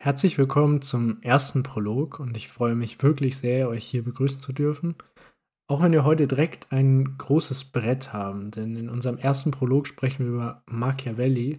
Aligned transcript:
Herzlich 0.00 0.38
willkommen 0.38 0.80
zum 0.80 1.20
ersten 1.22 1.64
Prolog 1.64 2.20
und 2.20 2.36
ich 2.36 2.46
freue 2.46 2.76
mich 2.76 3.02
wirklich 3.02 3.36
sehr, 3.36 3.68
euch 3.68 3.84
hier 3.84 4.04
begrüßen 4.04 4.40
zu 4.40 4.52
dürfen. 4.52 4.94
Auch 5.66 5.82
wenn 5.82 5.90
wir 5.90 6.04
heute 6.04 6.28
direkt 6.28 6.70
ein 6.70 7.18
großes 7.18 7.64
Brett 7.72 8.12
haben, 8.12 8.52
denn 8.52 8.76
in 8.76 8.90
unserem 8.90 9.18
ersten 9.18 9.50
Prolog 9.50 9.88
sprechen 9.88 10.24
wir 10.24 10.32
über 10.32 10.62
Machiavelli, 10.66 11.58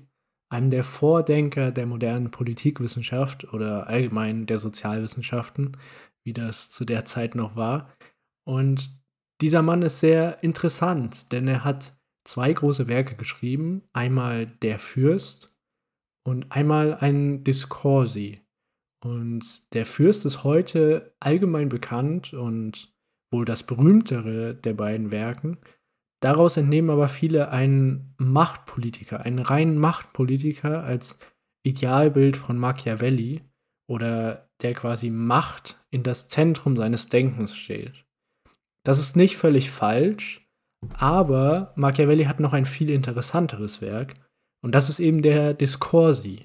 einem 0.50 0.70
der 0.70 0.86
Vordenker 0.86 1.72
der 1.74 1.86
modernen 1.86 2.32
Politikwissenschaft 2.32 3.54
oder 3.54 3.88
allgemein 3.88 4.46
der 4.46 4.58
Sozialwissenschaften, 4.58 5.76
wie 6.24 6.32
das 6.32 6.70
zu 6.70 6.86
der 6.86 7.04
Zeit 7.04 7.36
noch 7.36 7.58
war. 7.58 7.94
Und 8.48 9.04
dieser 9.42 9.64
Mann 9.64 9.82
ist 9.82 10.00
sehr 10.00 10.42
interessant, 10.46 11.34
denn 11.34 11.46
er 11.46 11.66
hat 11.66 11.94
zwei 12.24 12.54
große 12.54 12.88
Werke 12.88 13.16
geschrieben. 13.16 13.84
Einmal 13.92 14.48
Der 14.48 14.80
Fürst 14.80 15.59
und 16.24 16.52
einmal 16.52 16.96
ein 16.96 17.44
Discorsi. 17.44 18.40
Und 19.04 19.74
der 19.74 19.86
Fürst 19.86 20.26
ist 20.26 20.44
heute 20.44 21.14
allgemein 21.20 21.70
bekannt 21.70 22.34
und 22.34 22.94
wohl 23.32 23.46
das 23.46 23.64
berühmtere 23.64 24.56
der 24.56 24.74
beiden 24.74 25.12
Werken. 25.12 25.58
Daraus 26.22 26.58
entnehmen 26.58 26.90
aber 26.90 27.08
viele 27.08 27.50
einen 27.50 28.14
Machtpolitiker, 28.18 29.22
einen 29.22 29.40
reinen 29.40 29.78
Machtpolitiker 29.78 30.84
als 30.84 31.18
Idealbild 31.64 32.36
von 32.36 32.58
Machiavelli 32.58 33.42
oder 33.90 34.50
der 34.62 34.74
quasi 34.74 35.10
Macht 35.10 35.76
in 35.92 36.04
das 36.04 36.28
Zentrum 36.28 36.76
seines 36.76 37.08
Denkens 37.08 37.56
steht. 37.56 38.06
Das 38.84 39.00
ist 39.00 39.16
nicht 39.16 39.38
völlig 39.38 39.72
falsch, 39.72 40.46
aber 40.94 41.74
Machiavelli 41.76 42.26
hat 42.26 42.40
noch 42.40 42.54
ein 42.54 42.66
viel 42.66 42.90
interessanteres 42.90 43.82
Werk 43.82 44.14
und 44.62 44.76
das 44.76 44.90
ist 44.90 45.00
eben 45.00 45.22
der 45.22 45.54
Discorsi. 45.54 46.40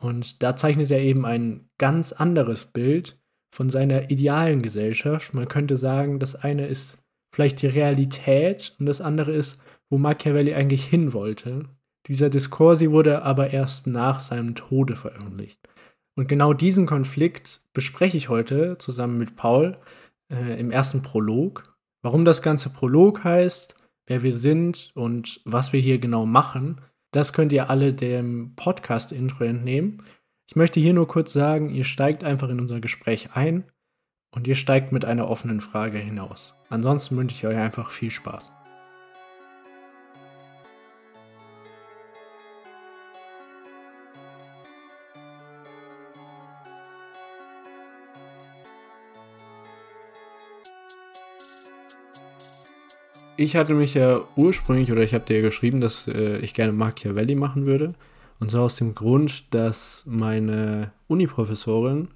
Und 0.00 0.42
da 0.42 0.56
zeichnet 0.56 0.90
er 0.90 1.00
eben 1.00 1.24
ein 1.24 1.68
ganz 1.78 2.12
anderes 2.12 2.64
Bild 2.64 3.18
von 3.54 3.70
seiner 3.70 4.10
idealen 4.10 4.62
Gesellschaft. 4.62 5.34
Man 5.34 5.48
könnte 5.48 5.76
sagen, 5.76 6.18
das 6.18 6.34
eine 6.34 6.66
ist 6.66 6.98
vielleicht 7.32 7.62
die 7.62 7.68
Realität 7.68 8.74
und 8.78 8.86
das 8.86 9.00
andere 9.00 9.32
ist, 9.32 9.58
wo 9.90 9.98
Machiavelli 9.98 10.54
eigentlich 10.54 10.84
hin 10.84 11.12
wollte. 11.12 11.68
Dieser 12.06 12.30
Discorsi 12.30 12.90
wurde 12.90 13.22
aber 13.22 13.50
erst 13.50 13.86
nach 13.86 14.20
seinem 14.20 14.54
Tode 14.54 14.96
veröffentlicht. 14.96 15.58
Und 16.16 16.28
genau 16.28 16.52
diesen 16.52 16.86
Konflikt 16.86 17.60
bespreche 17.72 18.16
ich 18.16 18.28
heute 18.28 18.78
zusammen 18.78 19.18
mit 19.18 19.36
Paul 19.36 19.76
äh, 20.30 20.58
im 20.60 20.70
ersten 20.70 21.02
Prolog. 21.02 21.74
Warum 22.02 22.24
das 22.24 22.42
ganze 22.42 22.70
Prolog 22.70 23.24
heißt, 23.24 23.74
wer 24.06 24.22
wir 24.22 24.34
sind 24.34 24.90
und 24.94 25.40
was 25.44 25.72
wir 25.72 25.80
hier 25.80 25.98
genau 25.98 26.26
machen, 26.26 26.80
das 27.14 27.32
könnt 27.32 27.52
ihr 27.52 27.70
alle 27.70 27.94
dem 27.94 28.54
Podcast-Intro 28.56 29.44
entnehmen. 29.44 30.02
Ich 30.48 30.56
möchte 30.56 30.80
hier 30.80 30.94
nur 30.94 31.06
kurz 31.06 31.32
sagen, 31.32 31.70
ihr 31.70 31.84
steigt 31.84 32.24
einfach 32.24 32.48
in 32.48 32.60
unser 32.60 32.80
Gespräch 32.80 33.30
ein 33.34 33.70
und 34.32 34.48
ihr 34.48 34.56
steigt 34.56 34.90
mit 34.90 35.04
einer 35.04 35.28
offenen 35.30 35.60
Frage 35.60 35.98
hinaus. 35.98 36.54
Ansonsten 36.68 37.16
wünsche 37.16 37.36
ich 37.36 37.46
euch 37.46 37.56
einfach 37.56 37.90
viel 37.90 38.10
Spaß. 38.10 38.53
Ich 53.36 53.56
hatte 53.56 53.74
mich 53.74 53.94
ja 53.94 54.20
ursprünglich, 54.36 54.92
oder 54.92 55.02
ich 55.02 55.12
habe 55.12 55.24
dir 55.24 55.38
ja 55.38 55.42
geschrieben, 55.42 55.80
dass 55.80 56.06
äh, 56.06 56.38
ich 56.38 56.54
gerne 56.54 56.72
Machiavelli 56.72 57.34
machen 57.34 57.66
würde. 57.66 57.94
Und 58.38 58.50
zwar 58.50 58.62
aus 58.62 58.76
dem 58.76 58.94
Grund, 58.94 59.52
dass 59.52 60.04
meine 60.06 60.92
Uni-Professorin, 61.08 62.08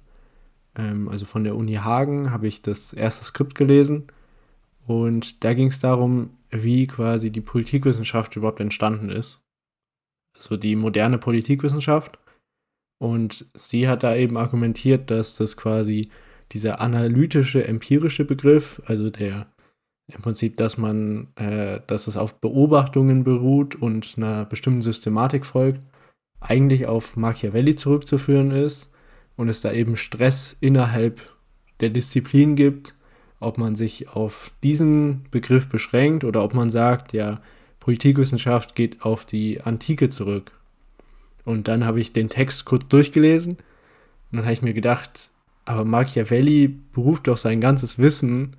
ähm, 0.77 1.09
also 1.09 1.25
von 1.25 1.43
der 1.43 1.55
Uni 1.55 1.73
Hagen, 1.73 2.31
habe 2.31 2.47
ich 2.47 2.61
das 2.61 2.93
erste 2.93 3.25
Skript 3.25 3.55
gelesen. 3.55 4.07
Und 4.87 5.43
da 5.43 5.53
ging 5.53 5.67
es 5.67 5.79
darum, 5.79 6.37
wie 6.51 6.87
quasi 6.87 7.31
die 7.31 7.41
Politikwissenschaft 7.41 8.37
überhaupt 8.37 8.61
entstanden 8.61 9.09
ist. 9.09 9.41
Also 10.37 10.55
die 10.55 10.77
moderne 10.77 11.17
Politikwissenschaft. 11.17 12.17
Und 12.97 13.45
sie 13.55 13.89
hat 13.89 14.03
da 14.03 14.15
eben 14.15 14.37
argumentiert, 14.37 15.11
dass 15.11 15.35
das 15.35 15.57
quasi 15.57 16.09
dieser 16.53 16.79
analytische, 16.79 17.67
empirische 17.67 18.23
Begriff, 18.23 18.81
also 18.85 19.09
der 19.09 19.47
im 20.13 20.21
Prinzip, 20.21 20.57
dass 20.57 20.77
man, 20.77 21.27
äh, 21.35 21.79
dass 21.87 22.07
es 22.07 22.17
auf 22.17 22.35
Beobachtungen 22.35 23.23
beruht 23.23 23.75
und 23.75 24.15
einer 24.17 24.45
bestimmten 24.45 24.81
Systematik 24.81 25.45
folgt, 25.45 25.81
eigentlich 26.39 26.87
auf 26.87 27.15
Machiavelli 27.15 27.75
zurückzuführen 27.75 28.51
ist 28.51 28.89
und 29.35 29.49
es 29.49 29.61
da 29.61 29.71
eben 29.71 29.95
Stress 29.95 30.55
innerhalb 30.59 31.21
der 31.79 31.89
Disziplin 31.89 32.55
gibt, 32.55 32.95
ob 33.39 33.57
man 33.57 33.75
sich 33.75 34.09
auf 34.09 34.51
diesen 34.63 35.23
Begriff 35.31 35.67
beschränkt 35.69 36.23
oder 36.23 36.43
ob 36.43 36.53
man 36.53 36.69
sagt, 36.69 37.13
ja, 37.13 37.39
Politikwissenschaft 37.79 38.75
geht 38.75 39.01
auf 39.03 39.25
die 39.25 39.61
Antike 39.61 40.09
zurück. 40.09 40.51
Und 41.45 41.67
dann 41.67 41.85
habe 41.85 41.99
ich 41.99 42.13
den 42.13 42.29
Text 42.29 42.65
kurz 42.65 42.87
durchgelesen 42.89 43.53
und 44.31 44.37
dann 44.37 44.43
habe 44.43 44.53
ich 44.53 44.61
mir 44.61 44.73
gedacht, 44.73 45.31
aber 45.65 45.85
Machiavelli 45.85 46.67
beruft 46.67 47.27
doch 47.27 47.37
sein 47.37 47.61
ganzes 47.61 47.97
Wissen 47.97 48.55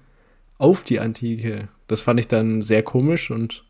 auf 0.60 0.82
die 0.82 1.00
Antike. 1.00 1.69
Das 1.87 2.03
fand 2.03 2.21
ich 2.21 2.28
dann 2.28 2.62
sehr 2.62 2.82
komisch 2.82 3.31
und 3.31 3.65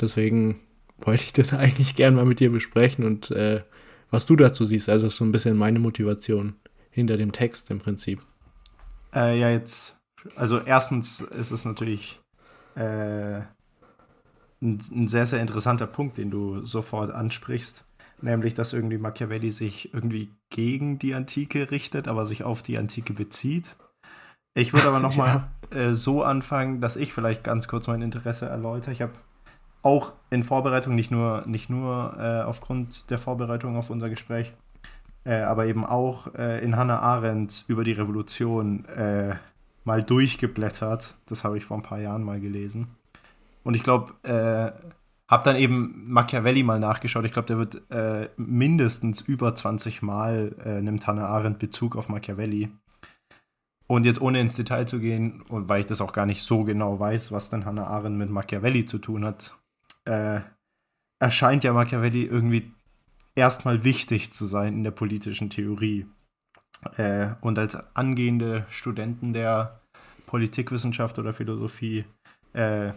deswegen 0.00 0.58
wollte 0.98 1.22
ich 1.22 1.32
das 1.34 1.52
eigentlich 1.52 1.94
gern 1.94 2.14
mal 2.14 2.24
mit 2.24 2.40
dir 2.40 2.50
besprechen 2.50 3.04
und 3.04 3.30
äh, 3.30 3.62
was 4.10 4.26
du 4.26 4.36
dazu 4.36 4.64
siehst. 4.64 4.88
Also 4.88 5.08
so 5.08 5.24
ein 5.24 5.32
bisschen 5.32 5.56
meine 5.56 5.78
Motivation 5.78 6.56
hinter 6.90 7.16
dem 7.16 7.32
Text 7.32 7.70
im 7.70 7.78
Prinzip. 7.78 8.20
Äh, 9.14 9.38
ja, 9.38 9.50
jetzt, 9.50 9.98
also 10.34 10.58
erstens 10.58 11.20
ist 11.20 11.50
es 11.50 11.64
natürlich 11.64 12.20
äh, 12.74 13.42
ein, 14.62 14.78
ein, 14.92 15.06
sehr, 15.06 15.26
sehr 15.26 15.40
interessanter 15.40 15.86
Punkt, 15.86 16.18
den 16.18 16.30
du 16.30 16.64
sofort 16.64 17.10
ansprichst. 17.12 17.84
Nämlich, 18.22 18.52
dass 18.54 18.72
irgendwie 18.72 18.98
Machiavelli 18.98 19.50
sich 19.50 19.94
irgendwie 19.94 20.30
gegen 20.50 20.98
die 20.98 21.14
Antike 21.14 21.70
richtet, 21.70 22.08
aber 22.08 22.26
sich 22.26 22.44
auf 22.44 22.62
die 22.62 22.76
Antike 22.76 23.14
bezieht. 23.14 23.76
Ich 24.54 24.72
würde 24.72 24.88
aber 24.88 25.00
noch 25.00 25.16
mal 25.16 25.26
ja. 25.26 25.59
Äh, 25.70 25.92
so 25.92 26.22
anfangen, 26.22 26.80
dass 26.80 26.96
ich 26.96 27.12
vielleicht 27.12 27.44
ganz 27.44 27.68
kurz 27.68 27.86
mein 27.86 28.02
Interesse 28.02 28.46
erläutere. 28.46 28.92
Ich 28.92 29.02
habe 29.02 29.12
auch 29.82 30.12
in 30.30 30.42
Vorbereitung, 30.42 30.94
nicht 30.94 31.10
nur, 31.10 31.44
nicht 31.46 31.70
nur 31.70 32.16
äh, 32.18 32.42
aufgrund 32.42 33.10
der 33.10 33.18
Vorbereitung 33.18 33.76
auf 33.76 33.90
unser 33.90 34.10
Gespräch, 34.10 34.52
äh, 35.24 35.40
aber 35.40 35.66
eben 35.66 35.84
auch 35.84 36.34
äh, 36.34 36.62
in 36.62 36.76
Hannah 36.76 37.00
Arendt 37.00 37.64
über 37.68 37.84
die 37.84 37.92
Revolution 37.92 38.84
äh, 38.86 39.36
mal 39.84 40.02
durchgeblättert. 40.02 41.14
Das 41.26 41.44
habe 41.44 41.56
ich 41.56 41.64
vor 41.64 41.78
ein 41.78 41.82
paar 41.82 42.00
Jahren 42.00 42.22
mal 42.22 42.40
gelesen. 42.40 42.88
Und 43.62 43.74
ich 43.76 43.82
glaube, 43.82 44.14
äh, 44.22 44.72
habe 45.28 45.44
dann 45.44 45.56
eben 45.56 46.04
Machiavelli 46.08 46.62
mal 46.62 46.80
nachgeschaut. 46.80 47.24
Ich 47.24 47.32
glaube, 47.32 47.46
der 47.46 47.58
wird 47.58 47.82
mindestens 48.36 49.20
über 49.20 49.54
20 49.54 50.02
Mal 50.02 50.80
nimmt 50.82 51.06
Hannah 51.06 51.28
Arendt 51.28 51.60
Bezug 51.60 51.94
auf 51.94 52.08
Machiavelli. 52.08 52.68
Und 53.90 54.06
jetzt 54.06 54.20
ohne 54.20 54.40
ins 54.40 54.54
Detail 54.54 54.86
zu 54.86 55.00
gehen, 55.00 55.42
und 55.48 55.68
weil 55.68 55.80
ich 55.80 55.86
das 55.86 56.00
auch 56.00 56.12
gar 56.12 56.24
nicht 56.24 56.44
so 56.44 56.62
genau 56.62 57.00
weiß, 57.00 57.32
was 57.32 57.50
denn 57.50 57.64
Hannah 57.64 57.88
Arendt 57.88 58.18
mit 58.18 58.30
Machiavelli 58.30 58.86
zu 58.86 58.98
tun 58.98 59.24
hat, 59.24 59.58
äh, 60.04 60.38
erscheint 61.18 61.64
ja 61.64 61.72
Machiavelli 61.72 62.22
irgendwie 62.22 62.70
erstmal 63.34 63.82
wichtig 63.82 64.32
zu 64.32 64.46
sein 64.46 64.74
in 64.74 64.84
der 64.84 64.92
politischen 64.92 65.50
Theorie. 65.50 66.06
Äh, 66.98 67.30
und 67.40 67.58
als 67.58 67.74
angehende 67.96 68.64
Studenten 68.68 69.32
der 69.32 69.80
Politikwissenschaft 70.24 71.18
oder 71.18 71.32
Philosophie 71.32 72.04
äh, 72.52 72.92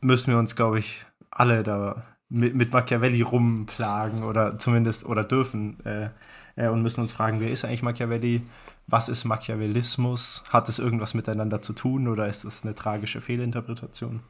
müssen 0.00 0.30
wir 0.30 0.38
uns, 0.38 0.56
glaube 0.56 0.78
ich, 0.78 1.04
alle 1.30 1.62
da 1.62 2.02
mit, 2.30 2.54
mit, 2.54 2.72
Machiavelli 2.72 3.20
rumplagen 3.20 4.22
oder 4.22 4.58
zumindest 4.58 5.04
oder 5.04 5.22
dürfen 5.22 5.84
äh, 5.84 6.08
äh, 6.56 6.68
und 6.68 6.80
müssen 6.80 7.02
uns 7.02 7.12
fragen, 7.12 7.40
wer 7.40 7.50
ist 7.50 7.66
eigentlich 7.66 7.82
Machiavelli? 7.82 8.40
Was 8.86 9.08
ist 9.08 9.24
Machiavellismus? 9.24 10.44
Hat 10.50 10.68
es 10.68 10.78
irgendwas 10.78 11.14
miteinander 11.14 11.62
zu 11.62 11.72
tun 11.72 12.08
oder 12.08 12.28
ist 12.28 12.44
es 12.44 12.62
eine 12.62 12.74
tragische 12.74 13.20
Fehlinterpretation? 13.20 14.20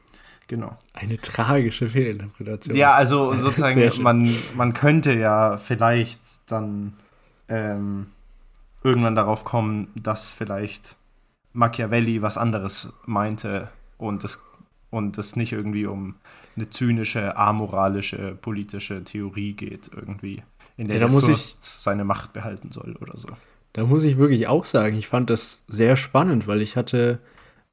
Genau. 0.47 0.77
Eine 0.93 1.17
tragische 1.17 1.89
Fehlinterpretation. 1.89 2.75
Ja, 2.75 2.91
also 2.91 3.33
sozusagen, 3.35 4.01
man, 4.01 4.35
man 4.55 4.73
könnte 4.73 5.17
ja 5.17 5.57
vielleicht 5.57 6.21
dann 6.47 6.93
ähm, 7.49 8.07
irgendwann 8.83 9.15
darauf 9.15 9.43
kommen, 9.43 9.89
dass 9.95 10.31
vielleicht 10.31 10.95
Machiavelli 11.53 12.21
was 12.21 12.37
anderes 12.37 12.93
meinte 13.05 13.69
und 13.97 14.23
es, 14.23 14.43
und 14.89 15.17
es 15.17 15.35
nicht 15.35 15.51
irgendwie 15.51 15.85
um 15.85 16.15
eine 16.55 16.69
zynische, 16.69 17.35
amoralische 17.35 18.35
politische 18.35 19.03
Theorie 19.03 19.53
geht, 19.53 19.89
irgendwie, 19.93 20.43
in 20.77 20.87
der 20.87 20.97
ja, 20.97 21.07
der 21.07 21.21
Fürst 21.21 21.63
seine 21.63 22.05
Macht 22.05 22.33
behalten 22.33 22.71
soll 22.71 22.95
oder 23.01 23.17
so. 23.17 23.29
Da 23.75 23.83
muss 23.83 24.05
ich 24.05 24.17
wirklich 24.17 24.47
auch 24.47 24.63
sagen, 24.63 24.95
ich 24.97 25.07
fand 25.07 25.29
das 25.29 25.63
sehr 25.67 25.97
spannend, 25.97 26.47
weil 26.47 26.61
ich 26.61 26.77
hatte 26.77 27.19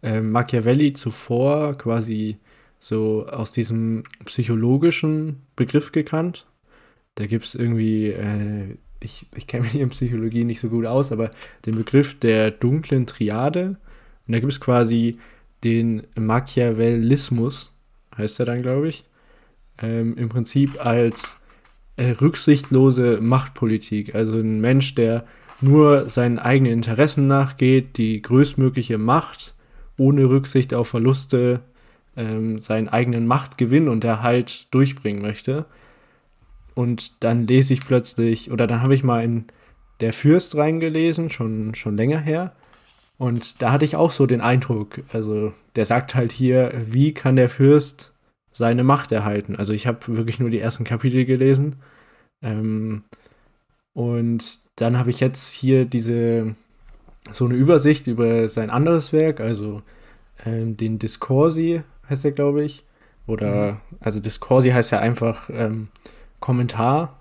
äh, 0.02 0.20
Machiavelli 0.20 0.94
zuvor 0.94 1.78
quasi 1.78 2.38
so 2.80 3.26
aus 3.28 3.52
diesem 3.52 4.02
psychologischen 4.24 5.42
Begriff 5.54 5.92
gekannt. 5.92 6.46
Da 7.14 7.26
gibt 7.26 7.44
es 7.44 7.54
irgendwie 7.54 8.08
äh, 8.08 8.76
ich, 9.04 9.26
ich 9.34 9.46
kenne 9.46 9.64
mich 9.64 9.74
in 9.74 9.90
Psychologie 9.90 10.44
nicht 10.44 10.60
so 10.60 10.68
gut 10.68 10.86
aus, 10.86 11.12
aber 11.12 11.30
den 11.66 11.76
Begriff 11.76 12.18
der 12.18 12.50
dunklen 12.50 13.06
Triade. 13.06 13.76
Und 14.26 14.32
da 14.32 14.40
gibt 14.40 14.52
es 14.52 14.60
quasi 14.60 15.18
den 15.64 16.02
Machiavellismus, 16.18 17.74
heißt 18.16 18.40
er 18.40 18.46
dann, 18.46 18.62
glaube 18.62 18.88
ich, 18.88 19.04
ähm, 19.80 20.16
im 20.16 20.28
Prinzip 20.28 20.84
als 20.84 21.38
äh, 21.96 22.10
rücksichtlose 22.10 23.20
Machtpolitik. 23.20 24.14
Also 24.14 24.38
ein 24.38 24.60
Mensch, 24.60 24.94
der 24.94 25.24
nur 25.62 26.08
seinen 26.08 26.38
eigenen 26.38 26.72
Interessen 26.72 27.26
nachgeht, 27.26 27.96
die 27.98 28.20
größtmögliche 28.22 28.98
Macht 28.98 29.54
ohne 29.98 30.28
Rücksicht 30.28 30.74
auf 30.74 30.88
Verluste 30.88 31.60
ähm, 32.16 32.60
seinen 32.60 32.88
eigenen 32.88 33.26
Machtgewinn 33.26 33.88
und 33.88 34.04
Erhalt 34.04 34.72
durchbringen 34.72 35.22
möchte. 35.22 35.66
Und 36.74 37.22
dann 37.22 37.46
lese 37.46 37.74
ich 37.74 37.80
plötzlich, 37.80 38.50
oder 38.50 38.66
dann 38.66 38.82
habe 38.82 38.94
ich 38.94 39.04
mal 39.04 39.22
in 39.22 39.44
Der 40.00 40.12
Fürst 40.12 40.56
reingelesen, 40.56 41.30
schon, 41.30 41.74
schon 41.74 41.96
länger 41.96 42.18
her. 42.18 42.56
Und 43.18 43.62
da 43.62 43.70
hatte 43.70 43.84
ich 43.84 43.94
auch 43.94 44.10
so 44.10 44.26
den 44.26 44.40
Eindruck, 44.40 45.02
also 45.12 45.52
der 45.76 45.86
sagt 45.86 46.14
halt 46.14 46.32
hier, 46.32 46.72
wie 46.84 47.14
kann 47.14 47.36
der 47.36 47.48
Fürst 47.48 48.12
seine 48.50 48.84
Macht 48.84 49.12
erhalten? 49.12 49.54
Also 49.56 49.72
ich 49.72 49.86
habe 49.86 50.16
wirklich 50.16 50.40
nur 50.40 50.50
die 50.50 50.58
ersten 50.58 50.84
Kapitel 50.84 51.24
gelesen. 51.24 51.76
Ähm, 52.42 53.04
und 53.92 54.61
dann 54.76 54.98
habe 54.98 55.10
ich 55.10 55.20
jetzt 55.20 55.52
hier 55.52 55.84
diese 55.84 56.54
so 57.32 57.44
eine 57.44 57.54
Übersicht 57.54 58.06
über 58.08 58.48
sein 58.48 58.70
anderes 58.70 59.12
Werk, 59.12 59.40
also 59.40 59.82
ähm, 60.44 60.76
den 60.76 60.98
Discorsi 60.98 61.82
heißt 62.08 62.24
er, 62.24 62.32
glaube 62.32 62.64
ich. 62.64 62.84
Oder, 63.26 63.72
mhm. 63.72 63.76
also 64.00 64.20
Discorsi 64.20 64.70
heißt 64.70 64.92
ja 64.92 64.98
einfach 64.98 65.48
ähm, 65.52 65.88
Kommentar 66.40 67.18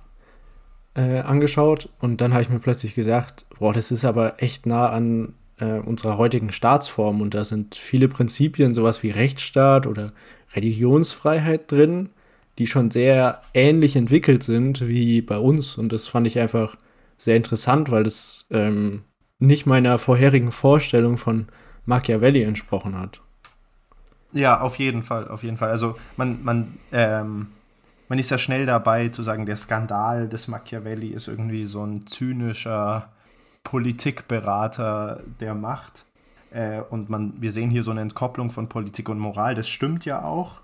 äh, 0.95 1.19
angeschaut. 1.19 1.89
Und 1.99 2.21
dann 2.21 2.33
habe 2.33 2.43
ich 2.43 2.49
mir 2.49 2.59
plötzlich 2.59 2.95
gesagt, 2.95 3.45
boah, 3.59 3.73
das 3.73 3.91
ist 3.91 4.05
aber 4.05 4.41
echt 4.41 4.65
nah 4.65 4.89
an 4.89 5.35
äh, 5.59 5.79
unserer 5.79 6.17
heutigen 6.17 6.51
Staatsform. 6.51 7.21
Und 7.21 7.33
da 7.33 7.45
sind 7.45 7.75
viele 7.75 8.07
Prinzipien, 8.07 8.73
sowas 8.73 9.03
wie 9.03 9.11
Rechtsstaat 9.11 9.85
oder 9.85 10.07
Religionsfreiheit 10.55 11.71
drin, 11.71 12.09
die 12.57 12.67
schon 12.67 12.91
sehr 12.91 13.41
ähnlich 13.53 13.95
entwickelt 13.95 14.43
sind 14.43 14.87
wie 14.87 15.21
bei 15.21 15.37
uns. 15.37 15.77
Und 15.77 15.93
das 15.93 16.07
fand 16.07 16.27
ich 16.27 16.39
einfach 16.39 16.75
sehr 17.21 17.35
interessant, 17.35 17.91
weil 17.91 18.03
das 18.03 18.47
ähm, 18.49 19.03
nicht 19.37 19.67
meiner 19.67 19.99
vorherigen 19.99 20.51
Vorstellung 20.51 21.19
von 21.19 21.47
Machiavelli 21.85 22.41
entsprochen 22.41 22.97
hat. 22.97 23.21
Ja, 24.33 24.61
auf 24.61 24.79
jeden 24.79 25.03
Fall, 25.03 25.27
auf 25.27 25.43
jeden 25.43 25.57
Fall. 25.57 25.69
Also 25.69 25.95
man, 26.17 26.43
man, 26.43 26.79
ähm, 26.91 27.47
man 28.09 28.17
ist 28.17 28.31
ja 28.31 28.39
schnell 28.39 28.65
dabei 28.65 29.09
zu 29.09 29.21
sagen, 29.21 29.45
der 29.45 29.55
Skandal 29.55 30.29
des 30.29 30.47
Machiavelli 30.47 31.09
ist 31.09 31.27
irgendwie 31.27 31.65
so 31.65 31.83
ein 31.85 32.07
zynischer 32.07 33.09
Politikberater 33.63 35.21
der 35.39 35.53
Macht. 35.53 36.05
Äh, 36.49 36.81
und 36.89 37.11
man, 37.11 37.33
wir 37.39 37.51
sehen 37.51 37.69
hier 37.69 37.83
so 37.83 37.91
eine 37.91 38.01
Entkopplung 38.01 38.49
von 38.49 38.67
Politik 38.67 39.09
und 39.09 39.19
Moral, 39.19 39.53
das 39.53 39.69
stimmt 39.69 40.05
ja 40.05 40.23
auch. 40.23 40.61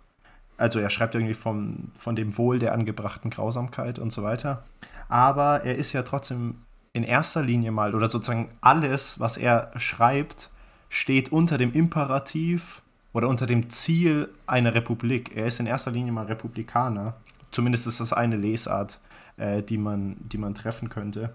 Also 0.57 0.80
er 0.80 0.89
schreibt 0.89 1.13
irgendwie 1.13 1.36
vom, 1.36 1.92
von 2.00 2.15
dem 2.15 2.36
Wohl 2.36 2.57
der 2.57 2.74
angebrachten 2.74 3.30
Grausamkeit 3.30 4.00
und 4.00 4.12
so 4.12 4.24
weiter 4.24 4.63
aber 5.09 5.63
er 5.63 5.75
ist 5.75 5.94
ja 5.94 6.04
trotzdem 6.04 6.63
in 6.94 7.04
erster 7.04 7.44
Linie 7.44 7.71
mal, 7.71 7.94
oder 7.94 8.07
sozusagen 8.07 8.50
alles, 8.62 9.19
was 9.19 9.38
er 9.38 9.71
schreibt, 9.77 10.50
steht 10.89 11.31
unter 11.31 11.57
dem 11.57 11.74
Imperativ 11.74 12.81
oder 13.13 13.27
unter 13.27 13.45
dem 13.45 13.69
Ziel 13.69 14.30
einer 14.45 14.74
Republik. 14.74 15.36
Er 15.36 15.48
ist 15.48 15.59
in 15.59 15.68
erster 15.68 15.92
Linie 15.92 16.12
mal 16.12 16.25
Republikaner. 16.25 17.15
Zumindest 17.51 17.88
ist 17.88 18.00
das 18.00 18.13
eine 18.13 18.38
Lesart, 18.38 19.00
äh, 19.38 19.62
die, 19.63 19.77
man, 19.77 20.18
die 20.19 20.38
man 20.38 20.56
treffen 20.56 20.89
könnte. 20.89 21.33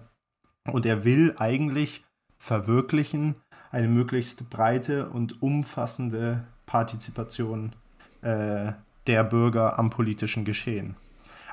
Und 0.71 0.85
er 0.85 1.03
will 1.03 1.35
eigentlich 1.37 2.03
verwirklichen 2.37 3.35
eine 3.71 3.87
möglichst 3.87 4.49
breite 4.49 5.09
und 5.09 5.41
umfassende 5.41 6.43
Partizipation 6.65 7.73
äh, 8.21 8.73
der 9.07 9.23
Bürger 9.23 9.79
am 9.79 9.89
politischen 9.89 10.45
Geschehen. 10.45 10.95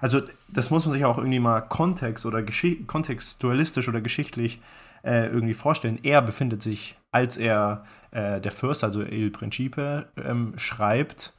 Also 0.01 0.23
das 0.49 0.71
muss 0.71 0.87
man 0.87 0.95
sich 0.95 1.05
auch 1.05 1.19
irgendwie 1.19 1.41
mal 1.41 1.61
kontext 1.61 2.27
oder 2.27 2.43
kontextualistisch 2.87 3.89
oder 3.89 4.01
geschichtlich 4.01 4.61
äh, 5.05 5.27
irgendwie 5.27 5.55
vorstellen. 5.55 5.99
Er 6.03 6.23
befindet 6.23 6.63
sich, 6.63 6.97
als 7.13 7.37
er 7.37 7.85
äh, 8.11 8.41
der 8.41 8.53
Fürst, 8.53 8.85
also 8.85 9.03
Il 9.03 9.31
Principe, 9.31 10.07
ähm, 10.17 10.55
schreibt, 10.57 11.33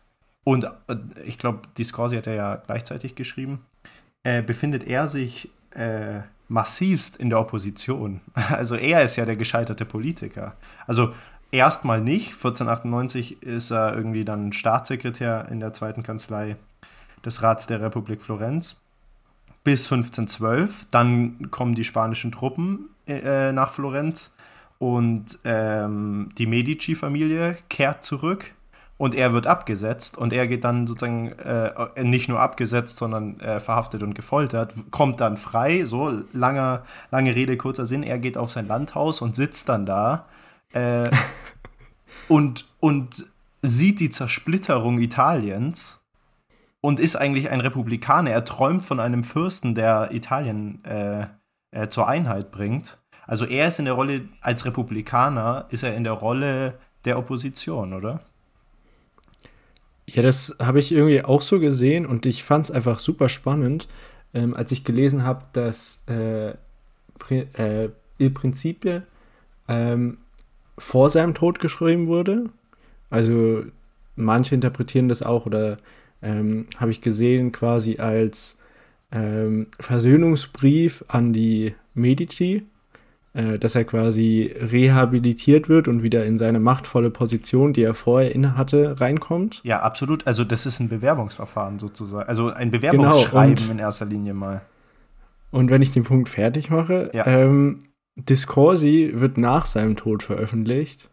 und 0.44 0.66
äh, 0.66 0.70
ich 1.26 1.38
glaube, 1.38 1.62
Discorsi 1.78 2.16
hat 2.16 2.28
er 2.28 2.34
ja 2.36 2.56
gleichzeitig 2.56 3.16
geschrieben, 3.16 3.66
äh, 4.24 4.42
befindet 4.42 4.88
er 4.88 5.08
sich 5.08 5.50
äh, 5.72 6.22
massivst 6.48 7.18
in 7.18 7.30
der 7.30 7.40
Opposition. 7.40 8.22
Also 8.50 8.76
er 8.76 9.04
ist 9.04 9.16
ja 9.16 9.26
der 9.26 9.36
gescheiterte 9.36 9.86
Politiker. 9.86 10.56
Also 10.88 11.14
erstmal 11.52 12.02
nicht. 12.02 12.34
1498 12.34 13.42
ist 13.44 13.72
er 13.72 13.96
irgendwie 13.96 14.26
dann 14.26 14.52
Staatssekretär 14.52 15.48
in 15.50 15.60
der 15.60 15.74
zweiten 15.74 16.04
Kanzlei 16.04 16.58
des 17.26 17.44
Rats 17.44 17.68
der 17.68 17.82
Republik 17.82 18.22
Florenz 18.22 18.78
bis 19.64 19.92
1512. 19.92 20.88
Dann 20.92 21.52
kommen 21.52 21.76
die 21.76 21.84
spanischen 21.84 22.32
Truppen 22.32 22.90
äh, 23.08 23.52
nach 23.52 23.72
Florenz 23.72 24.34
und 24.80 25.38
ähm, 25.44 26.30
die 26.38 26.48
Medici-Familie 26.48 27.58
kehrt 27.70 28.04
zurück 28.04 28.54
und 28.98 29.16
er 29.16 29.34
wird 29.34 29.48
abgesetzt 29.48 30.18
und 30.18 30.34
er 30.34 30.48
geht 30.48 30.64
dann 30.64 30.88
sozusagen 30.88 31.30
äh, 31.30 32.04
nicht 32.04 32.30
nur 32.30 32.40
abgesetzt, 32.40 32.98
sondern 32.98 33.40
äh, 33.40 33.60
verhaftet 33.60 34.04
und 34.04 34.16
gefoltert, 34.16 34.74
kommt 34.92 35.22
dann 35.22 35.38
frei, 35.38 35.86
so 35.86 36.22
langer, 36.34 36.84
lange 37.12 37.36
Rede, 37.36 37.58
kurzer 37.58 37.86
Sinn, 37.86 38.04
er 38.04 38.20
geht 38.20 38.38
auf 38.38 38.52
sein 38.52 38.68
Landhaus 38.68 39.22
und 39.22 39.36
sitzt 39.36 39.70
dann 39.70 39.86
da 39.86 40.26
äh, 40.74 41.10
und, 42.28 42.66
und 42.80 43.28
sieht 43.62 44.00
die 44.00 44.10
Zersplitterung 44.10 45.00
Italiens 45.00 46.01
und 46.82 47.00
ist 47.00 47.16
eigentlich 47.16 47.50
ein 47.50 47.62
Republikaner. 47.62 48.32
Er 48.32 48.44
träumt 48.44 48.84
von 48.84 49.00
einem 49.00 49.24
Fürsten, 49.24 49.76
der 49.76 50.12
Italien 50.12 50.84
äh, 50.84 51.28
äh, 51.72 51.88
zur 51.88 52.08
Einheit 52.08 52.52
bringt. 52.52 52.98
Also 53.28 53.46
er 53.46 53.68
ist 53.68 53.80
in 53.80 53.86
der 53.86 53.94
Rolle, 53.94 54.28
als 54.42 54.66
Republikaner, 54.66 55.68
ist 55.70 55.84
er 55.84 55.96
in 55.96 56.04
der 56.04 56.14
Rolle 56.14 56.74
der 57.06 57.18
Opposition, 57.18 57.94
oder? 57.94 58.22
Ja, 60.08 60.24
das 60.24 60.56
habe 60.60 60.80
ich 60.80 60.92
irgendwie 60.92 61.24
auch 61.24 61.42
so 61.42 61.60
gesehen 61.60 62.06
und 62.06 62.26
ich 62.26 62.44
fand 62.44 62.66
es 62.66 62.72
einfach 62.72 63.00
super 63.00 63.30
spannend, 63.30 63.88
ähm, 64.34 64.54
als 64.56 64.72
ich 64.72 64.84
gelesen 64.84 65.24
habe, 65.24 65.46
dass 65.54 66.02
äh, 66.08 66.50
äh, 67.30 67.90
Il 68.18 68.32
Principe 68.32 69.04
ähm, 69.68 70.18
vor 70.78 71.10
seinem 71.10 71.34
Tod 71.34 71.60
geschrieben 71.60 72.08
wurde. 72.08 72.50
Also 73.10 73.64
manche 74.16 74.56
interpretieren 74.56 75.08
das 75.08 75.22
auch 75.22 75.46
oder 75.46 75.78
ähm, 76.22 76.68
habe 76.78 76.92
ich 76.92 77.02
gesehen, 77.02 77.52
quasi 77.52 77.98
als 77.98 78.58
ähm, 79.12 79.68
Versöhnungsbrief 79.80 81.04
an 81.08 81.34
die 81.34 81.76
Medici, 81.94 82.64
äh, 83.34 83.58
dass 83.60 83.76
er 83.76 83.84
quasi 83.86 84.54
rehabilitiert 84.60 85.70
wird 85.70 85.88
und 85.88 86.04
wieder 86.04 86.26
in 86.26 86.38
seine 86.38 86.60
machtvolle 86.60 87.10
Position, 87.10 87.74
die 87.74 87.84
er 87.84 87.94
vorher 87.94 88.34
innehatte, 88.34 89.00
reinkommt. 89.00 89.62
Ja, 89.64 89.82
absolut. 89.82 90.28
Also 90.28 90.44
das 90.44 90.66
ist 90.66 90.80
ein 90.80 90.90
Bewerbungsverfahren 90.90 91.80
sozusagen. 91.80 92.28
Also 92.28 92.50
ein 92.50 92.72
Bewerbungsschreiben 92.72 93.56
genau, 93.56 93.72
in 93.72 93.80
erster 93.80 94.06
Linie 94.06 94.34
mal. 94.34 94.62
Und 95.52 95.70
wenn 95.70 95.82
ich 95.82 95.92
den 95.92 96.04
Punkt 96.04 96.30
fertig 96.30 96.70
mache, 96.70 97.12
ja. 97.14 97.26
ähm, 97.26 97.80
Discorsi 98.16 99.12
wird 99.16 99.38
nach 99.38 99.66
seinem 99.66 99.96
Tod 99.96 100.24
veröffentlicht, 100.24 101.10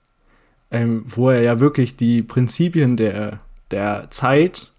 ähm, 0.71 1.05
wo 1.07 1.31
er 1.31 1.43
ja 1.43 1.61
wirklich 1.61 1.97
die 1.97 2.23
Prinzipien 2.23 2.97
der, 2.97 3.41
der 3.71 4.09
Zeit 4.11 4.73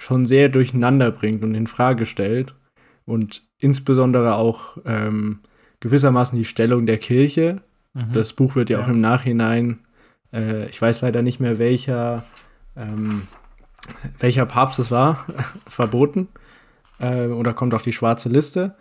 schon 0.00 0.24
sehr 0.24 0.48
durcheinander 0.48 1.10
bringt 1.10 1.42
und 1.42 1.54
in 1.54 1.66
Frage 1.66 2.06
stellt 2.06 2.54
und 3.04 3.42
insbesondere 3.58 4.36
auch 4.36 4.78
ähm, 4.86 5.40
gewissermaßen 5.80 6.38
die 6.38 6.46
Stellung 6.46 6.86
der 6.86 6.96
Kirche. 6.96 7.60
Mhm. 7.92 8.12
Das 8.12 8.32
Buch 8.32 8.56
wird 8.56 8.70
ja, 8.70 8.78
ja, 8.78 8.84
auch 8.84 8.88
im 8.88 9.02
Nachhinein, 9.02 9.80
äh, 10.32 10.66
ich 10.70 10.80
weiß 10.80 11.02
leider 11.02 11.20
nicht 11.20 11.38
mehr 11.38 11.58
welcher, 11.58 12.24
ähm, 12.76 13.24
welcher 14.18 14.46
Papst 14.46 14.78
es 14.78 14.90
war, 14.90 15.26
verboten 15.66 16.28
äh, 16.98 17.26
oder 17.26 17.52
kommt 17.52 17.74
auf 17.74 17.82
die 17.82 17.92
schwarze 17.92 18.30
Liste. 18.30 18.76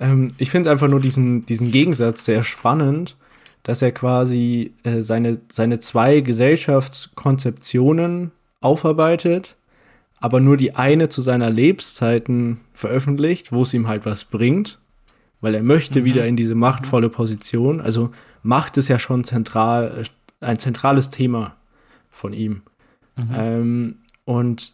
Ähm, 0.00 0.30
ich 0.38 0.50
finde 0.50 0.70
einfach 0.70 0.88
nur 0.88 1.00
diesen, 1.00 1.44
diesen 1.44 1.70
Gegensatz 1.70 2.24
sehr 2.24 2.42
spannend, 2.42 3.18
dass 3.64 3.82
er 3.82 3.92
quasi 3.92 4.72
äh, 4.82 5.02
seine, 5.02 5.42
seine 5.52 5.78
zwei 5.78 6.20
Gesellschaftskonzeptionen 6.20 8.32
aufarbeitet 8.62 9.56
aber 10.24 10.40
nur 10.40 10.56
die 10.56 10.74
eine 10.74 11.10
zu 11.10 11.20
seiner 11.20 11.50
Lebenszeiten 11.50 12.60
veröffentlicht, 12.72 13.52
wo 13.52 13.60
es 13.60 13.74
ihm 13.74 13.88
halt 13.88 14.06
was 14.06 14.24
bringt, 14.24 14.80
weil 15.42 15.54
er 15.54 15.62
möchte 15.62 16.00
mhm. 16.00 16.04
wieder 16.06 16.26
in 16.26 16.34
diese 16.34 16.54
machtvolle 16.54 17.10
Position. 17.10 17.82
Also 17.82 18.10
Macht 18.42 18.78
ist 18.78 18.88
ja 18.88 18.98
schon 18.98 19.24
zentral, 19.24 20.04
ein 20.40 20.58
zentrales 20.58 21.10
Thema 21.10 21.56
von 22.08 22.32
ihm. 22.32 22.62
Mhm. 23.16 23.34
Ähm, 23.34 23.98
und 24.24 24.72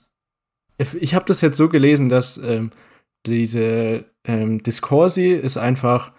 ich 0.78 1.16
habe 1.16 1.24
das 1.26 1.40
jetzt 1.40 1.56
so 1.56 1.68
gelesen, 1.68 2.08
dass 2.08 2.38
ähm, 2.38 2.70
diese 3.26 4.04
ähm, 4.24 4.62
Discorsi 4.62 5.32
ist 5.32 5.56
einfach 5.56 6.12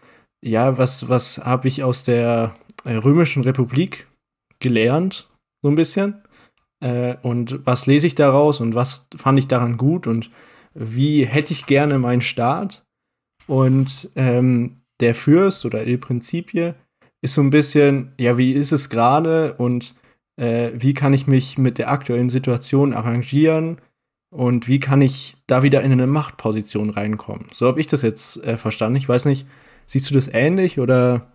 ja, 0.43 0.77
was, 0.77 1.07
was 1.07 1.37
habe 1.37 1.69
ich 1.69 1.85
aus 1.85 2.03
der 2.03 2.53
äh, 2.83 2.95
Römischen 2.95 3.43
Republik 3.43 4.07
gelernt, 4.59 5.29
so 5.61 5.69
ein 5.69 5.75
bisschen? 5.75 6.20
Äh, 6.81 7.15
und 7.21 7.65
was 7.65 7.85
lese 7.85 8.07
ich 8.07 8.15
daraus 8.15 8.59
und 8.59 8.75
was 8.75 9.05
fand 9.15 9.39
ich 9.39 9.47
daran 9.47 9.77
gut 9.77 10.07
und 10.07 10.29
wie 10.73 11.25
hätte 11.25 11.53
ich 11.53 11.65
gerne 11.65 11.99
meinen 11.99 12.21
Staat? 12.21 12.83
Und 13.47 14.09
ähm, 14.15 14.81
der 14.99 15.15
Fürst 15.15 15.65
oder 15.65 15.85
Il 15.85 15.97
Principie 15.97 16.73
ist 17.21 17.35
so 17.35 17.41
ein 17.41 17.49
bisschen, 17.49 18.13
ja, 18.19 18.37
wie 18.37 18.51
ist 18.51 18.71
es 18.71 18.89
gerade 18.89 19.53
und 19.53 19.95
äh, 20.37 20.71
wie 20.73 20.93
kann 20.93 21.13
ich 21.13 21.27
mich 21.27 21.57
mit 21.57 21.77
der 21.77 21.89
aktuellen 21.89 22.29
Situation 22.29 22.93
arrangieren 22.93 23.77
und 24.31 24.67
wie 24.67 24.79
kann 24.79 25.01
ich 25.01 25.35
da 25.45 25.61
wieder 25.61 25.81
in 25.81 25.91
eine 25.91 26.07
Machtposition 26.07 26.89
reinkommen. 26.89 27.47
So 27.53 27.67
habe 27.67 27.79
ich 27.79 27.87
das 27.87 28.01
jetzt 28.01 28.43
äh, 28.43 28.57
verstanden. 28.57 28.97
Ich 28.97 29.09
weiß 29.09 29.25
nicht, 29.25 29.45
siehst 29.85 30.09
du 30.09 30.13
das 30.13 30.29
ähnlich 30.31 30.79
oder 30.79 31.31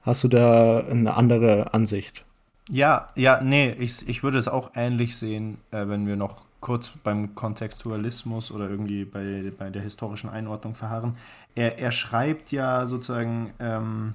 hast 0.00 0.24
du 0.24 0.28
da 0.28 0.78
eine 0.78 1.14
andere 1.14 1.74
Ansicht? 1.74 2.24
Ja, 2.70 3.08
ja, 3.16 3.40
nee, 3.42 3.74
ich, 3.78 4.08
ich 4.08 4.22
würde 4.22 4.38
es 4.38 4.46
auch 4.46 4.70
ähnlich 4.74 5.16
sehen, 5.16 5.58
äh, 5.72 5.88
wenn 5.88 6.06
wir 6.06 6.16
noch 6.16 6.44
kurz 6.60 6.90
beim 7.02 7.34
Kontextualismus 7.34 8.52
oder 8.52 8.68
irgendwie 8.68 9.04
bei, 9.04 9.52
bei 9.56 9.70
der 9.70 9.82
historischen 9.82 10.30
Einordnung 10.30 10.74
verharren. 10.74 11.16
Er, 11.54 11.78
er 11.78 11.90
schreibt 11.90 12.52
ja 12.52 12.86
sozusagen 12.86 13.52
ähm, 13.58 14.14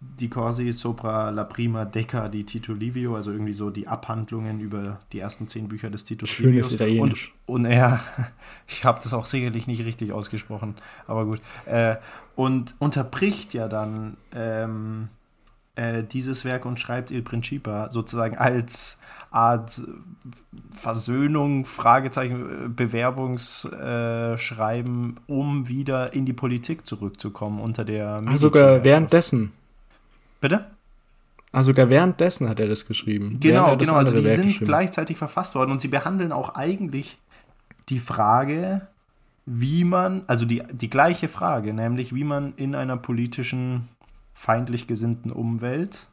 die 0.00 0.28
Corsi 0.28 0.72
sopra 0.72 1.30
la 1.30 1.44
prima 1.44 1.84
Decca 1.84 2.28
di 2.28 2.44
Tito 2.44 2.72
Livio, 2.72 3.16
also 3.16 3.32
irgendwie 3.32 3.52
so 3.52 3.70
die 3.70 3.86
Abhandlungen 3.86 4.60
über 4.60 5.00
die 5.12 5.18
ersten 5.20 5.46
zehn 5.46 5.68
Bücher 5.68 5.90
des 5.90 6.04
Tito 6.04 6.24
Schönes 6.26 6.72
Italienisch. 6.72 7.34
Und, 7.46 7.66
und 7.66 7.70
er, 7.70 8.00
ich 8.66 8.84
habe 8.84 9.00
das 9.02 9.12
auch 9.12 9.26
sicherlich 9.26 9.66
nicht 9.66 9.84
richtig 9.84 10.12
ausgesprochen, 10.12 10.74
aber 11.06 11.26
gut, 11.26 11.40
äh, 11.66 11.96
und 12.34 12.74
unterbricht 12.78 13.54
ja 13.54 13.68
dann 13.68 14.16
ähm, 14.32 15.08
äh, 15.78 16.02
dieses 16.02 16.44
Werk 16.44 16.66
und 16.66 16.80
schreibt 16.80 17.10
Il 17.10 17.22
Principa 17.22 17.88
sozusagen 17.90 18.36
als 18.36 18.98
Art 19.30 19.82
Versöhnung, 20.72 21.64
Fragezeichen, 21.64 22.74
Bewerbungsschreiben, 22.74 25.16
äh, 25.16 25.20
um 25.30 25.68
wieder 25.68 26.12
in 26.14 26.24
die 26.24 26.32
Politik 26.32 26.86
zurückzukommen 26.86 27.60
unter 27.60 27.84
der 27.84 28.22
Ach, 28.26 28.38
sogar 28.38 28.82
währenddessen. 28.84 29.52
Bitte? 30.40 30.64
Also 31.52 31.68
sogar 31.68 31.90
währenddessen 31.90 32.48
hat 32.48 32.60
er 32.60 32.68
das 32.68 32.86
geschrieben. 32.86 33.38
Genau, 33.40 33.76
genau. 33.76 33.94
Also 33.94 34.20
die 34.20 34.26
sind 34.26 34.60
gleichzeitig 34.60 35.16
verfasst 35.16 35.54
worden 35.54 35.72
und 35.72 35.80
sie 35.80 35.88
behandeln 35.88 36.32
auch 36.32 36.54
eigentlich 36.54 37.18
die 37.88 38.00
Frage, 38.00 38.86
wie 39.46 39.84
man, 39.84 40.24
also 40.26 40.44
die, 40.44 40.62
die 40.72 40.90
gleiche 40.90 41.28
Frage, 41.28 41.72
nämlich 41.72 42.14
wie 42.14 42.24
man 42.24 42.52
in 42.56 42.74
einer 42.74 42.96
politischen, 42.96 43.88
feindlich 44.38 44.86
gesinnten 44.86 45.32
Umwelt 45.32 46.06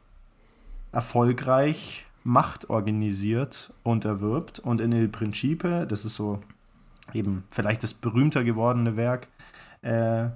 erfolgreich 0.90 2.06
Macht 2.24 2.70
organisiert 2.70 3.72
und 3.84 4.04
erwirbt. 4.04 4.58
Und 4.58 4.80
in 4.80 4.90
Il 4.90 5.06
Principe, 5.08 5.86
das 5.88 6.04
ist 6.04 6.16
so 6.16 6.40
eben 7.14 7.44
vielleicht 7.50 7.84
das 7.84 7.94
berühmter 7.94 8.42
gewordene 8.42 8.96
Werk, 8.96 9.28
äh, 9.82 10.30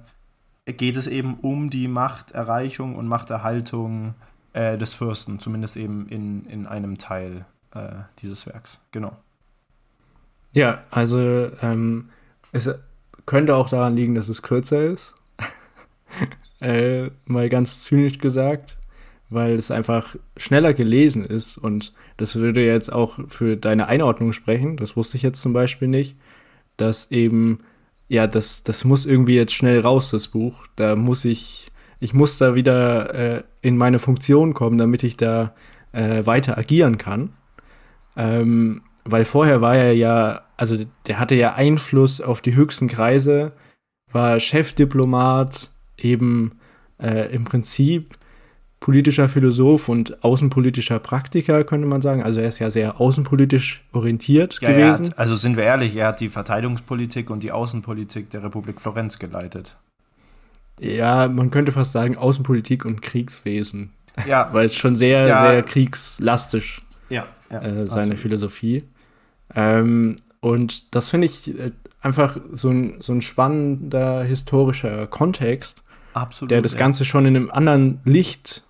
geht 0.65 0.95
es 0.95 1.07
eben 1.07 1.37
um 1.41 1.69
die 1.69 1.89
Machterreichung 1.89 2.95
und 2.95 3.07
Machterhaltung 3.07 4.13
äh, 4.53 4.77
des 4.77 4.93
Fürsten, 4.93 5.39
zumindest 5.39 5.75
eben 5.75 6.07
in, 6.07 6.45
in 6.45 6.67
einem 6.67 6.97
Teil 6.97 7.45
äh, 7.75 8.03
dieses 8.19 8.45
Werks. 8.45 8.79
Genau. 8.91 9.17
Ja, 10.53 10.85
also 10.91 11.19
ähm, 11.61 12.09
es 12.53 12.69
könnte 13.25 13.57
auch 13.57 13.67
daran 13.67 13.97
liegen, 13.97 14.15
dass 14.15 14.29
es 14.29 14.41
kürzer 14.41 14.81
ist. 14.81 15.13
Äh, 16.61 17.09
mal 17.25 17.49
ganz 17.49 17.83
zynisch 17.83 18.19
gesagt, 18.19 18.77
weil 19.29 19.55
es 19.55 19.71
einfach 19.71 20.15
schneller 20.37 20.73
gelesen 20.73 21.25
ist 21.25 21.57
und 21.57 21.93
das 22.17 22.35
würde 22.35 22.65
jetzt 22.65 22.91
auch 22.91 23.19
für 23.27 23.57
deine 23.57 23.87
Einordnung 23.87 24.33
sprechen, 24.33 24.77
das 24.77 24.95
wusste 24.95 25.17
ich 25.17 25.23
jetzt 25.23 25.41
zum 25.41 25.53
Beispiel 25.53 25.87
nicht, 25.87 26.15
dass 26.77 27.11
eben 27.11 27.59
ja, 28.11 28.27
das, 28.27 28.63
das 28.63 28.83
muss 28.83 29.05
irgendwie 29.05 29.37
jetzt 29.37 29.53
schnell 29.53 29.79
raus, 29.79 30.11
das 30.11 30.27
Buch. 30.27 30.67
Da 30.75 30.97
muss 30.97 31.23
ich, 31.23 31.67
ich 32.01 32.13
muss 32.13 32.37
da 32.37 32.55
wieder 32.55 33.13
äh, 33.13 33.43
in 33.61 33.77
meine 33.77 33.99
Funktion 33.99 34.53
kommen, 34.53 34.77
damit 34.77 35.03
ich 35.03 35.15
da 35.15 35.55
äh, 35.93 36.25
weiter 36.25 36.57
agieren 36.57 36.97
kann. 36.97 37.29
Ähm, 38.17 38.81
weil 39.05 39.23
vorher 39.23 39.61
war 39.61 39.77
er 39.77 39.93
ja, 39.93 40.41
also 40.57 40.75
der 41.07 41.19
hatte 41.19 41.35
ja 41.35 41.53
Einfluss 41.53 42.19
auf 42.19 42.41
die 42.41 42.53
höchsten 42.53 42.89
Kreise, 42.89 43.53
war 44.11 44.41
Chefdiplomat, 44.41 45.71
eben 46.03 46.59
äh, 47.01 47.33
im 47.33 47.43
Prinzip 47.43 48.17
politischer 48.81 49.29
Philosoph 49.29 49.89
und 49.89 50.23
außenpolitischer 50.23 50.99
Praktiker, 50.99 51.63
könnte 51.63 51.87
man 51.87 52.01
sagen. 52.01 52.23
Also 52.23 52.39
er 52.39 52.49
ist 52.49 52.59
ja 52.59 52.71
sehr 52.71 52.99
außenpolitisch 52.99 53.83
orientiert 53.93 54.57
ja, 54.59 54.71
gewesen. 54.71 55.07
Hat, 55.07 55.19
also 55.19 55.35
sind 55.35 55.55
wir 55.55 55.63
ehrlich, 55.63 55.95
er 55.95 56.07
hat 56.07 56.19
die 56.19 56.29
Verteidigungspolitik 56.29 57.29
und 57.29 57.43
die 57.43 57.51
Außenpolitik 57.51 58.31
der 58.31 58.43
Republik 58.43 58.81
Florenz 58.81 59.19
geleitet. 59.19 59.77
Ja, 60.79 61.27
man 61.27 61.51
könnte 61.51 61.71
fast 61.71 61.91
sagen 61.91 62.17
Außenpolitik 62.17 62.83
und 62.83 63.03
Kriegswesen. 63.03 63.91
Ja. 64.27 64.49
Weil 64.51 64.65
es 64.65 64.75
schon 64.75 64.95
sehr, 64.95 65.27
ja. 65.27 65.51
sehr 65.51 65.63
kriegslastisch 65.63 66.81
ja, 67.09 67.27
ja 67.51 67.61
äh, 67.61 67.85
seine 67.85 68.01
absolut. 68.01 68.19
Philosophie. 68.19 68.83
Ähm, 69.55 70.15
und 70.39 70.95
das 70.95 71.09
finde 71.09 71.27
ich 71.27 71.55
äh, 71.57 71.71
einfach 72.01 72.37
so 72.51 72.71
ein, 72.71 72.95
so 72.99 73.13
ein 73.13 73.21
spannender 73.21 74.23
historischer 74.23 75.05
Kontext, 75.05 75.83
Absolut, 76.13 76.51
der 76.51 76.61
das 76.61 76.77
Ganze 76.77 77.05
schon 77.05 77.25
in 77.25 77.35
einem 77.35 77.51
anderen 77.51 78.01
Licht 78.05 78.63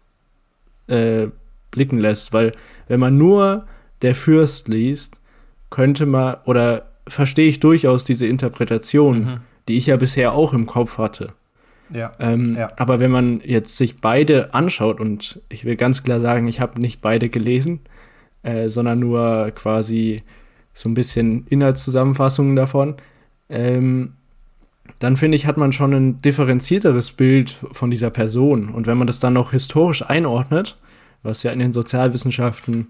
äh, 0.88 1.28
blicken 1.72 2.00
lässt, 2.00 2.34
weil 2.34 2.52
wenn 2.88 3.00
man 3.00 3.18
nur 3.18 3.66
der 4.02 4.16
Fürst 4.16 4.68
liest, 4.68 5.20
könnte 5.70 6.06
man 6.06 6.38
oder 6.46 6.92
verstehe 7.08 7.48
ich 7.48 7.60
durchaus 7.60 8.04
diese 8.04 8.28
Interpretation, 8.28 9.24
mhm. 9.24 9.38
die 9.68 9.78
ich 9.78 9.88
ja 9.88 9.98
bisher 9.98 10.34
auch 10.34 10.54
im 10.54 10.66
Kopf 10.66 10.98
hatte. 10.98 11.34
Ja, 11.94 12.14
ähm, 12.20 12.56
ja. 12.58 12.70
Aber 12.78 13.00
wenn 13.00 13.12
man 13.12 13.42
jetzt 13.44 13.78
sich 13.78 14.00
beide 14.00 14.54
anschaut, 14.54 15.00
und 15.00 15.42
ich 15.50 15.66
will 15.66 15.76
ganz 15.76 16.04
klar 16.04 16.22
sagen, 16.22 16.48
ich 16.48 16.62
habe 16.62 16.80
nicht 16.80 17.02
beide 17.02 17.30
gelesen, 17.30 17.82
äh, 18.44 18.70
sondern 18.70 19.00
nur 19.00 19.52
quasi 19.52 20.22
so 20.74 20.88
ein 20.90 20.94
bisschen 20.94 21.46
Inhaltszusammenfassungen 21.48 22.56
davon, 22.56 22.96
ähm, 23.50 24.14
dann 25.01 25.17
finde 25.17 25.36
ich, 25.36 25.48
hat 25.48 25.58
man 25.58 25.74
schon 25.74 25.93
ein 25.93 26.17
differenzierteres 26.20 27.12
Bild 27.12 27.58
von 27.72 27.89
dieser 27.89 28.12
Person. 28.12 28.70
Und 28.70 28.86
wenn 28.86 29.00
man 29.00 29.08
das 29.08 29.17
dann 29.17 29.34
noch 29.34 29.50
historisch 29.50 30.03
einordnet, 30.03 30.75
was 31.24 31.41
ja 31.41 31.51
in 31.51 31.58
den 31.58 31.74
Sozialwissenschaften 31.74 32.89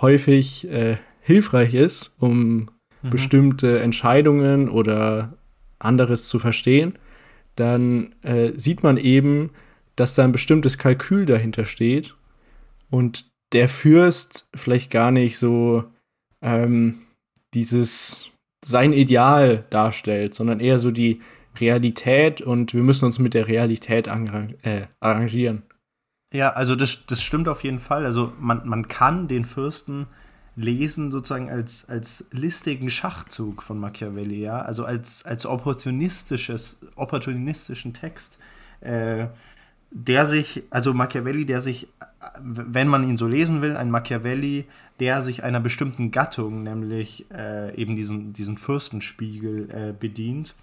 häufig 0.00 0.66
äh, 0.70 0.96
hilfreich 1.20 1.74
ist, 1.74 2.14
um 2.18 2.70
mhm. 3.02 3.10
bestimmte 3.10 3.80
Entscheidungen 3.80 4.70
oder 4.70 5.34
anderes 5.78 6.28
zu 6.30 6.38
verstehen, 6.38 6.94
dann 7.56 8.14
äh, 8.22 8.52
sieht 8.56 8.82
man 8.82 8.96
eben, 8.96 9.50
dass 9.96 10.14
da 10.14 10.24
ein 10.24 10.32
bestimmtes 10.32 10.78
Kalkül 10.78 11.26
dahinter 11.26 11.66
steht 11.66 12.16
und 12.88 13.30
der 13.52 13.68
Fürst 13.68 14.48
vielleicht 14.54 14.90
gar 14.90 15.10
nicht 15.10 15.36
so 15.36 15.84
ähm, 16.40 17.02
dieses 17.52 18.30
sein 18.64 18.94
Ideal 18.94 19.66
darstellt, 19.68 20.32
sondern 20.34 20.60
eher 20.60 20.78
so 20.78 20.90
die 20.90 21.20
Realität 21.58 22.40
und 22.40 22.74
wir 22.74 22.82
müssen 22.82 23.04
uns 23.04 23.18
mit 23.18 23.34
der 23.34 23.48
Realität 23.48 24.06
äh, 24.06 24.82
arrangieren. 25.00 25.62
Ja, 26.32 26.50
also 26.50 26.76
das, 26.76 27.06
das 27.06 27.22
stimmt 27.22 27.48
auf 27.48 27.64
jeden 27.64 27.80
Fall. 27.80 28.04
Also 28.04 28.32
man, 28.38 28.66
man 28.68 28.86
kann 28.88 29.26
den 29.26 29.44
Fürsten 29.44 30.06
lesen 30.56 31.10
sozusagen 31.10 31.50
als, 31.50 31.88
als 31.88 32.26
listigen 32.32 32.90
Schachzug 32.90 33.62
von 33.62 33.78
Machiavelli, 33.78 34.40
ja, 34.42 34.60
also 34.60 34.84
als, 34.84 35.24
als 35.24 35.46
opportunistisches, 35.46 36.78
opportunistischen 36.96 37.94
Text, 37.94 38.38
äh, 38.80 39.28
der 39.90 40.26
sich, 40.26 40.62
also 40.70 40.94
Machiavelli, 40.94 41.46
der 41.46 41.60
sich, 41.60 41.88
wenn 42.40 42.88
man 42.88 43.08
ihn 43.08 43.16
so 43.16 43.26
lesen 43.26 43.60
will, 43.60 43.76
ein 43.76 43.90
Machiavelli, 43.90 44.66
der 45.00 45.22
sich 45.22 45.42
einer 45.42 45.60
bestimmten 45.60 46.10
Gattung, 46.10 46.62
nämlich 46.62 47.26
äh, 47.32 47.74
eben 47.74 47.96
diesen, 47.96 48.32
diesen 48.32 48.56
Fürstenspiegel 48.56 49.70
äh, 49.70 49.92
bedient 49.98 50.54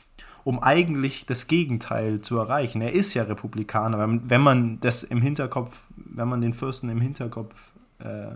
um 0.47 0.63
eigentlich 0.63 1.25
das 1.25 1.47
Gegenteil 1.47 2.21
zu 2.21 2.37
erreichen. 2.37 2.81
Er 2.81 2.93
ist 2.93 3.13
ja 3.13 3.23
Republikaner, 3.23 3.99
wenn, 3.99 4.39
man 4.39 4.79
das 4.79 5.03
im 5.03 5.21
Hinterkopf, 5.21 5.83
wenn 5.97 6.29
man 6.29 6.39
den 6.39 6.53
Fürsten 6.53 6.89
im 6.89 7.01
Hinterkopf, 7.01 7.73
äh, 7.99 8.29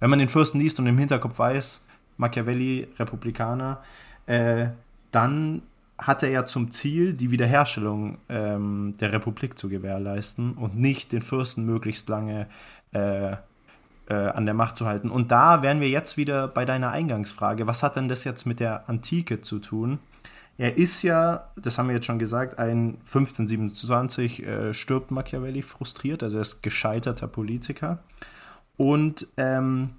wenn 0.00 0.10
man 0.10 0.18
den 0.18 0.28
Fürsten 0.28 0.58
liest 0.58 0.80
und 0.80 0.86
im 0.88 0.98
Hinterkopf 0.98 1.38
weiß, 1.38 1.80
Machiavelli, 2.16 2.88
Republikaner, 2.98 3.84
äh, 4.26 4.70
dann 5.12 5.62
hat 5.96 6.24
er 6.24 6.30
ja 6.30 6.44
zum 6.44 6.72
Ziel, 6.72 7.14
die 7.14 7.30
Wiederherstellung 7.30 8.18
ähm, 8.28 8.96
der 8.98 9.12
Republik 9.12 9.56
zu 9.56 9.68
gewährleisten 9.68 10.54
und 10.54 10.76
nicht 10.76 11.12
den 11.12 11.22
Fürsten 11.22 11.64
möglichst 11.64 12.08
lange 12.08 12.48
äh, 12.90 13.36
äh, 14.08 14.14
an 14.14 14.44
der 14.44 14.54
Macht 14.54 14.76
zu 14.76 14.86
halten. 14.86 15.08
Und 15.08 15.30
da 15.30 15.62
wären 15.62 15.80
wir 15.80 15.88
jetzt 15.88 16.16
wieder 16.16 16.48
bei 16.48 16.64
deiner 16.64 16.90
Eingangsfrage. 16.90 17.68
Was 17.68 17.84
hat 17.84 17.94
denn 17.94 18.08
das 18.08 18.24
jetzt 18.24 18.44
mit 18.44 18.58
der 18.58 18.88
Antike 18.88 19.40
zu 19.40 19.60
tun? 19.60 20.00
Er 20.58 20.76
ist 20.76 21.02
ja, 21.02 21.50
das 21.56 21.78
haben 21.78 21.88
wir 21.88 21.94
jetzt 21.94 22.06
schon 22.06 22.18
gesagt, 22.18 22.58
ein 22.58 22.98
1527 23.06 24.46
äh, 24.46 24.74
stirbt 24.74 25.10
Machiavelli 25.10 25.62
frustriert, 25.62 26.22
also 26.22 26.36
er 26.36 26.42
ist 26.42 26.62
gescheiterter 26.62 27.26
Politiker. 27.26 28.02
Und 28.76 29.26
ähm, 29.36 29.90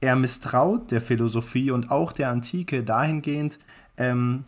er 0.00 0.16
misstraut 0.16 0.90
der 0.90 1.00
Philosophie 1.00 1.70
und 1.70 1.90
auch 1.90 2.12
der 2.12 2.30
Antike 2.30 2.82
dahingehend, 2.82 3.58
ähm, 3.96 4.44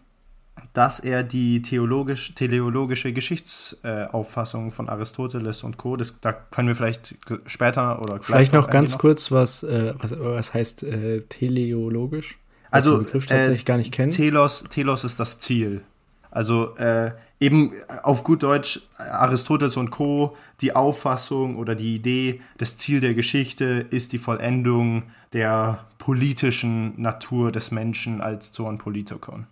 dass 0.73 1.01
er 1.01 1.23
die 1.23 1.63
theologisch, 1.63 2.35
teleologische 2.35 3.13
Geschichtsauffassung 3.13 4.69
äh, 4.69 4.71
von 4.71 4.89
Aristoteles 4.89 5.65
und 5.65 5.77
Co., 5.77 5.97
das, 5.97 6.21
da 6.21 6.33
können 6.33 6.69
wir 6.69 6.75
vielleicht 6.75 7.17
später 7.47 8.01
oder 8.03 8.21
Vielleicht 8.23 8.53
noch 8.53 8.69
ganz 8.69 8.93
noch. 8.93 8.99
kurz, 8.99 9.31
was, 9.31 9.63
äh, 9.63 9.95
was, 9.99 10.11
was, 10.19 10.55
heißt 10.55 10.83
äh, 10.83 11.21
teleologisch? 11.23 12.39
Also, 12.71 12.99
Begriff 12.99 13.27
tatsächlich 13.27 13.63
äh, 13.63 13.65
gar 13.65 13.77
nicht 13.77 13.93
kennen. 13.93 14.11
Telos, 14.11 14.65
Telos 14.71 15.05
ist 15.05 15.19
das 15.21 15.39
Ziel. 15.39 15.83
Also 16.31 16.77
äh, 16.77 17.13
eben 17.41 17.73
auf 18.03 18.23
gut 18.23 18.43
Deutsch 18.43 18.81
Aristoteles 18.97 19.77
und 19.77 19.91
Co. 19.91 20.37
die 20.61 20.77
Auffassung 20.77 21.57
oder 21.57 21.75
die 21.75 21.95
Idee, 21.95 22.41
das 22.59 22.77
Ziel 22.77 23.01
der 23.01 23.15
Geschichte 23.15 23.87
ist 23.91 24.13
die 24.13 24.19
Vollendung 24.19 25.05
der 25.33 25.87
politischen 25.99 27.01
Natur 27.01 27.53
des 27.53 27.71
Menschen 27.71 28.21
als 28.21 28.53
Zoon 28.53 28.79
Politikon. 28.79 29.47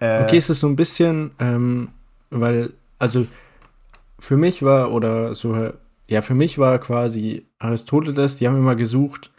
Äh, 0.00 0.22
okay, 0.22 0.38
ist 0.38 0.50
es 0.50 0.60
so 0.60 0.68
ein 0.68 0.76
bisschen, 0.76 1.32
ähm, 1.38 1.88
weil, 2.30 2.72
also 2.98 3.26
für 4.18 4.36
mich 4.36 4.62
war, 4.62 4.92
oder 4.92 5.34
so, 5.34 5.70
ja, 6.08 6.22
für 6.22 6.34
mich 6.34 6.58
war 6.58 6.78
quasi 6.78 7.46
Aristoteles, 7.58 8.36
die 8.36 8.46
haben 8.46 8.56
immer 8.56 8.76
gesucht, 8.76 9.30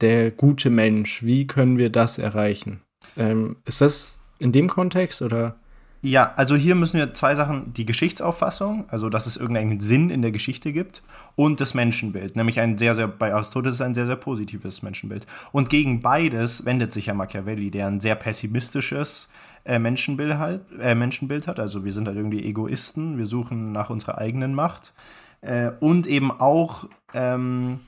der 0.00 0.30
gute 0.30 0.70
Mensch, 0.70 1.22
wie 1.22 1.46
können 1.46 1.78
wir 1.78 1.90
das 1.90 2.18
erreichen? 2.18 2.82
Ähm, 3.16 3.56
ist 3.64 3.80
das 3.80 4.20
in 4.38 4.52
dem 4.52 4.68
Kontext 4.68 5.22
oder? 5.22 5.56
Ja, 6.00 6.32
also 6.36 6.54
hier 6.54 6.76
müssen 6.76 6.98
wir 6.98 7.12
zwei 7.12 7.34
Sachen, 7.34 7.72
die 7.72 7.84
Geschichtsauffassung, 7.84 8.84
also 8.88 9.08
dass 9.08 9.26
es 9.26 9.36
irgendeinen 9.36 9.80
Sinn 9.80 10.10
in 10.10 10.22
der 10.22 10.30
Geschichte 10.30 10.72
gibt, 10.72 11.02
und 11.34 11.60
das 11.60 11.74
Menschenbild, 11.74 12.36
nämlich 12.36 12.60
ein 12.60 12.78
sehr, 12.78 12.94
sehr, 12.94 13.08
bei 13.08 13.34
Aristoteles 13.34 13.80
ein 13.80 13.94
sehr, 13.94 14.06
sehr 14.06 14.16
positives 14.16 14.82
Menschenbild. 14.82 15.26
Und 15.50 15.70
gegen 15.70 15.98
beides 15.98 16.64
wendet 16.64 16.92
sich 16.92 17.06
ja 17.06 17.14
Machiavelli, 17.14 17.72
der 17.72 17.88
ein 17.88 17.98
sehr 17.98 18.14
pessimistisches 18.14 19.28
äh, 19.64 19.80
Menschenbild, 19.80 20.38
halt, 20.38 20.62
äh, 20.80 20.94
Menschenbild 20.94 21.48
hat. 21.48 21.58
Also 21.58 21.84
wir 21.84 21.92
sind 21.92 22.06
halt 22.06 22.16
irgendwie 22.16 22.44
Egoisten, 22.44 23.18
wir 23.18 23.26
suchen 23.26 23.72
nach 23.72 23.90
unserer 23.90 24.18
eigenen 24.18 24.54
Macht. 24.54 24.94
Äh, 25.40 25.72
und 25.80 26.06
eben 26.06 26.30
auch 26.30 26.88
ähm, 27.12 27.80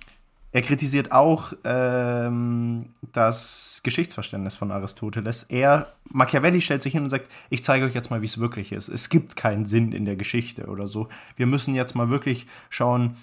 er 0.52 0.62
kritisiert 0.62 1.12
auch 1.12 1.52
ähm, 1.64 2.92
das 3.12 3.80
Geschichtsverständnis 3.84 4.56
von 4.56 4.72
Aristoteles. 4.72 5.44
Er, 5.44 5.86
Machiavelli 6.10 6.60
stellt 6.60 6.82
sich 6.82 6.92
hin 6.92 7.04
und 7.04 7.10
sagt, 7.10 7.30
ich 7.50 7.62
zeige 7.62 7.84
euch 7.84 7.94
jetzt 7.94 8.10
mal, 8.10 8.20
wie 8.20 8.26
es 8.26 8.40
wirklich 8.40 8.72
ist. 8.72 8.88
Es 8.88 9.08
gibt 9.08 9.36
keinen 9.36 9.64
Sinn 9.64 9.92
in 9.92 10.04
der 10.04 10.16
Geschichte 10.16 10.66
oder 10.66 10.86
so. 10.86 11.08
Wir 11.36 11.46
müssen 11.46 11.74
jetzt 11.74 11.94
mal 11.94 12.10
wirklich 12.10 12.46
schauen, 12.68 13.16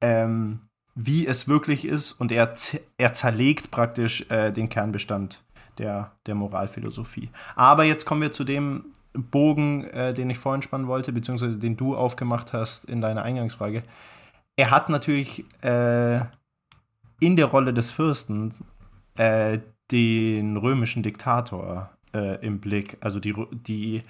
ähm, 0.00 0.60
wie 0.94 1.26
es 1.26 1.48
wirklich 1.48 1.84
ist. 1.84 2.12
Und 2.12 2.32
er, 2.32 2.54
er 2.96 3.12
zerlegt 3.12 3.70
praktisch 3.70 4.24
äh, 4.30 4.50
den 4.50 4.70
Kernbestand 4.70 5.42
der, 5.78 6.12
der 6.26 6.34
Moralphilosophie. 6.34 7.28
Aber 7.56 7.84
jetzt 7.84 8.06
kommen 8.06 8.22
wir 8.22 8.32
zu 8.32 8.44
dem 8.44 8.86
Bogen, 9.12 9.84
äh, 9.88 10.14
den 10.14 10.30
ich 10.30 10.38
vorhin 10.38 10.62
spannen 10.62 10.86
wollte, 10.86 11.12
beziehungsweise 11.12 11.58
den 11.58 11.76
du 11.76 11.94
aufgemacht 11.94 12.54
hast 12.54 12.86
in 12.86 13.02
deiner 13.02 13.22
Eingangsfrage. 13.22 13.82
Er 14.56 14.70
hat 14.70 14.88
natürlich 14.88 15.44
äh, 15.62 16.20
in 17.20 17.36
der 17.36 17.46
Rolle 17.46 17.72
des 17.72 17.90
Fürsten 17.90 18.54
äh, 19.16 19.58
den 19.90 20.56
römischen 20.56 21.02
Diktator 21.02 21.90
äh, 22.14 22.44
im 22.44 22.60
Blick, 22.60 22.96
also 23.00 23.20
die, 23.20 23.34
die 23.52 24.02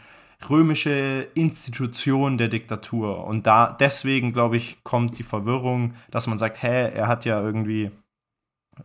römische 0.48 1.28
Institution 1.34 2.38
der 2.38 2.48
Diktatur. 2.48 3.24
Und 3.24 3.46
da 3.46 3.72
deswegen, 3.72 4.32
glaube 4.32 4.56
ich, 4.56 4.82
kommt 4.84 5.18
die 5.18 5.22
Verwirrung, 5.22 5.94
dass 6.10 6.26
man 6.26 6.38
sagt, 6.38 6.62
hä, 6.62 6.90
er 6.90 7.08
hat 7.08 7.24
ja 7.24 7.40
irgendwie, 7.40 7.90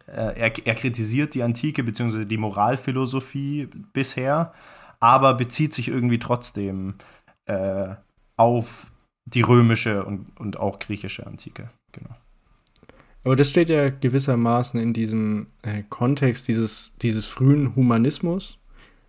äh, 0.08 0.40
er, 0.40 0.52
er 0.66 0.76
kritisiert 0.76 1.36
die 1.36 1.44
Antike 1.44 1.84
bzw. 1.84 2.26
die 2.26 2.38
Moralphilosophie 2.38 3.68
bisher, 3.94 4.54
aber 5.00 5.34
bezieht 5.34 5.74
sich 5.74 5.90
irgendwie 5.90 6.20
trotzdem 6.20 6.96
äh, 7.46 7.96
auf 8.38 8.92
die 9.26 9.42
römische 9.42 10.06
und, 10.06 10.40
und 10.40 10.60
auch 10.60 10.80
griechische 10.80 11.28
Antike. 11.28 11.70
Genau. 11.92 12.16
Aber 13.24 13.36
das 13.36 13.50
steht 13.50 13.70
ja 13.70 13.90
gewissermaßen 13.90 14.80
in 14.80 14.94
diesem 14.94 15.48
äh, 15.62 15.84
Kontext 15.90 16.48
dieses, 16.48 16.94
dieses 17.02 17.26
frühen 17.26 17.76
Humanismus. 17.76 18.58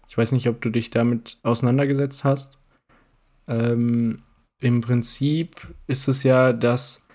Ich 0.08 0.18
weiß 0.18 0.32
nicht, 0.32 0.48
ob 0.48 0.60
du 0.60 0.70
dich 0.70 0.90
damit 0.90 1.38
auseinandergesetzt 1.42 2.24
hast. 2.24 2.58
Ähm, 3.46 4.22
Im 4.60 4.80
Prinzip 4.80 5.74
ist 5.86 6.08
es 6.08 6.24
ja, 6.24 6.52
dass, 6.52 7.06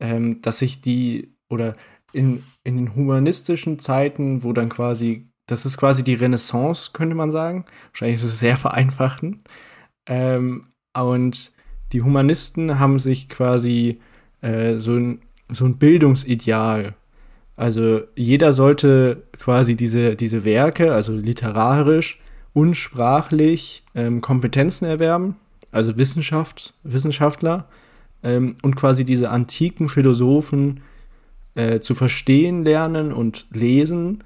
ähm, 0.00 0.40
dass 0.42 0.60
sich 0.60 0.80
die, 0.80 1.34
oder 1.48 1.74
in, 2.12 2.44
in 2.62 2.76
den 2.76 2.94
humanistischen 2.94 3.80
Zeiten, 3.80 4.44
wo 4.44 4.52
dann 4.52 4.68
quasi, 4.68 5.28
das 5.46 5.66
ist 5.66 5.76
quasi 5.76 6.04
die 6.04 6.14
Renaissance, 6.14 6.90
könnte 6.92 7.16
man 7.16 7.32
sagen. 7.32 7.64
Wahrscheinlich 7.90 8.16
ist 8.16 8.30
es 8.30 8.38
sehr 8.38 8.56
vereinfachen. 8.56 9.42
Ähm, 10.06 10.68
und 10.96 11.52
die 11.92 12.02
Humanisten 12.02 12.78
haben 12.78 13.00
sich 13.00 13.28
quasi 13.28 13.98
äh, 14.40 14.78
so 14.78 14.94
ein 14.94 15.20
so 15.48 15.64
ein 15.64 15.78
Bildungsideal. 15.78 16.94
Also 17.56 18.02
jeder 18.14 18.52
sollte 18.52 19.22
quasi 19.38 19.76
diese, 19.76 20.16
diese 20.16 20.44
Werke, 20.44 20.92
also 20.92 21.14
literarisch 21.14 22.20
und 22.52 22.74
sprachlich, 22.74 23.82
ähm, 23.94 24.20
Kompetenzen 24.20 24.84
erwerben, 24.84 25.36
also 25.70 25.96
Wissenschaft, 25.96 26.74
Wissenschaftler, 26.82 27.68
ähm, 28.22 28.56
und 28.62 28.76
quasi 28.76 29.04
diese 29.04 29.30
antiken 29.30 29.88
Philosophen 29.88 30.80
äh, 31.54 31.80
zu 31.80 31.94
verstehen 31.94 32.64
lernen 32.64 33.12
und 33.12 33.46
lesen 33.52 34.24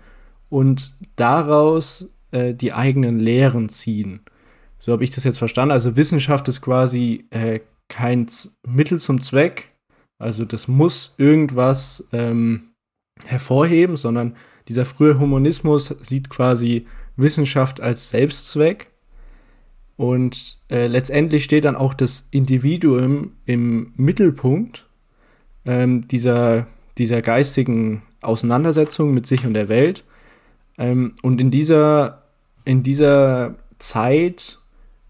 und 0.48 0.94
daraus 1.16 2.06
äh, 2.32 2.54
die 2.54 2.72
eigenen 2.72 3.20
Lehren 3.20 3.68
ziehen. 3.68 4.20
So 4.80 4.92
habe 4.92 5.04
ich 5.04 5.10
das 5.10 5.24
jetzt 5.24 5.38
verstanden. 5.38 5.72
Also 5.72 5.96
Wissenschaft 5.96 6.48
ist 6.48 6.62
quasi 6.62 7.26
äh, 7.30 7.60
kein 7.88 8.26
Mittel 8.66 8.98
zum 8.98 9.20
Zweck, 9.20 9.68
also 10.20 10.44
das 10.44 10.68
muss 10.68 11.14
irgendwas 11.16 12.06
ähm, 12.12 12.74
hervorheben, 13.24 13.96
sondern 13.96 14.36
dieser 14.68 14.84
frühe 14.84 15.18
Humanismus 15.18 15.94
sieht 16.02 16.28
quasi 16.28 16.86
Wissenschaft 17.16 17.80
als 17.80 18.10
Selbstzweck. 18.10 18.90
Und 19.96 20.58
äh, 20.70 20.86
letztendlich 20.86 21.44
steht 21.44 21.64
dann 21.64 21.74
auch 21.74 21.94
das 21.94 22.26
Individuum 22.30 23.32
im 23.46 23.92
Mittelpunkt 23.96 24.88
ähm, 25.64 26.06
dieser, 26.08 26.66
dieser 26.98 27.22
geistigen 27.22 28.02
Auseinandersetzung 28.20 29.12
mit 29.12 29.26
sich 29.26 29.46
und 29.46 29.54
der 29.54 29.68
Welt. 29.68 30.04
Ähm, 30.78 31.14
und 31.22 31.40
in 31.40 31.50
dieser, 31.50 32.24
in 32.64 32.82
dieser 32.82 33.56
Zeit 33.78 34.58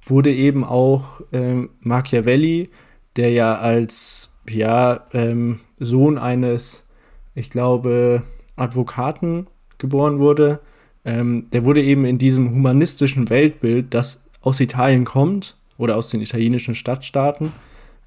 wurde 0.05 0.33
eben 0.33 0.65
auch 0.65 1.21
ähm, 1.33 1.71
Machiavelli, 1.81 2.71
der 3.17 3.31
ja 3.31 3.57
als 3.57 4.30
ja, 4.53 5.07
ähm, 5.13 5.61
Sohn 5.79 6.19
eines, 6.19 6.87
ich 7.35 7.51
glaube, 7.51 8.23
Advokaten 8.57 9.47
geboren 9.79 10.19
wurde. 10.19 10.61
Ähm, 11.05 11.49
der 11.53 11.65
wurde 11.65 11.83
eben 11.83 12.05
in 12.05 12.19
diesem 12.19 12.51
humanistischen 12.51 13.31
Weltbild, 13.31 13.95
das 13.95 14.23
aus 14.43 14.61
Italien 14.61 15.05
kommt 15.05 15.57
oder 15.79 15.97
aus 15.97 16.11
den 16.11 16.21
italienischen 16.21 16.75
Stadtstaaten, 16.75 17.53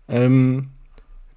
ähm, 0.08 0.70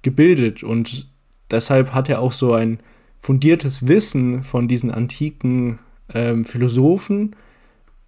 gebildet. 0.03 0.63
Und 0.63 1.09
deshalb 1.49 1.93
hat 1.93 2.09
er 2.09 2.21
auch 2.21 2.31
so 2.31 2.53
ein 2.53 2.79
fundiertes 3.19 3.87
Wissen 3.87 4.43
von 4.43 4.67
diesen 4.67 4.91
antiken 4.91 5.79
ähm, 6.13 6.45
Philosophen, 6.45 7.35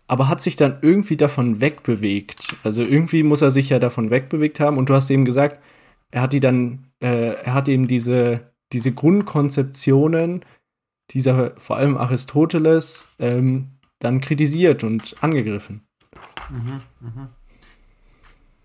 aber 0.08 0.28
hat 0.28 0.42
sich 0.42 0.56
dann 0.56 0.78
irgendwie 0.82 1.18
davon 1.18 1.62
wegbewegt. 1.62 2.40
Also 2.64 2.82
irgendwie 2.82 3.24
muss 3.24 3.42
er 3.42 3.52
sich 3.52 3.70
ja 3.70 3.80
davon 3.80 4.10
wegbewegt 4.10 4.60
haben. 4.60 4.78
Und 4.78 4.90
du 4.90 4.94
hast 4.94 5.12
eben 5.12 5.26
gesagt, 5.26 5.60
er 6.12 6.24
hat 6.24 6.34
die 6.34 6.40
dann, 6.40 6.86
äh, 7.02 7.34
er 7.34 7.54
hat 7.54 7.68
eben 7.68 7.88
diese, 7.88 8.52
diese 8.72 8.92
Grundkonzeptionen 8.92 10.46
dieser, 11.12 11.54
vor 11.58 11.78
allem 11.78 11.98
Aristoteles, 11.98 13.08
ähm, 13.20 13.70
dann 14.00 14.22
kritisiert 14.22 14.84
und 14.84 15.16
angegriffen. 15.22 15.88
Mhm, 16.50 16.82
mh. 17.00 17.30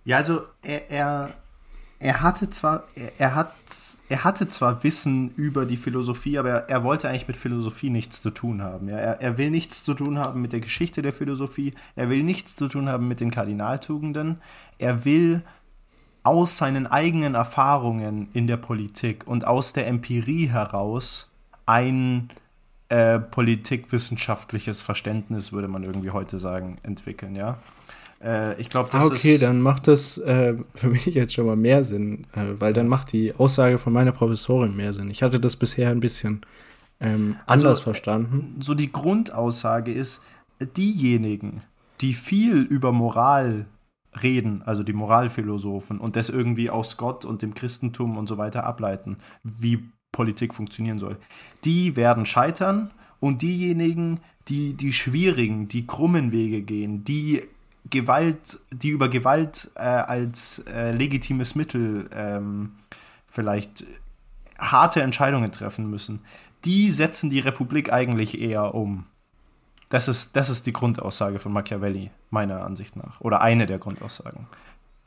Ja, 0.04 0.18
also 0.18 0.42
er, 0.62 0.90
er, 0.90 1.34
er 1.98 2.20
hatte 2.20 2.50
zwar, 2.50 2.84
er, 2.94 3.12
er, 3.18 3.34
hat, 3.34 3.54
er 4.08 4.24
hatte 4.24 4.48
zwar 4.48 4.84
Wissen 4.84 5.30
über 5.36 5.64
die 5.64 5.78
Philosophie, 5.78 6.38
aber 6.38 6.50
er, 6.50 6.68
er 6.68 6.84
wollte 6.84 7.08
eigentlich 7.08 7.26
mit 7.26 7.38
Philosophie 7.38 7.88
nichts 7.88 8.20
zu 8.20 8.30
tun 8.30 8.60
haben. 8.60 8.88
Ja, 8.88 8.98
er, 8.98 9.20
er 9.20 9.38
will 9.38 9.50
nichts 9.50 9.82
zu 9.82 9.94
tun 9.94 10.18
haben 10.18 10.42
mit 10.42 10.52
der 10.52 10.60
Geschichte 10.60 11.00
der 11.00 11.12
Philosophie, 11.12 11.72
er 11.96 12.10
will 12.10 12.22
nichts 12.22 12.54
zu 12.54 12.68
tun 12.68 12.88
haben 12.88 13.08
mit 13.08 13.20
den 13.20 13.30
Kardinaltugenden, 13.30 14.42
er 14.78 15.06
will 15.06 15.42
aus 16.24 16.56
seinen 16.56 16.86
eigenen 16.86 17.34
Erfahrungen 17.34 18.28
in 18.32 18.46
der 18.46 18.56
Politik 18.56 19.26
und 19.26 19.46
aus 19.46 19.72
der 19.72 19.86
Empirie 19.86 20.48
heraus 20.48 21.30
ein 21.66 22.30
äh, 22.88 23.18
politikwissenschaftliches 23.18 24.82
Verständnis, 24.82 25.52
würde 25.52 25.68
man 25.68 25.84
irgendwie 25.84 26.10
heute 26.10 26.38
sagen, 26.38 26.78
entwickeln, 26.82 27.36
ja. 27.36 27.58
Äh, 28.22 28.58
ich 28.60 28.70
glaube, 28.70 28.88
das 28.90 29.02
ah, 29.02 29.06
okay, 29.06 29.36
dann 29.36 29.60
macht 29.60 29.86
das 29.86 30.16
äh, 30.18 30.54
für 30.74 30.88
mich 30.88 31.04
jetzt 31.06 31.34
schon 31.34 31.46
mal 31.46 31.56
mehr 31.56 31.84
Sinn, 31.84 32.26
äh, 32.32 32.58
weil 32.58 32.72
dann 32.72 32.88
macht 32.88 33.12
die 33.12 33.34
Aussage 33.34 33.78
von 33.78 33.92
meiner 33.92 34.12
Professorin 34.12 34.74
mehr 34.74 34.94
Sinn. 34.94 35.10
Ich 35.10 35.22
hatte 35.22 35.40
das 35.40 35.56
bisher 35.56 35.90
ein 35.90 36.00
bisschen 36.00 36.40
ähm, 37.00 37.36
anders 37.46 37.80
also, 37.80 37.82
verstanden. 37.82 38.56
So 38.60 38.74
die 38.74 38.90
Grundaussage 38.90 39.92
ist, 39.92 40.22
diejenigen, 40.76 41.62
die 42.00 42.14
viel 42.14 42.62
über 42.62 42.92
Moral 42.92 43.66
reden, 44.22 44.62
also 44.64 44.82
die 44.82 44.92
Moralphilosophen, 44.92 45.98
und 45.98 46.16
das 46.16 46.28
irgendwie 46.28 46.70
aus 46.70 46.96
Gott 46.96 47.24
und 47.24 47.42
dem 47.42 47.54
Christentum 47.54 48.16
und 48.16 48.28
so 48.28 48.38
weiter 48.38 48.64
ableiten, 48.64 49.18
wie 49.42 49.88
Politik 50.12 50.54
funktionieren 50.54 50.98
soll, 50.98 51.18
die 51.64 51.96
werden 51.96 52.24
scheitern 52.26 52.90
und 53.20 53.42
diejenigen, 53.42 54.20
die 54.48 54.74
die 54.74 54.92
schwierigen, 54.92 55.68
die 55.68 55.86
krummen 55.86 56.30
Wege 56.30 56.62
gehen, 56.62 57.04
die 57.04 57.42
Gewalt, 57.90 58.60
die 58.72 58.90
über 58.90 59.08
Gewalt 59.08 59.70
äh, 59.74 59.80
als 59.80 60.60
äh, 60.70 60.92
legitimes 60.92 61.54
Mittel 61.54 62.08
ähm, 62.12 62.72
vielleicht 63.26 63.84
harte 64.58 65.02
Entscheidungen 65.02 65.52
treffen 65.52 65.90
müssen, 65.90 66.20
die 66.64 66.90
setzen 66.90 67.28
die 67.30 67.40
Republik 67.40 67.92
eigentlich 67.92 68.40
eher 68.40 68.74
um. 68.74 69.06
Das 69.88 70.08
ist, 70.08 70.34
das 70.34 70.50
ist 70.50 70.66
die 70.66 70.72
Grundaussage 70.72 71.38
von 71.38 71.52
Machiavelli, 71.52 72.10
meiner 72.30 72.64
Ansicht 72.64 72.96
nach. 72.96 73.20
Oder 73.20 73.40
eine 73.40 73.66
der 73.66 73.78
Grundaussagen. 73.78 74.46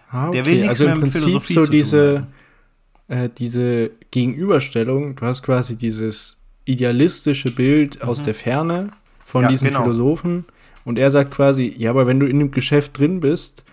Ah, 0.09 0.29
okay. 0.29 0.37
Der 0.37 0.45
will 0.45 0.67
also 0.69 0.85
im 0.85 0.99
Prinzip 0.99 1.41
so 1.41 1.65
diese, 1.65 2.27
äh, 3.07 3.29
diese 3.35 3.91
Gegenüberstellung, 4.11 5.15
du 5.15 5.25
hast 5.25 5.43
quasi 5.43 5.75
dieses 5.75 6.37
idealistische 6.65 7.51
Bild 7.51 8.01
mhm. 8.01 8.09
aus 8.09 8.23
der 8.23 8.33
Ferne 8.33 8.91
von 9.25 9.43
ja, 9.43 9.49
diesen 9.49 9.69
genau. 9.69 9.83
Philosophen 9.83 10.45
und 10.85 10.97
er 10.97 11.11
sagt 11.11 11.31
quasi, 11.31 11.73
ja, 11.77 11.89
aber 11.89 12.07
wenn 12.07 12.19
du 12.19 12.27
in 12.27 12.39
dem 12.39 12.51
Geschäft 12.51 12.97
drin 12.97 13.19
bist, 13.19 13.63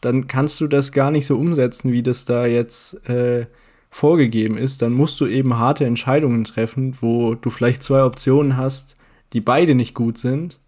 dann 0.00 0.26
kannst 0.26 0.60
du 0.60 0.66
das 0.66 0.92
gar 0.92 1.10
nicht 1.10 1.26
so 1.26 1.36
umsetzen, 1.36 1.92
wie 1.92 2.02
das 2.02 2.24
da 2.24 2.46
jetzt 2.46 3.08
äh, 3.08 3.46
vorgegeben 3.90 4.58
ist. 4.58 4.82
Dann 4.82 4.92
musst 4.92 5.20
du 5.20 5.26
eben 5.26 5.58
harte 5.58 5.86
Entscheidungen 5.86 6.44
treffen, 6.44 6.96
wo 7.00 7.34
du 7.34 7.50
vielleicht 7.50 7.82
zwei 7.82 8.04
Optionen 8.04 8.56
hast, 8.56 8.94
die 9.36 9.42
beide 9.42 9.74
nicht 9.74 9.92
gut 9.94 10.16
sind. 10.16 10.58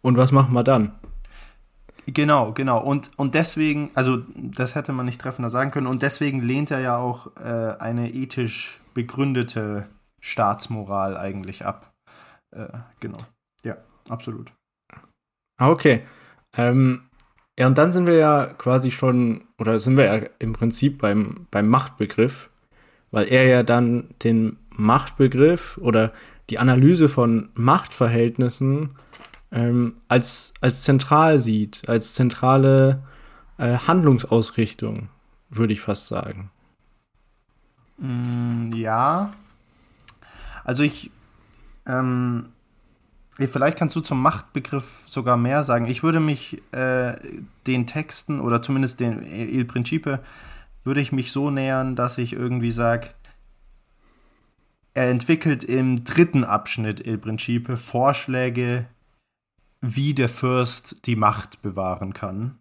Und 0.00 0.16
was 0.16 0.32
machen 0.32 0.54
wir 0.54 0.64
dann? 0.64 0.92
Genau, 2.06 2.52
genau. 2.52 2.82
Und, 2.82 3.10
und 3.18 3.34
deswegen, 3.34 3.90
also 3.92 4.16
das 4.34 4.74
hätte 4.74 4.92
man 4.92 5.04
nicht 5.04 5.20
treffender 5.20 5.50
sagen 5.50 5.70
können, 5.70 5.86
und 5.86 6.00
deswegen 6.00 6.40
lehnt 6.40 6.70
er 6.70 6.80
ja 6.80 6.96
auch 6.96 7.36
äh, 7.36 7.76
eine 7.78 8.14
ethisch 8.14 8.80
begründete 8.94 9.88
Staatsmoral 10.22 11.18
eigentlich 11.18 11.66
ab. 11.66 11.92
Äh, 12.56 12.68
genau. 12.98 13.18
Ja, 13.62 13.76
absolut. 14.08 14.54
Ah, 15.60 15.68
okay. 15.68 16.00
Ähm, 16.56 17.10
ja, 17.58 17.66
und 17.66 17.76
dann 17.76 17.92
sind 17.92 18.06
wir 18.06 18.16
ja 18.16 18.46
quasi 18.46 18.90
schon, 18.90 19.44
oder 19.58 19.78
sind 19.80 19.98
wir 19.98 20.04
ja 20.04 20.28
im 20.38 20.54
Prinzip 20.54 20.96
beim, 21.02 21.46
beim 21.50 21.68
Machtbegriff, 21.68 22.48
weil 23.10 23.28
er 23.28 23.44
ja 23.44 23.62
dann 23.62 24.14
den 24.22 24.56
Machtbegriff 24.70 25.76
oder 25.76 26.10
die 26.50 26.58
Analyse 26.58 27.08
von 27.08 27.50
Machtverhältnissen 27.54 28.90
ähm, 29.50 29.96
als, 30.08 30.52
als 30.60 30.82
zentral 30.82 31.38
sieht, 31.38 31.88
als 31.88 32.14
zentrale 32.14 33.02
äh, 33.58 33.76
Handlungsausrichtung, 33.78 35.08
würde 35.50 35.72
ich 35.72 35.80
fast 35.80 36.08
sagen. 36.08 36.50
Mm, 37.98 38.72
ja. 38.72 39.32
Also 40.64 40.82
ich, 40.82 41.10
ähm, 41.86 42.46
Vielleicht 43.36 43.76
kannst 43.76 43.96
du 43.96 44.00
zum 44.00 44.22
Machtbegriff 44.22 45.02
sogar 45.06 45.36
mehr 45.36 45.64
sagen. 45.64 45.86
Ich 45.86 46.04
würde 46.04 46.20
mich 46.20 46.62
äh, 46.72 47.16
den 47.66 47.86
Texten 47.86 48.40
oder 48.40 48.62
zumindest 48.62 49.00
den 49.00 49.24
Il 49.24 49.64
Principe 49.64 50.20
würde 50.84 51.00
ich 51.00 51.10
mich 51.10 51.32
so 51.32 51.50
nähern, 51.50 51.96
dass 51.96 52.18
ich 52.18 52.32
irgendwie 52.32 52.70
sage, 52.70 53.08
er 54.94 55.10
entwickelt 55.10 55.64
im 55.64 56.04
dritten 56.04 56.44
Abschnitt 56.44 57.04
Il 57.04 57.18
Principe 57.18 57.76
Vorschläge, 57.76 58.86
wie 59.80 60.14
der 60.14 60.28
Fürst 60.28 61.06
die 61.06 61.16
Macht 61.16 61.60
bewahren 61.62 62.14
kann. 62.14 62.58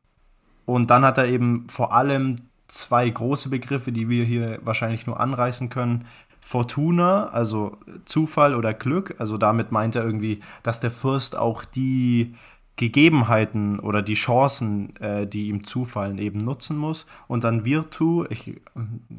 Und 0.65 0.89
dann 0.89 1.06
hat 1.06 1.17
er 1.17 1.28
eben 1.28 1.69
vor 1.69 1.93
allem 1.93 2.38
zwei 2.67 3.10
große 3.10 3.50
Begriffe, 3.50 3.91
die 3.91 4.10
wir 4.10 4.26
hier 4.26 4.60
wahrscheinlich 4.63 5.06
nur 5.06 5.19
anreißen 5.19 5.69
können. 5.69 6.06
Fortuna, 6.41 7.28
also 7.28 7.78
Zufall 8.06 8.56
oder 8.56 8.74
Glück. 8.74 9.15
Also 9.19 9.38
damit 9.38 9.72
meint 9.72 9.96
er 9.96 10.04
irgendwie, 10.04 10.41
dass 10.63 10.80
der 10.80 10.91
Fürst 10.91 11.38
auch 11.38 11.63
die 11.63 12.36
Gegebenheiten 12.76 13.80
oder 13.80 14.02
die 14.02 14.15
Chancen, 14.15 14.96
äh, 14.98 15.28
die 15.28 15.48
ihm 15.48 15.63
zufallen, 15.63 16.17
eben 16.17 16.39
nutzen 16.39 16.76
muss. 16.76 17.06
Und 17.28 17.43
dann 17.43 17.65
Virtu, 17.65 18.26
ich 18.30 18.48
äh, 18.48 18.58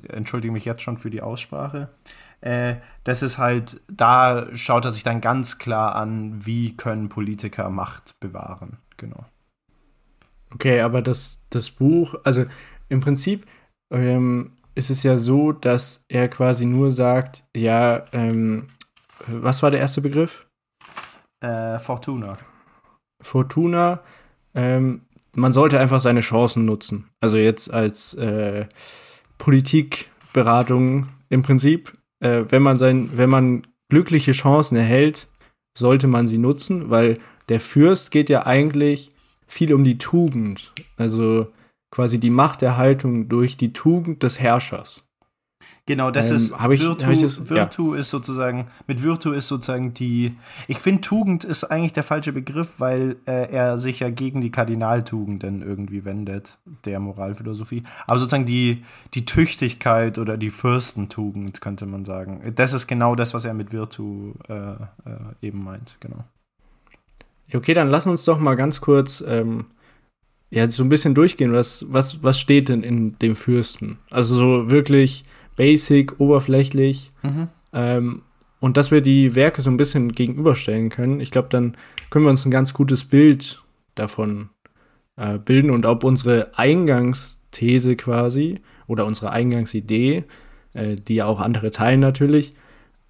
entschuldige 0.09 0.53
mich 0.53 0.65
jetzt 0.65 0.83
schon 0.83 0.99
für 0.99 1.11
die 1.11 1.23
Aussprache, 1.23 1.89
äh, 2.45 2.77
das 3.05 3.23
ist 3.23 3.39
halt, 3.39 3.81
da 3.91 4.55
schaut 4.55 4.85
er 4.85 4.93
sich 4.93 5.03
dann 5.03 5.23
ganz 5.23 5.59
klar 5.59 5.95
an, 5.95 6.45
wie 6.45 6.77
können 6.77 7.09
Politiker 7.09 7.71
Macht 7.71 8.21
bewahren. 8.21 8.77
Genau. 8.99 9.25
Okay, 10.53 10.83
aber 10.83 11.01
das, 11.01 11.41
das 11.49 11.71
Buch, 11.71 12.15
also 12.23 12.45
im 12.89 13.01
Prinzip 13.01 13.47
ähm, 13.91 14.53
ist 14.75 14.91
es 14.91 15.03
ja 15.03 15.17
so, 15.17 15.53
dass 15.53 16.05
er 16.09 16.29
quasi 16.29 16.67
nur 16.67 16.93
sagt, 16.93 17.45
ja, 17.57 18.05
ähm, 18.13 18.67
was 19.27 19.63
war 19.63 19.71
der 19.71 19.81
erste 19.81 20.03
Begriff? 20.03 20.47
Äh, 21.41 21.79
Fortuna. 21.79 22.37
Fortuna, 23.23 24.01
ähm, 24.55 25.01
man 25.35 25.55
sollte 25.55 25.81
einfach 25.81 26.03
seine 26.03 26.21
Chancen 26.21 26.67
nutzen. 26.67 27.09
Also 27.21 27.39
jetzt 27.39 27.73
als 27.73 28.13
äh, 28.15 28.67
Politikberatung 29.39 31.09
im 31.31 31.43
Prinzip, 31.43 31.97
äh, 32.25 32.45
wenn 32.49 32.63
man 32.63 32.79
sein, 32.79 33.11
wenn 33.15 33.31
man 33.31 33.67
glückliche 33.91 34.33
Chancen 34.33 34.77
erhält, 34.77 35.29
sollte 35.77 36.07
man 36.07 36.27
sie 36.27 36.39
nutzen, 36.39 36.91
weil 36.91 37.19
der 37.49 37.61
Fürst 37.61 38.11
geht 38.11 38.31
ja 38.31 38.47
eigentlich 38.47 39.11
viel 39.47 39.75
um 39.75 39.85
die 39.85 39.99
Tugend. 39.99 40.73
Also 40.97 41.49
quasi 41.91 42.19
die 42.19 42.31
Machterhaltung 42.31 43.29
durch 43.29 43.57
die 43.57 43.73
Tugend 43.73 44.23
des 44.23 44.41
Herrschers. 44.41 45.05
Genau, 45.87 46.11
das 46.11 46.31
ähm, 46.31 46.37
ist 46.37 46.53
ich, 46.53 46.81
Virtu, 46.81 47.11
ich 47.11 47.21
das, 47.21 47.51
Virtu 47.51 47.93
ja. 47.93 48.01
ist 48.01 48.09
sozusagen, 48.09 48.69
mit 48.87 49.03
Virtu 49.03 49.33
ist 49.33 49.49
sozusagen 49.49 49.93
die, 49.93 50.35
ich 50.67 50.79
finde 50.79 51.03
Tugend 51.03 51.45
ist 51.45 51.65
eigentlich 51.65 51.93
der 51.93 52.03
falsche 52.03 52.33
Begriff, 52.33 52.75
weil 52.79 53.17
äh, 53.27 53.53
er 53.53 53.79
sich 53.79 54.01
ja 54.01 54.09
gegen 54.09 54.41
die 54.41 54.51
Kardinaltugenden 54.51 55.61
irgendwie 55.61 56.07
wendet, 56.07 56.59
der 56.87 57.01
Moralphilosophie. 57.01 57.83
Aber 58.07 58.19
sozusagen 58.19 58.47
die, 58.47 58.83
die 59.13 59.27
Tüchtigkeit 59.27 60.19
oder 60.19 60.39
die 60.39 60.49
Fürstentugend, 60.49 61.61
könnte 61.61 61.85
man 61.85 62.07
sagen. 62.07 62.41
Das 62.55 62.73
ist 62.73 62.87
genau 62.87 63.15
das, 63.15 63.35
was 63.35 63.45
er 63.45 63.53
mit 63.53 63.71
Virtu 63.71 64.33
äh, 64.49 64.55
äh, 64.55 64.77
eben 65.43 65.63
meint, 65.63 65.99
genau. 66.01 66.25
Okay, 67.53 67.75
dann 67.75 67.91
lass 67.91 68.07
uns 68.07 68.25
doch 68.25 68.39
mal 68.39 68.55
ganz 68.55 68.81
kurz 68.81 69.23
ähm, 69.27 69.67
ja, 70.49 70.71
so 70.71 70.83
ein 70.83 70.89
bisschen 70.89 71.15
durchgehen, 71.15 71.53
was, 71.53 71.85
was, 71.91 72.23
was 72.23 72.41
steht 72.41 72.71
denn 72.71 72.83
in 72.83 73.19
dem 73.19 73.37
Fürsten? 73.37 73.99
Also 74.11 74.37
so 74.37 74.71
wirklich 74.71 75.25
basic, 75.57 76.21
oberflächlich. 76.21 77.13
Mhm. 77.23 77.49
Ähm, 77.73 78.23
und 78.61 78.77
dass 78.77 78.91
wir 78.91 79.01
die 79.01 79.35
Werke 79.35 79.61
so 79.61 79.71
ein 79.71 79.77
bisschen 79.77 80.13
gegenüberstellen 80.13 80.89
können. 80.89 81.21
Ich 81.21 81.31
glaube, 81.31 81.49
dann 81.51 81.77
können 82.11 82.25
wir 82.25 82.31
uns 82.31 82.47
ein 82.47 82.51
ganz 82.51 82.73
gutes 82.73 83.05
Bild 83.05 83.63
davon 83.95 84.49
äh, 85.17 85.39
bilden 85.39 85.71
und 85.71 85.85
ob 85.87 86.03
unsere 86.03 86.57
Eingangsthese 86.57 87.95
quasi 87.97 88.57
oder 88.87 89.05
unsere 89.07 89.31
Eingangsidee, 89.31 90.25
äh, 90.73 90.97
die 90.97 91.17
ja 91.17 91.27
auch 91.27 91.41
andere 91.41 91.71
teilen 91.71 92.01
natürlich, 92.01 92.53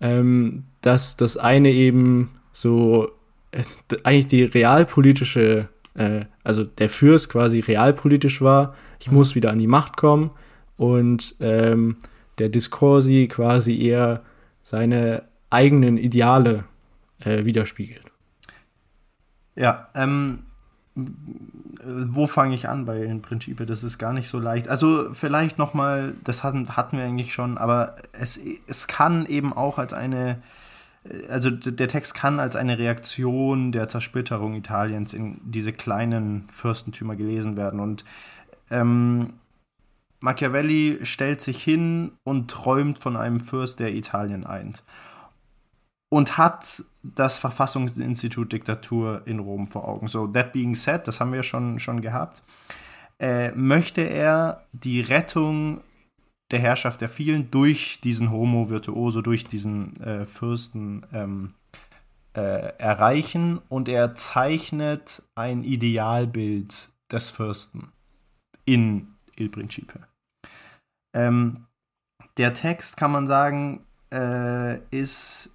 ähm, 0.01 0.65
dass 0.81 1.17
das 1.17 1.37
eine 1.37 1.71
eben 1.71 2.31
so 2.53 3.11
äh, 3.53 3.63
eigentlich 4.03 4.27
die 4.27 4.43
realpolitische 4.43 5.69
äh, 5.95 6.25
also 6.43 6.65
der 6.65 6.89
Fürst 6.89 7.29
quasi 7.29 7.61
realpolitisch 7.61 8.41
war, 8.41 8.75
ich 9.01 9.11
mhm. 9.11 9.19
muss 9.19 9.35
wieder 9.35 9.51
an 9.51 9.59
die 9.59 9.67
Macht 9.67 9.97
kommen 9.97 10.31
und 10.77 11.37
ähm, 11.41 11.97
der 12.39 12.49
Discorsi 12.49 13.29
quasi 13.31 13.81
eher 13.81 14.23
seine 14.63 15.23
eigenen 15.51 15.99
Ideale 15.99 16.65
äh, 17.21 17.45
widerspiegelt. 17.45 18.05
Ja, 19.55 19.89
ähm, 19.95 20.41
wo 20.95 22.27
fange 22.27 22.55
ich 22.55 22.69
an 22.69 22.85
bei 22.85 22.99
den 23.01 23.23
Prinzipien? 23.23 23.67
Das 23.67 23.83
ist 23.83 23.99
gar 23.99 24.13
nicht 24.13 24.29
so 24.29 24.39
leicht. 24.39 24.69
Also 24.69 25.13
vielleicht 25.13 25.59
noch 25.59 25.75
mal, 25.75 26.15
das 26.25 26.43
hatten, 26.43 26.77
hatten 26.77 26.97
wir 26.97 27.05
eigentlich 27.05 27.33
schon, 27.33 27.59
aber 27.59 27.97
es, 28.13 28.41
es 28.67 28.87
kann 28.87 29.27
eben 29.27 29.53
auch 29.53 29.79
als 29.79 29.93
eine 29.93 30.39
also 31.29 31.51
der 31.51 31.89
Text 31.89 32.15
kann 32.15 32.41
als 32.41 32.57
eine 32.57 32.79
Reaktion 32.79 33.73
der 33.73 33.89
Zersplitterung 33.89 34.55
Italiens 34.55 35.13
in 35.13 35.39
diese 35.45 35.73
kleinen 35.73 36.49
Fürstentümer 36.49 37.15
gelesen 37.15 37.57
werden. 37.57 37.81
Und 37.81 38.05
ähm, 38.71 39.35
Machiavelli 40.25 41.01
stellt 41.03 41.43
sich 41.43 41.63
hin 41.63 42.13
und 42.25 42.51
träumt 42.51 42.99
von 42.99 43.17
einem 43.17 43.41
Fürst, 43.41 43.79
der 43.79 43.95
Italien 43.95 44.45
eint. 44.45 44.83
und 46.15 46.39
hat 46.39 46.85
das 47.03 47.39
Verfassungsinstitut 47.39 48.53
Diktatur 48.53 49.23
in 49.27 49.41
Rom 49.41 49.67
vor 49.67 49.89
Augen. 49.89 50.07
So, 50.07 50.29
that 50.29 50.53
being 50.53 50.77
said, 50.77 51.09
das 51.09 51.19
haben 51.19 51.33
wir 51.33 51.43
schon, 51.43 51.81
schon 51.81 52.01
gehabt, 52.03 52.45
äh, 53.19 53.51
möchte 53.51 54.03
er 54.03 54.65
die 54.73 55.01
Rettung 55.01 55.81
der 56.53 56.61
Herrschaft 56.61 57.01
der 57.01 57.09
vielen 57.09 57.51
durch 57.51 58.01
diesen 58.01 58.31
Homo 58.31 58.69
Virtuoso, 58.71 59.23
durch 59.23 59.43
diesen 59.45 60.01
äh, 60.01 60.25
Fürsten 60.25 61.05
ähm, 61.13 61.55
äh, 62.35 62.77
erreichen 62.79 63.61
und 63.69 63.89
er 63.89 64.15
zeichnet 64.15 65.21
ein 65.35 65.65
Idealbild 65.65 66.91
des 67.11 67.31
Fürsten 67.31 67.93
in 68.65 69.09
Il 69.37 69.49
Principe. 69.49 70.07
Ähm, 71.15 71.67
der 72.37 72.53
Text, 72.53 72.97
kann 72.97 73.13
man 73.13 73.27
sagen, 73.27 73.87
äh, 74.13 74.79
ist 74.91 75.51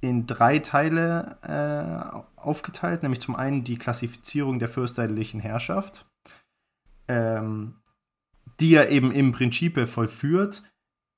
in 0.00 0.26
drei 0.26 0.58
Teile 0.58 1.36
äh, 1.42 2.40
aufgeteilt, 2.40 3.02
nämlich 3.02 3.20
zum 3.20 3.36
einen 3.36 3.64
die 3.64 3.76
Klassifizierung 3.76 4.58
der 4.58 4.68
fürsterlichen 4.68 5.40
Herrschaft, 5.40 6.06
ähm, 7.08 7.74
die 8.60 8.74
er 8.74 8.90
eben 8.90 9.12
im 9.12 9.32
Prinzip 9.32 9.88
vollführt. 9.88 10.62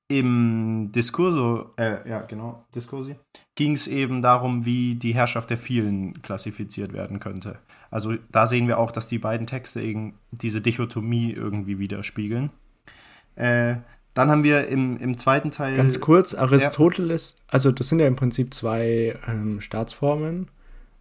Im 0.09 0.91
Diskurso, 0.91 1.71
äh, 1.77 2.07
ja 2.07 2.21
genau, 2.23 2.65
Diskursi, 2.75 3.15
ging 3.55 3.71
es 3.71 3.87
eben 3.87 4.21
darum, 4.21 4.65
wie 4.65 4.95
die 4.95 5.15
Herrschaft 5.15 5.49
der 5.49 5.57
vielen 5.57 6.21
klassifiziert 6.21 6.91
werden 6.91 7.19
könnte. 7.19 7.57
Also 7.89 8.15
da 8.29 8.45
sehen 8.45 8.67
wir 8.67 8.79
auch, 8.79 8.91
dass 8.91 9.07
die 9.07 9.17
beiden 9.17 9.47
Texte 9.47 9.81
eben 9.81 10.19
diese 10.31 10.61
Dichotomie 10.61 11.31
irgendwie 11.31 11.79
widerspiegeln. 11.79 12.51
Äh, 13.35 13.75
dann 14.13 14.29
haben 14.29 14.43
wir 14.43 14.67
im, 14.67 14.97
im 14.97 15.17
zweiten 15.17 15.51
Teil. 15.51 15.75
Ganz 15.75 15.99
kurz, 15.99 16.35
Aristoteles, 16.35 17.35
ja. 17.37 17.43
also 17.47 17.71
das 17.71 17.89
sind 17.89 17.99
ja 17.99 18.07
im 18.07 18.15
Prinzip 18.15 18.53
zwei 18.53 19.17
ähm, 19.27 19.59
Staatsformen. 19.59 20.49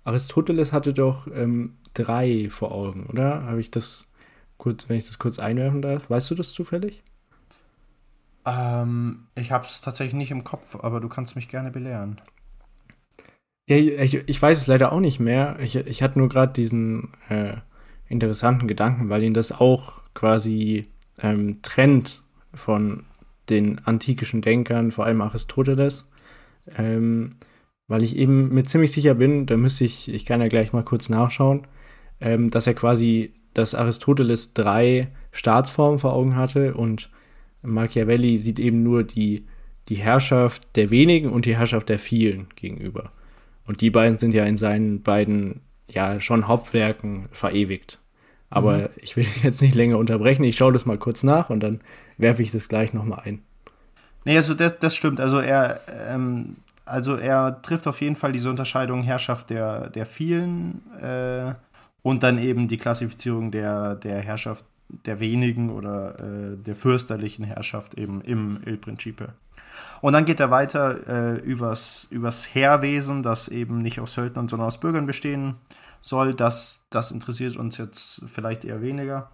Aristoteles 0.05 0.73
hatte 0.73 0.95
doch 0.95 1.27
ähm, 1.27 1.77
drei 1.95 2.49
vor 2.51 2.73
Augen, 2.73 3.07
oder? 3.07 3.45
Habe 3.45 3.61
ich 3.61 3.71
das 3.71 4.07
kurz, 4.57 4.89
wenn 4.89 4.97
ich 4.97 5.07
das 5.07 5.19
kurz 5.19 5.39
einwerfen 5.39 5.83
darf? 5.83 6.09
Weißt 6.09 6.31
du 6.31 6.35
das 6.35 6.53
zufällig? 6.53 7.03
Ähm, 8.47 9.27
ich 9.35 9.53
habe 9.53 9.67
es 9.67 9.83
tatsächlich 9.83 10.15
nicht 10.15 10.31
im 10.31 10.45
Kopf, 10.45 10.77
aber 10.77 11.01
du 11.01 11.09
kannst 11.09 11.37
mich 11.37 11.49
gerne 11.49 11.71
belehren. 11.71 12.21
Ja, 13.69 13.77
ich, 13.77 14.15
ich 14.15 14.43
weiß 14.43 14.61
es 14.61 14.67
leider 14.67 14.91
auch 14.91 15.01
nicht 15.01 15.21
mehr. 15.21 15.57
Ich, 15.61 15.77
ich 15.77 16.03
hatte 16.03 16.19
nur 16.19 16.29
gerade 16.29 16.53
diesen 16.53 17.13
äh, 17.29 17.55
interessanten 18.09 18.67
Gedanken, 18.67 19.09
weil 19.09 19.23
ihn 19.23 19.35
das 19.35 19.53
auch 19.53 20.03
quasi 20.15 20.89
ähm, 21.19 21.61
trennt 21.63 22.22
von 22.55 23.05
den 23.49 23.81
antikischen 23.85 24.43
Denkern, 24.43 24.93
vor 24.93 25.07
allem 25.07 25.21
Aristoteles, 25.21 26.05
ähm, 26.77 27.37
weil 27.89 28.03
ich 28.03 28.17
eben 28.17 28.55
mir 28.55 28.65
ziemlich 28.65 28.93
sicher 28.93 29.15
bin, 29.15 29.47
da 29.47 29.57
müsste 29.57 29.85
ich, 29.85 30.13
ich 30.13 30.25
kann 30.25 30.41
ja 30.41 30.49
gleich 30.49 30.73
mal 30.73 30.85
kurz 30.85 31.09
nachschauen, 31.09 31.67
ähm, 32.21 32.51
dass 32.51 32.67
er 32.67 32.75
quasi, 32.75 33.35
dass 33.55 33.75
Aristoteles 33.75 34.55
drei 34.55 35.09
Staatsformen 35.33 35.99
vor 35.99 36.13
Augen 36.13 36.37
hatte 36.37 36.75
und 36.75 37.11
Machiavelli 37.63 38.39
sieht 38.39 38.59
eben 38.59 38.83
nur 38.83 39.05
die, 39.05 39.47
die 39.89 39.97
Herrschaft 39.97 40.77
der 40.77 40.91
wenigen 40.91 41.31
und 41.31 41.47
die 41.47 41.57
Herrschaft 41.57 41.89
der 41.89 41.99
vielen 41.99 42.49
gegenüber. 42.57 43.13
Und 43.67 43.81
die 43.81 43.91
beiden 43.91 44.19
sind 44.19 44.35
ja 44.35 44.45
in 44.45 44.57
seinen 44.57 45.03
beiden, 45.03 45.61
ja, 45.89 46.21
schon 46.21 46.49
Hauptwerken 46.49 47.29
verewigt. 47.31 48.02
Aber 48.53 48.77
mhm. 48.77 48.89
ich 48.97 49.17
will 49.17 49.27
jetzt 49.43 49.63
nicht 49.63 49.75
länger 49.75 49.99
unterbrechen. 49.99 50.45
Ich 50.45 50.57
schaue 50.57 50.73
das 50.73 50.87
mal 50.87 50.99
kurz 50.99 51.23
nach 51.23 51.51
und 51.51 51.61
dann 51.61 51.81
werfe 52.19 52.43
ich 52.43 52.53
das 52.53 52.69
gleich 52.69 52.93
nochmal 52.93 53.23
ein. 53.25 53.43
Nee, 54.25 54.37
also 54.37 54.55
das, 54.55 54.79
das 54.79 54.95
stimmt. 54.95 55.21
Also 55.21 55.39
er, 55.39 55.81
ähm, 56.09 56.57
also 56.85 57.17
er 57.17 57.61
trifft 57.63 57.87
auf 57.89 58.01
jeden 58.01 58.15
Fall 58.15 58.33
diese 58.33 58.51
Unterscheidung 58.51 59.03
Herrschaft 59.03 59.51
der, 59.51 59.89
der 59.89 60.07
vielen 60.07 60.83
äh, 61.01 61.55
und 62.03 62.23
dann 62.23 62.39
eben 62.39 62.69
die 62.69 62.77
Klassifizierung 62.77 63.51
der, 63.51 63.97
der 63.97 64.21
Herrschaft 64.21 64.65
der 65.07 65.19
wenigen 65.19 65.71
oder 65.71 66.17
äh, 66.21 66.57
der 66.57 66.77
fürsterlichen 66.77 67.45
Herrschaft 67.47 67.95
eben 67.95 68.21
im 68.21 68.61
Il 68.67 68.77
Principe. 68.77 69.31
Und 70.03 70.13
dann 70.13 70.27
geht 70.27 70.41
er 70.41 70.51
weiter 70.51 71.09
äh, 71.09 71.39
übers, 71.39 72.07
übers 72.11 72.55
Heerwesen, 72.55 73.23
das 73.23 73.49
eben 73.49 73.79
nicht 73.79 74.01
aus 74.01 74.13
Söldnern, 74.13 74.49
sondern 74.49 74.67
aus 74.67 74.79
Bürgern 74.79 75.07
bestehen 75.07 75.55
soll. 76.03 76.35
Das, 76.35 76.87
das 76.91 77.11
interessiert 77.11 77.57
uns 77.57 77.79
jetzt 77.79 78.23
vielleicht 78.27 78.65
eher 78.65 78.83
weniger. 78.83 79.31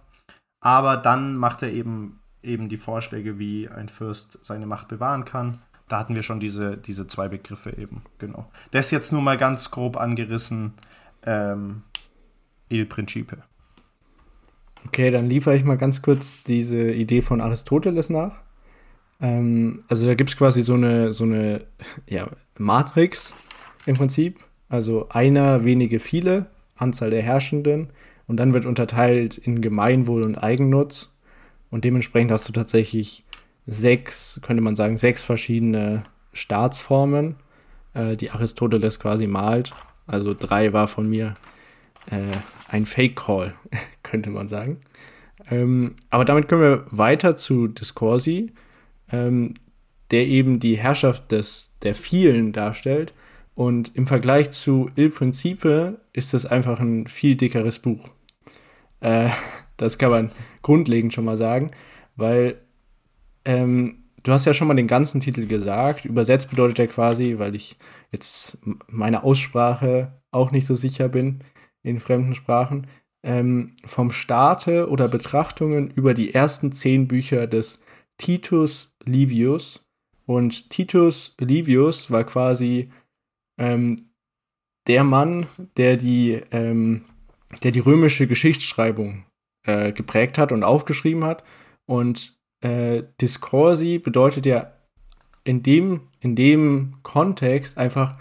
Aber 0.61 0.97
dann 0.97 1.35
macht 1.35 1.63
er 1.63 1.71
eben, 1.71 2.21
eben 2.41 2.69
die 2.69 2.77
Vorschläge, 2.77 3.39
wie 3.39 3.67
ein 3.67 3.89
Fürst 3.89 4.39
seine 4.41 4.65
Macht 4.65 4.87
bewahren 4.87 5.25
kann. 5.25 5.59
Da 5.87 5.99
hatten 5.99 6.15
wir 6.15 6.23
schon 6.23 6.39
diese, 6.39 6.77
diese 6.77 7.07
zwei 7.07 7.27
Begriffe 7.27 7.75
eben, 7.77 8.03
genau. 8.19 8.49
Das 8.71 8.85
ist 8.85 8.91
jetzt 8.91 9.11
nur 9.11 9.21
mal 9.21 9.37
ganz 9.37 9.71
grob 9.71 9.97
angerissen, 9.97 10.73
ähm, 11.23 11.81
Il 12.69 12.85
Principe. 12.85 13.39
Okay, 14.85 15.11
dann 15.11 15.27
liefere 15.27 15.55
ich 15.55 15.63
mal 15.63 15.77
ganz 15.77 16.01
kurz 16.01 16.43
diese 16.43 16.91
Idee 16.91 17.21
von 17.21 17.41
Aristoteles 17.41 18.09
nach. 18.09 18.33
Ähm, 19.19 19.83
also 19.87 20.05
da 20.05 20.13
gibt 20.13 20.29
es 20.29 20.37
quasi 20.37 20.61
so 20.61 20.75
eine, 20.75 21.11
so 21.11 21.23
eine 21.23 21.65
ja, 22.07 22.29
Matrix 22.57 23.33
im 23.85 23.95
Prinzip. 23.95 24.39
Also 24.69 25.09
einer, 25.09 25.65
wenige, 25.65 25.99
viele. 25.99 26.45
Anzahl 26.79 27.09
der 27.09 27.21
Herrschenden 27.21 27.89
und 28.27 28.37
dann 28.37 28.53
wird 28.53 28.65
unterteilt 28.65 29.37
in 29.37 29.61
Gemeinwohl 29.61 30.23
und 30.23 30.37
Eigennutz 30.37 31.11
und 31.69 31.83
dementsprechend 31.83 32.31
hast 32.31 32.47
du 32.47 32.53
tatsächlich 32.53 33.25
sechs, 33.67 34.39
könnte 34.43 34.63
man 34.63 34.75
sagen, 34.75 34.97
sechs 34.97 35.23
verschiedene 35.23 36.03
Staatsformen, 36.33 37.35
äh, 37.93 38.15
die 38.15 38.31
Aristoteles 38.31 38.99
quasi 38.99 39.27
malt. 39.27 39.73
Also 40.07 40.33
drei 40.33 40.73
war 40.73 40.87
von 40.87 41.07
mir 41.07 41.35
äh, 42.09 42.37
ein 42.69 42.85
Fake-Call, 42.85 43.53
könnte 44.03 44.29
man 44.29 44.49
sagen. 44.49 44.77
Ähm, 45.51 45.95
aber 46.09 46.25
damit 46.25 46.47
können 46.47 46.61
wir 46.61 46.85
weiter 46.89 47.37
zu 47.37 47.67
Discorsi, 47.67 48.53
ähm, 49.11 49.53
der 50.11 50.27
eben 50.27 50.59
die 50.59 50.77
Herrschaft 50.77 51.31
des, 51.31 51.75
der 51.83 51.95
vielen 51.95 52.51
darstellt 52.51 53.13
und 53.59 53.93
im 53.97 54.07
Vergleich 54.07 54.51
zu 54.51 54.89
Il 54.95 55.09
Principe 55.09 55.99
ist 56.13 56.33
das 56.33 56.45
einfach 56.45 56.79
ein 56.79 57.07
viel 57.07 57.35
dickeres 57.35 57.79
Buch. 57.79 58.09
Äh, 59.01 59.31
das 59.75 59.97
kann 59.97 60.11
man 60.11 60.31
grundlegend 60.61 61.13
schon 61.13 61.25
mal 61.25 61.35
sagen, 61.35 61.71
weil 62.15 62.61
ähm, 63.43 64.05
du 64.23 64.31
hast 64.31 64.45
ja 64.45 64.53
schon 64.53 64.69
mal 64.69 64.75
den 64.75 64.87
ganzen 64.87 65.19
Titel 65.19 65.45
gesagt. 65.45 66.05
Übersetzt 66.05 66.49
bedeutet 66.49 66.79
er 66.79 66.87
quasi, 66.87 67.37
weil 67.37 67.53
ich 67.53 67.77
jetzt 68.13 68.57
meiner 68.87 69.25
Aussprache 69.25 70.13
auch 70.31 70.51
nicht 70.51 70.65
so 70.65 70.75
sicher 70.75 71.09
bin 71.09 71.43
in 71.83 71.99
fremden 71.99 72.35
Sprachen, 72.35 72.87
ähm, 73.23 73.75
vom 73.85 74.11
Starte 74.11 74.89
oder 74.89 75.09
Betrachtungen 75.09 75.91
über 75.91 76.13
die 76.13 76.33
ersten 76.33 76.71
zehn 76.71 77.09
Bücher 77.09 77.45
des 77.45 77.81
Titus 78.17 78.95
Livius. 79.03 79.85
Und 80.25 80.69
Titus 80.69 81.35
Livius 81.41 82.09
war 82.09 82.23
quasi 82.23 82.89
ähm, 83.59 84.09
der 84.87 85.03
Mann, 85.03 85.45
der 85.77 85.97
die, 85.97 86.41
ähm, 86.51 87.03
der 87.63 87.71
die 87.71 87.79
römische 87.79 88.25
Geschichtsschreibung 88.25 89.25
äh, 89.67 89.91
geprägt 89.91 90.39
hat 90.39 90.51
und 90.51 90.63
aufgeschrieben 90.63 91.23
hat. 91.25 91.43
Und 91.85 92.39
äh, 92.61 93.03
Discorsi 93.21 93.99
bedeutet 93.99 94.45
ja 94.45 94.73
in 95.43 95.61
dem, 95.61 96.07
in 96.19 96.35
dem 96.35 96.91
Kontext 97.03 97.77
einfach, 97.77 98.15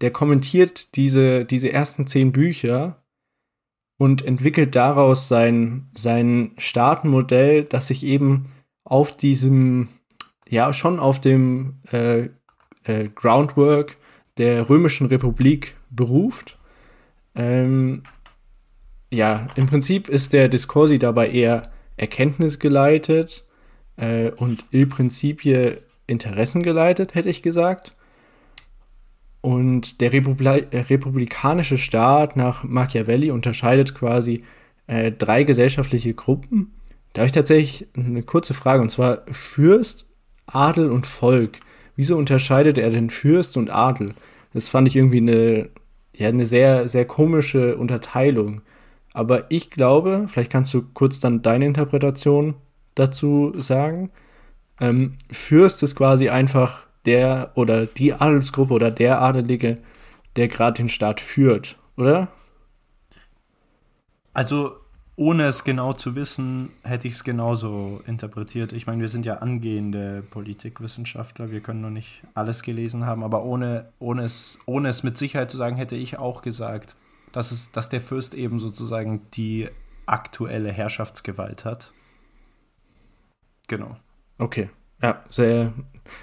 der 0.00 0.10
kommentiert 0.10 0.96
diese, 0.96 1.44
diese 1.44 1.72
ersten 1.72 2.06
zehn 2.06 2.32
Bücher 2.32 3.04
und 3.98 4.24
entwickelt 4.24 4.74
daraus 4.74 5.28
sein, 5.28 5.90
sein 5.96 6.52
Staatenmodell, 6.58 7.64
das 7.64 7.86
sich 7.88 8.04
eben 8.04 8.50
auf 8.84 9.16
diesem, 9.16 9.88
ja, 10.48 10.72
schon 10.72 10.98
auf 10.98 11.20
dem 11.20 11.80
äh, 11.90 12.28
äh, 12.84 13.08
Groundwork 13.14 13.96
der 14.38 14.68
Römischen 14.68 15.06
Republik 15.06 15.76
beruft. 15.90 16.58
Ähm, 17.34 18.02
ja, 19.10 19.46
im 19.54 19.66
Prinzip 19.66 20.08
ist 20.08 20.32
der 20.32 20.48
Discorsi 20.48 20.98
dabei 20.98 21.30
eher 21.30 21.70
erkenntnisgeleitet 21.96 23.44
äh, 23.96 24.30
und 24.30 24.64
il 24.70 24.86
Principie 24.86 25.72
interessengeleitet, 26.06 27.14
hätte 27.14 27.28
ich 27.28 27.42
gesagt. 27.42 27.92
Und 29.40 30.00
der 30.00 30.12
Republi 30.12 30.66
republikanische 30.72 31.78
Staat 31.78 32.34
nach 32.34 32.64
Machiavelli 32.64 33.30
unterscheidet 33.30 33.94
quasi 33.94 34.42
äh, 34.86 35.12
drei 35.12 35.44
gesellschaftliche 35.44 36.14
Gruppen. 36.14 36.72
Da 37.12 37.20
habe 37.20 37.26
ich 37.26 37.32
tatsächlich 37.32 37.86
eine 37.96 38.22
kurze 38.22 38.54
Frage, 38.54 38.82
und 38.82 38.90
zwar 38.90 39.22
Fürst, 39.30 40.06
Adel 40.46 40.90
und 40.90 41.06
Volk 41.06 41.60
wieso 41.96 42.16
unterscheidet 42.16 42.78
er 42.78 42.90
denn 42.90 43.10
Fürst 43.10 43.56
und 43.56 43.70
Adel? 43.70 44.12
Das 44.52 44.68
fand 44.68 44.88
ich 44.88 44.96
irgendwie 44.96 45.18
eine, 45.18 45.68
ja, 46.14 46.28
eine 46.28 46.46
sehr, 46.46 46.88
sehr 46.88 47.04
komische 47.04 47.76
Unterteilung. 47.76 48.62
Aber 49.12 49.50
ich 49.50 49.70
glaube, 49.70 50.26
vielleicht 50.28 50.52
kannst 50.52 50.74
du 50.74 50.82
kurz 50.92 51.20
dann 51.20 51.42
deine 51.42 51.66
Interpretation 51.66 52.54
dazu 52.94 53.52
sagen. 53.56 54.10
Ähm, 54.80 55.14
Fürst 55.30 55.82
ist 55.82 55.94
quasi 55.96 56.28
einfach 56.28 56.86
der 57.06 57.52
oder 57.54 57.86
die 57.86 58.12
Adelsgruppe 58.12 58.74
oder 58.74 58.90
der 58.90 59.20
Adelige, 59.20 59.76
der 60.36 60.48
gerade 60.48 60.78
den 60.78 60.88
Staat 60.88 61.20
führt, 61.20 61.78
oder? 61.96 62.28
Also 64.32 64.72
ohne 65.16 65.44
es 65.44 65.62
genau 65.62 65.92
zu 65.92 66.16
wissen, 66.16 66.70
hätte 66.82 67.06
ich 67.06 67.14
es 67.14 67.24
genauso 67.24 68.02
interpretiert. 68.06 68.72
Ich 68.72 68.86
meine, 68.86 69.00
wir 69.00 69.08
sind 69.08 69.24
ja 69.24 69.34
angehende 69.34 70.24
Politikwissenschaftler, 70.30 71.50
wir 71.50 71.60
können 71.60 71.80
noch 71.80 71.90
nicht 71.90 72.22
alles 72.34 72.62
gelesen 72.62 73.06
haben, 73.06 73.22
aber 73.22 73.44
ohne, 73.44 73.88
ohne, 74.00 74.24
es, 74.24 74.58
ohne 74.66 74.88
es 74.88 75.02
mit 75.04 75.16
Sicherheit 75.16 75.50
zu 75.50 75.56
sagen, 75.56 75.76
hätte 75.76 75.96
ich 75.96 76.18
auch 76.18 76.42
gesagt, 76.42 76.96
dass, 77.30 77.52
es, 77.52 77.70
dass 77.70 77.88
der 77.88 78.00
Fürst 78.00 78.34
eben 78.34 78.58
sozusagen 78.58 79.22
die 79.34 79.68
aktuelle 80.06 80.72
Herrschaftsgewalt 80.72 81.64
hat. 81.64 81.92
Genau. 83.68 83.96
Okay. 84.38 84.68
Ja, 85.02 85.22
sehr, 85.28 85.72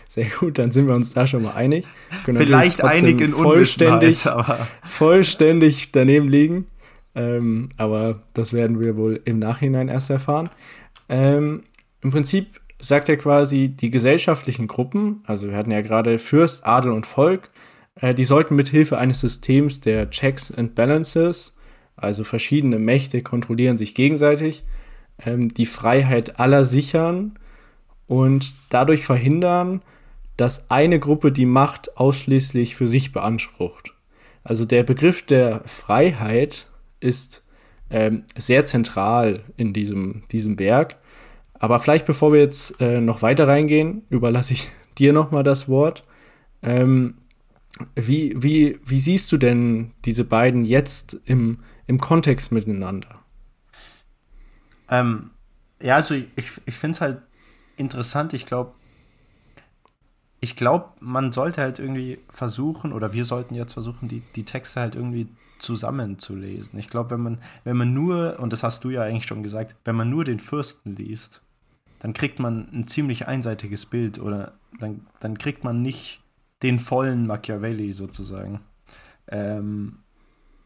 sehr 0.10 0.26
gut, 0.26 0.58
dann 0.58 0.72
sind 0.72 0.88
wir 0.88 0.96
uns 0.96 1.14
da 1.14 1.28
schon 1.28 1.44
mal 1.44 1.54
einig. 1.54 1.86
Vielleicht 2.24 2.84
einig 2.84 3.22
in 3.22 3.32
vollständig, 3.32 4.26
aber 4.28 4.68
vollständig 4.84 5.92
daneben 5.92 6.28
liegen. 6.28 6.68
Ähm, 7.14 7.70
aber 7.78 8.24
das 8.34 8.54
werden 8.54 8.80
wir 8.80 8.96
wohl 8.96 9.22
im 9.26 9.40
Nachhinein 9.40 9.90
erst 9.90 10.10
erfahren. 10.10 10.50
Ähm, 11.10 11.64
Im 12.02 12.12
Prinzip 12.12 12.62
sagt 12.80 13.10
er 13.10 13.18
quasi, 13.18 13.70
die 13.70 13.90
gesellschaftlichen 13.90 14.68
Gruppen, 14.68 15.24
also 15.26 15.50
wir 15.50 15.56
hatten 15.56 15.72
ja 15.72 15.82
gerade 15.82 16.20
Fürst, 16.20 16.66
Adel 16.66 16.92
und 16.92 17.06
Volk, 17.06 17.50
äh, 17.96 18.14
die 18.14 18.24
sollten 18.24 18.56
mit 18.56 18.70
Hilfe 18.70 18.98
eines 18.98 19.20
Systems 19.20 19.82
der 19.82 20.10
Checks 20.10 20.52
and 20.52 20.76
Balances, 20.76 21.56
also 21.96 22.24
verschiedene 22.24 22.80
Mächte 22.80 23.22
kontrollieren 23.22 23.78
sich 23.78 23.94
gegenseitig, 23.94 24.64
ähm, 25.24 25.54
die 25.54 25.66
Freiheit 25.66 26.40
aller 26.40 26.66
sichern 26.66 27.34
und 28.08 28.54
dadurch 28.70 29.04
verhindern, 29.04 29.82
dass 30.38 30.72
eine 30.72 31.00
Gruppe 31.00 31.32
die 31.32 31.46
Macht 31.46 31.98
ausschließlich 31.98 32.76
für 32.76 32.88
sich 32.88 33.12
beansprucht. 33.12 33.94
Also 34.44 34.66
der 34.66 34.82
Begriff 34.82 35.22
der 35.22 35.62
Freiheit 35.66 36.68
ist 37.02 37.44
ähm, 37.90 38.24
sehr 38.38 38.66
zentral 38.66 39.44
in 39.58 39.74
diesem, 39.74 40.24
diesem 40.32 40.58
Werk. 40.58 40.98
Aber 41.54 41.80
vielleicht 41.80 42.06
bevor 42.06 42.34
wir 42.34 42.40
jetzt 42.40 42.80
äh, 42.82 43.02
noch 43.02 43.22
weiter 43.22 43.48
reingehen, 43.48 44.04
überlasse 44.10 44.54
ich 44.54 44.72
dir 44.98 45.14
nochmal 45.14 45.44
das 45.44 45.68
Wort. 45.68 46.04
Ähm, 46.64 47.16
wie, 47.96 48.34
wie, 48.42 48.80
wie 48.86 49.00
siehst 49.00 49.32
du 49.32 49.38
denn 49.38 49.92
diese 50.06 50.24
beiden 50.24 50.66
jetzt 50.66 51.20
im, 51.26 51.60
im 51.88 52.00
Kontext 52.00 52.52
miteinander? 52.52 53.20
Ähm, 54.90 55.32
ja, 55.82 55.96
also 55.96 56.16
ich, 56.16 56.52
ich 56.66 56.76
finde 56.76 56.96
es 56.96 57.02
halt 57.02 57.22
interessant. 57.78 58.34
Ich 58.34 58.46
glaube, 58.46 58.74
ich 60.40 60.56
glaube, 60.56 60.90
man 61.00 61.32
sollte 61.32 61.62
halt 61.62 61.80
irgendwie 61.80 62.20
versuchen, 62.30 62.94
oder 62.94 63.14
wir 63.14 63.26
sollten 63.26 63.56
jetzt 63.56 63.74
versuchen, 63.74 64.08
die, 64.08 64.22
die 64.36 64.44
Texte 64.44 64.82
halt 64.82 64.96
irgendwie 64.96 65.28
zusammenzulesen. 65.62 66.78
Ich 66.80 66.90
glaube, 66.90 67.12
wenn 67.12 67.22
man, 67.22 67.38
wenn 67.64 67.78
man 67.78 67.94
nur, 67.94 68.40
und 68.40 68.52
das 68.52 68.64
hast 68.64 68.84
du 68.84 68.90
ja 68.90 69.04
eigentlich 69.04 69.28
schon 69.28 69.44
gesagt, 69.44 69.76
wenn 69.86 69.96
man 69.96 70.10
nur 70.10 70.24
den 70.24 70.40
Fürsten 70.40 70.96
liest, 70.96 71.42
dann 72.00 72.14
kriegt 72.14 72.40
man 72.40 72.68
ein 72.74 72.88
ziemlich 72.88 73.28
einseitiges 73.28 73.86
Bild 73.86 74.20
oder 74.20 74.54
dann, 74.80 75.06
dann 75.20 75.38
kriegt 75.38 75.64
man 75.64 75.82
nicht 75.82 76.22
den 76.64 76.80
vollen 76.80 77.28
Machiavelli 77.28 77.94
sozusagen, 77.94 78.62
ähm, 79.28 80.00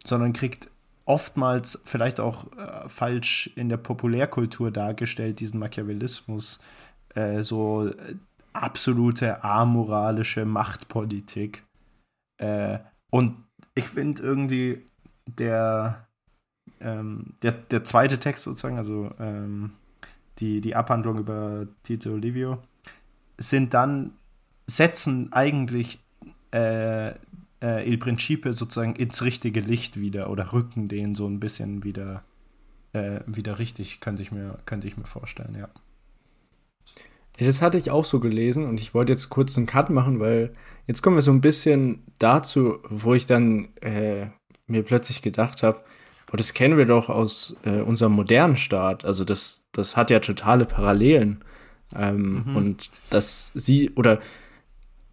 sondern 0.04 0.34
kriegt 0.34 0.70
oftmals 1.06 1.82
vielleicht 1.86 2.20
auch 2.20 2.52
äh, 2.54 2.88
falsch 2.88 3.52
in 3.56 3.70
der 3.70 3.78
Populärkultur 3.78 4.72
dargestellt, 4.72 5.40
diesen 5.40 5.60
Machiavellismus, 5.60 6.60
äh, 7.14 7.44
so 7.44 7.92
absolute 8.54 9.44
amoralische 9.44 10.46
Machtpolitik. 10.46 11.64
Äh, 12.38 12.80
und 13.10 13.45
ich 13.76 13.90
finde 13.90 14.24
irgendwie 14.24 14.82
der, 15.28 16.08
ähm, 16.80 17.36
der, 17.42 17.52
der 17.52 17.84
zweite 17.84 18.20
Text 18.20 18.44
sozusagen, 18.44 18.78
also 18.78 19.12
ähm, 19.20 19.72
die, 20.40 20.62
die 20.62 20.76
Abhandlung 20.76 21.20
über 21.20 21.68
Tito 21.84 22.16
Livio, 22.16 22.60
sind 23.38 23.74
dann, 23.74 24.14
setzen 24.66 25.32
eigentlich 25.34 26.00
äh, 26.52 27.10
äh, 27.10 27.88
Il 27.88 27.98
Principe 27.98 28.54
sozusagen 28.54 28.96
ins 28.96 29.22
richtige 29.24 29.60
Licht 29.60 30.00
wieder 30.00 30.30
oder 30.30 30.54
rücken 30.54 30.88
den 30.88 31.16
so 31.16 31.28
ein 31.28 31.40
bisschen 31.40 31.84
wieder, 31.84 32.24
äh, 32.94 33.20
wieder 33.28 33.60
richtig, 33.60 34.00
könnte 34.00 34.22
ich, 34.22 34.32
mir, 34.32 34.58
könnte 34.66 34.88
ich 34.88 34.98
mir 34.98 35.06
vorstellen, 35.06 35.56
ja. 35.56 35.70
Das 37.38 37.62
hatte 37.62 37.78
ich 37.78 37.92
auch 37.92 38.06
so 38.06 38.20
gelesen 38.20 38.66
und 38.66 38.80
ich 38.80 38.94
wollte 38.94 39.12
jetzt 39.12 39.30
kurz 39.30 39.58
einen 39.58 39.66
Cut 39.66 39.90
machen, 39.90 40.20
weil 40.20 40.54
jetzt 40.88 41.02
kommen 41.02 41.18
wir 41.18 41.22
so 41.22 41.32
ein 41.32 41.42
bisschen 41.42 42.04
dazu, 42.18 42.80
wo 42.90 43.14
ich 43.14 43.26
dann 43.26 43.70
äh, 43.82 44.28
mir 44.68 44.84
plötzlich 44.84 45.22
gedacht 45.22 45.64
habe, 45.64 45.82
boah, 46.28 46.38
das 46.38 46.54
kennen 46.54 46.78
wir 46.78 46.86
doch 46.86 47.10
aus 47.10 47.56
äh, 47.66 47.82
unserem 47.82 48.14
modernen 48.14 48.56
Staat. 48.56 49.06
Also 49.06 49.26
das, 49.26 49.66
das 49.72 49.98
hat 49.98 50.12
ja 50.12 50.20
totale 50.20 50.66
Parallelen. 50.66 51.44
Ähm, 51.96 52.44
mhm. 52.46 52.56
Und 52.56 52.92
das 53.10 53.52
sie, 53.54 53.92
oder 53.96 54.20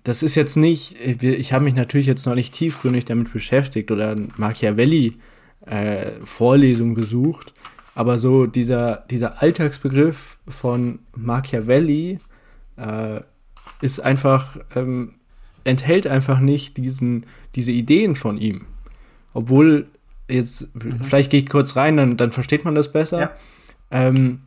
das 0.05 0.23
ist 0.23 0.35
jetzt 0.35 0.57
nicht, 0.57 0.97
ich 1.01 1.53
habe 1.53 1.65
mich 1.65 1.75
natürlich 1.75 2.07
jetzt 2.07 2.25
noch 2.27 2.35
nicht 2.35 2.55
tiefgründig 2.55 3.05
damit 3.05 3.31
beschäftigt 3.33 3.91
oder 3.91 4.17
Machiavelli-Vorlesung 4.37 6.93
äh, 6.93 6.95
besucht, 6.95 7.53
aber 7.95 8.19
so 8.19 8.47
dieser, 8.47 9.05
dieser 9.11 9.43
Alltagsbegriff 9.43 10.39
von 10.49 11.01
Machiavelli 11.15 12.19
äh, 12.77 13.21
ist 13.81 14.01
einfach, 14.01 14.59
ähm, 14.75 15.15
enthält 15.65 16.07
einfach 16.07 16.41
nicht 16.41 16.77
diesen, 16.77 17.27
diese 17.55 17.73
Ideen 17.73 18.17
von 18.17 18.39
ihm. 18.39 18.67
Obwohl, 19.35 19.89
jetzt, 20.29 20.75
mhm. 20.75 21.03
vielleicht 21.03 21.31
gehe 21.31 21.41
ich 21.41 21.49
kurz 21.49 21.77
rein, 21.77 21.97
dann, 21.97 22.17
dann 22.17 22.33
versteht 22.33 22.65
man 22.65 22.75
das 22.75 22.93
besser. 22.93 23.21
Ja. 23.21 23.31
Ähm, 23.91 24.43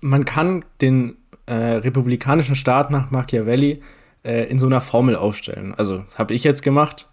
man 0.00 0.24
kann 0.24 0.64
den 0.80 1.16
äh, 1.46 1.54
republikanischen 1.54 2.56
Staat 2.56 2.90
nach 2.90 3.10
Machiavelli 3.10 3.80
äh, 4.24 4.44
in 4.44 4.58
so 4.58 4.66
einer 4.66 4.80
Formel 4.80 5.16
aufstellen. 5.16 5.74
Also, 5.74 5.98
das 5.98 6.18
habe 6.18 6.32
ich 6.32 6.44
jetzt 6.44 6.62
gemacht. 6.62 7.08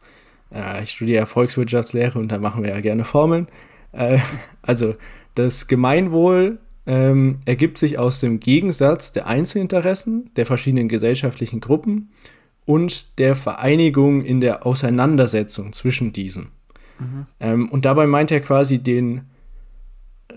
Äh, 0.53 0.83
ich 0.83 0.91
studiere 0.91 1.25
Volkswirtschaftslehre 1.25 2.17
und 2.17 2.29
da 2.29 2.37
machen 2.37 2.63
wir 2.63 2.69
ja 2.69 2.79
gerne 2.79 3.03
Formeln. 3.03 3.47
Äh, 3.91 4.19
also 4.61 4.95
das 5.35 5.67
Gemeinwohl 5.67 6.59
ähm, 6.85 7.39
ergibt 7.45 7.77
sich 7.77 7.99
aus 7.99 8.19
dem 8.19 8.39
Gegensatz 8.39 9.11
der 9.11 9.27
Einzelinteressen 9.27 10.31
der 10.35 10.45
verschiedenen 10.45 10.87
gesellschaftlichen 10.87 11.59
Gruppen 11.59 12.09
und 12.65 13.17
der 13.19 13.35
Vereinigung 13.35 14.23
in 14.23 14.41
der 14.41 14.65
Auseinandersetzung 14.65 15.73
zwischen 15.73 16.13
diesen. 16.13 16.47
Mhm. 16.99 17.25
Ähm, 17.39 17.69
und 17.69 17.85
dabei 17.85 18.07
meint 18.07 18.31
er 18.31 18.39
quasi 18.39 18.79
den 18.79 19.21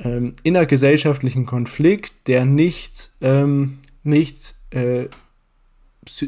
ähm, 0.03 0.35
innergesellschaftlichen 0.43 1.47
Konflikt, 1.47 2.13
der 2.27 2.45
nicht, 2.45 3.13
ähm, 3.21 3.79
nicht 4.03 4.55
äh, 4.71 5.09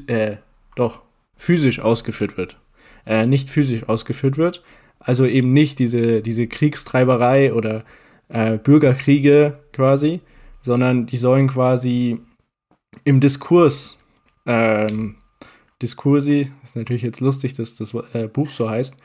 äh, 0.07 0.37
doch 0.77 1.03
physisch 1.37 1.81
ausgeführt 1.81 2.37
wird. 2.37 2.59
Äh, 3.05 3.27
nicht 3.27 3.51
physisch 3.51 3.89
ausgeführt 3.89 4.37
wird, 4.37 4.63
also 5.05 5.27
eben 5.27 5.53
nicht 5.53 5.79
diese, 5.79 6.23
diese 6.23 6.47
Kriegstreiberei 6.47 7.53
oder 7.53 7.85
äh, 8.29 8.59
Bürgerkriege 8.59 9.59
quasi, 9.73 10.21
sondern 10.63 11.07
die 11.07 11.17
sollen 11.17 11.49
quasi 11.49 12.21
im 13.05 13.21
Diskurs, 13.21 13.99
ähm, 14.47 15.17
Diskursi, 15.81 16.53
ist 16.63 16.77
natürlich 16.77 17.03
jetzt 17.03 17.21
lustig, 17.21 17.55
dass 17.55 17.75
das 17.77 17.95
äh, 18.13 18.29
Buch 18.29 18.51
so 18.51 18.71
heißt, 18.71 18.97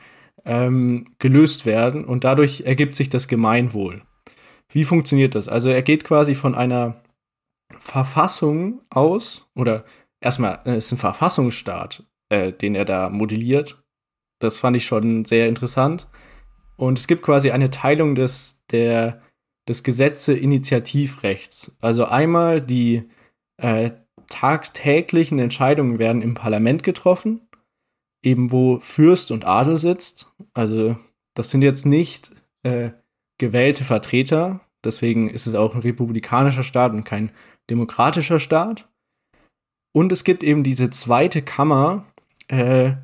ähm, 0.44 1.06
gelöst 1.18 1.66
werden 1.66 2.04
und 2.04 2.24
dadurch 2.24 2.62
ergibt 2.62 2.94
sich 2.94 3.08
das 3.08 3.26
Gemeinwohl. 3.26 4.02
Wie 4.70 4.84
funktioniert 4.84 5.34
das? 5.34 5.48
Also 5.48 5.68
er 5.68 5.82
geht 5.82 6.04
quasi 6.04 6.34
von 6.34 6.54
einer 6.54 7.02
Verfassung 7.80 8.82
aus, 8.90 9.46
oder 9.54 9.84
erstmal, 10.20 10.60
es 10.64 10.86
ist 10.86 10.92
ein 10.92 10.98
Verfassungsstaat, 10.98 12.04
äh, 12.28 12.52
den 12.52 12.74
er 12.74 12.84
da 12.84 13.08
modelliert, 13.08 13.82
das 14.38 14.58
fand 14.58 14.76
ich 14.76 14.86
schon 14.86 15.24
sehr 15.24 15.48
interessant. 15.48 16.08
Und 16.76 16.98
es 16.98 17.06
gibt 17.06 17.22
quasi 17.22 17.50
eine 17.50 17.70
Teilung 17.70 18.14
des, 18.14 18.58
der, 18.70 19.20
des 19.68 19.82
Gesetze-Initiativrechts. 19.82 21.76
Also 21.80 22.04
einmal 22.04 22.60
die 22.60 23.08
äh, 23.56 23.90
tagtäglichen 24.28 25.38
Entscheidungen 25.38 25.98
werden 25.98 26.22
im 26.22 26.34
Parlament 26.34 26.82
getroffen, 26.82 27.48
eben 28.22 28.52
wo 28.52 28.78
Fürst 28.80 29.30
und 29.30 29.44
Adel 29.44 29.78
sitzt. 29.78 30.32
Also 30.54 30.96
das 31.34 31.50
sind 31.50 31.62
jetzt 31.62 31.86
nicht 31.86 32.30
äh, 32.62 32.90
gewählte 33.38 33.84
Vertreter, 33.84 34.60
deswegen 34.84 35.30
ist 35.30 35.46
es 35.46 35.54
auch 35.54 35.74
ein 35.74 35.82
republikanischer 35.82 36.62
Staat 36.64 36.92
und 36.92 37.04
kein 37.04 37.30
demokratischer 37.70 38.40
Staat. 38.40 38.88
Und 39.92 40.12
es 40.12 40.24
gibt 40.24 40.42
eben 40.42 40.62
diese 40.62 40.90
zweite 40.90 41.42
Kammer, 41.42 42.06
äh, 42.48 42.94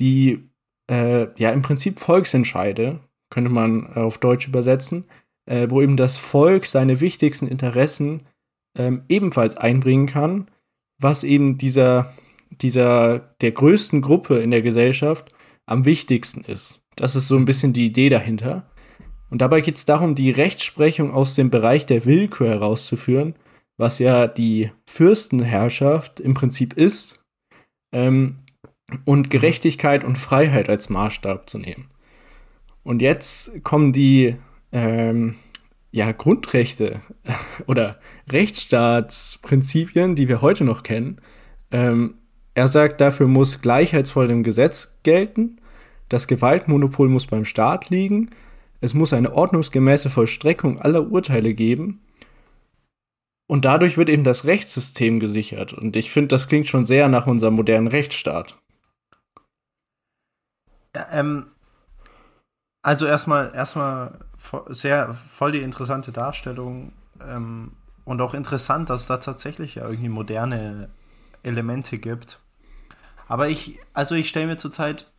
die 0.00 0.47
äh, 0.90 1.28
ja 1.36 1.50
im 1.50 1.62
Prinzip 1.62 1.98
Volksentscheide, 1.98 3.00
könnte 3.30 3.50
man 3.50 3.92
auf 3.94 4.18
Deutsch 4.18 4.48
übersetzen, 4.48 5.04
äh, 5.46 5.68
wo 5.70 5.82
eben 5.82 5.96
das 5.96 6.16
Volk 6.16 6.66
seine 6.66 7.00
wichtigsten 7.00 7.46
Interessen 7.46 8.22
ähm, 8.76 9.02
ebenfalls 9.08 9.56
einbringen 9.56 10.06
kann, 10.06 10.46
was 11.00 11.24
eben 11.24 11.58
dieser, 11.58 12.14
dieser, 12.50 13.18
der 13.40 13.52
größten 13.52 14.00
Gruppe 14.00 14.38
in 14.38 14.50
der 14.50 14.62
Gesellschaft 14.62 15.32
am 15.66 15.84
wichtigsten 15.84 16.42
ist. 16.42 16.80
Das 16.96 17.16
ist 17.16 17.28
so 17.28 17.36
ein 17.36 17.44
bisschen 17.44 17.72
die 17.72 17.86
Idee 17.86 18.08
dahinter. 18.08 18.70
Und 19.30 19.42
dabei 19.42 19.60
geht 19.60 19.76
es 19.76 19.84
darum, 19.84 20.14
die 20.14 20.30
Rechtsprechung 20.30 21.12
aus 21.12 21.34
dem 21.34 21.50
Bereich 21.50 21.86
der 21.86 22.06
Willkür 22.06 22.48
herauszuführen, 22.48 23.34
was 23.76 23.98
ja 23.98 24.26
die 24.26 24.72
Fürstenherrschaft 24.86 26.18
im 26.18 26.34
Prinzip 26.34 26.72
ist, 26.72 27.20
ähm, 27.92 28.40
und 29.04 29.30
Gerechtigkeit 29.30 30.04
und 30.04 30.16
Freiheit 30.16 30.68
als 30.68 30.88
Maßstab 30.88 31.48
zu 31.48 31.58
nehmen. 31.58 31.88
Und 32.82 33.02
jetzt 33.02 33.62
kommen 33.64 33.92
die 33.92 34.36
ähm, 34.72 35.34
ja, 35.90 36.12
Grundrechte 36.12 37.02
oder 37.66 37.98
Rechtsstaatsprinzipien, 38.30 40.14
die 40.14 40.28
wir 40.28 40.42
heute 40.42 40.64
noch 40.64 40.82
kennen. 40.82 41.20
Ähm, 41.70 42.14
er 42.54 42.68
sagt, 42.68 43.00
dafür 43.00 43.28
muss 43.28 43.60
gleichheitsvoll 43.60 44.30
im 44.30 44.42
Gesetz 44.42 44.98
gelten, 45.02 45.60
das 46.08 46.26
Gewaltmonopol 46.26 47.08
muss 47.08 47.26
beim 47.26 47.44
Staat 47.44 47.90
liegen, 47.90 48.30
es 48.80 48.94
muss 48.94 49.12
eine 49.12 49.32
ordnungsgemäße 49.32 50.08
Vollstreckung 50.08 50.80
aller 50.80 51.10
Urteile 51.10 51.52
geben 51.54 52.00
und 53.46 53.64
dadurch 53.64 53.96
wird 53.96 54.08
eben 54.08 54.24
das 54.24 54.44
Rechtssystem 54.44 55.20
gesichert. 55.20 55.72
Und 55.72 55.96
ich 55.96 56.10
finde, 56.10 56.28
das 56.28 56.48
klingt 56.48 56.66
schon 56.66 56.84
sehr 56.84 57.08
nach 57.08 57.26
unserem 57.26 57.54
modernen 57.54 57.88
Rechtsstaat. 57.88 58.58
Ähm, 61.10 61.46
also 62.82 63.06
erstmal, 63.06 63.54
erstmal 63.54 64.18
sehr 64.68 65.12
voll 65.14 65.52
die 65.52 65.62
interessante 65.62 66.12
Darstellung 66.12 66.92
ähm, 67.20 67.72
und 68.04 68.20
auch 68.20 68.34
interessant, 68.34 68.88
dass 68.88 69.06
da 69.06 69.18
tatsächlich 69.18 69.74
ja 69.76 69.88
irgendwie 69.88 70.08
moderne 70.08 70.88
Elemente 71.42 71.98
gibt. 71.98 72.40
Aber 73.26 73.48
ich, 73.48 73.78
also 73.92 74.14
ich 74.14 74.28
stelle 74.28 74.46
mir 74.46 74.56
zurzeit 74.56 75.10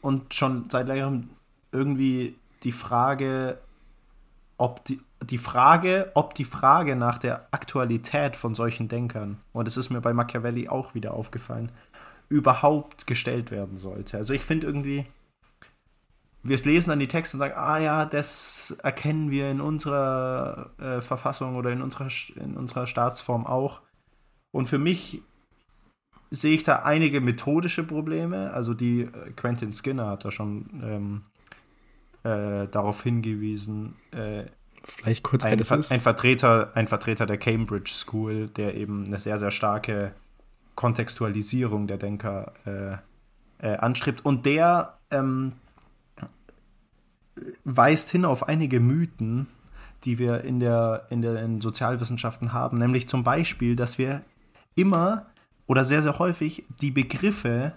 und 0.00 0.34
schon 0.34 0.68
seit 0.68 0.88
längerem 0.88 1.30
irgendwie 1.70 2.36
die 2.64 2.72
Frage, 2.72 3.58
ob 4.58 4.84
die, 4.84 5.00
die 5.22 5.38
Frage, 5.38 6.10
ob 6.14 6.34
die 6.34 6.44
Frage 6.44 6.96
nach 6.96 7.18
der 7.18 7.46
Aktualität 7.52 8.36
von 8.36 8.54
solchen 8.54 8.88
Denkern, 8.88 9.38
und 9.52 9.68
es 9.68 9.76
ist 9.76 9.90
mir 9.90 10.00
bei 10.00 10.12
Machiavelli 10.12 10.68
auch 10.68 10.94
wieder 10.94 11.14
aufgefallen, 11.14 11.70
überhaupt 12.28 13.06
gestellt 13.06 13.50
werden 13.50 13.78
sollte. 13.78 14.16
Also 14.16 14.34
ich 14.34 14.42
finde 14.42 14.66
irgendwie, 14.66 15.06
wir 16.42 16.56
lesen 16.58 16.90
dann 16.90 16.98
die 16.98 17.08
Texte 17.08 17.36
und 17.36 17.38
sagen, 17.38 17.54
ah 17.56 17.78
ja, 17.78 18.04
das 18.04 18.76
erkennen 18.82 19.30
wir 19.30 19.50
in 19.50 19.60
unserer 19.60 20.70
äh, 20.78 21.00
Verfassung 21.00 21.56
oder 21.56 21.70
in 21.70 21.82
unserer, 21.82 22.08
in 22.36 22.56
unserer 22.56 22.86
Staatsform 22.86 23.46
auch. 23.46 23.80
Und 24.50 24.68
für 24.68 24.78
mich 24.78 25.22
sehe 26.30 26.54
ich 26.54 26.64
da 26.64 26.82
einige 26.82 27.20
methodische 27.20 27.84
Probleme. 27.84 28.52
Also 28.52 28.74
die 28.74 29.02
äh, 29.02 29.30
Quentin 29.36 29.72
Skinner 29.72 30.08
hat 30.08 30.24
da 30.24 30.30
schon 30.30 30.66
ähm, 30.82 31.22
äh, 32.24 32.66
darauf 32.68 33.02
hingewiesen. 33.02 33.94
Äh, 34.10 34.44
Vielleicht 34.84 35.22
kurz 35.22 35.44
ein, 35.44 35.62
Ver 35.62 35.80
ein, 35.90 36.00
Vertreter, 36.00 36.72
ein 36.74 36.88
Vertreter 36.88 37.24
der 37.24 37.38
Cambridge 37.38 37.92
School, 37.92 38.48
der 38.48 38.74
eben 38.74 39.06
eine 39.06 39.18
sehr, 39.18 39.38
sehr 39.38 39.52
starke 39.52 40.12
Kontextualisierung 40.74 41.86
der 41.86 41.98
Denker 41.98 42.52
äh, 42.64 42.96
äh, 43.64 43.76
anstrebt. 43.76 44.24
Und 44.24 44.44
der 44.44 44.98
ähm, 45.10 45.52
weist 47.64 48.10
hin 48.10 48.24
auf 48.24 48.48
einige 48.48 48.80
Mythen, 48.80 49.46
die 50.04 50.18
wir 50.18 50.42
in 50.42 50.60
der, 50.60 51.06
in 51.10 51.22
den 51.22 51.60
Sozialwissenschaften 51.60 52.52
haben. 52.52 52.78
Nämlich 52.78 53.08
zum 53.08 53.24
Beispiel, 53.24 53.76
dass 53.76 53.98
wir 53.98 54.22
immer 54.74 55.26
oder 55.66 55.84
sehr, 55.84 56.02
sehr 56.02 56.18
häufig 56.18 56.64
die 56.80 56.90
Begriffe 56.90 57.72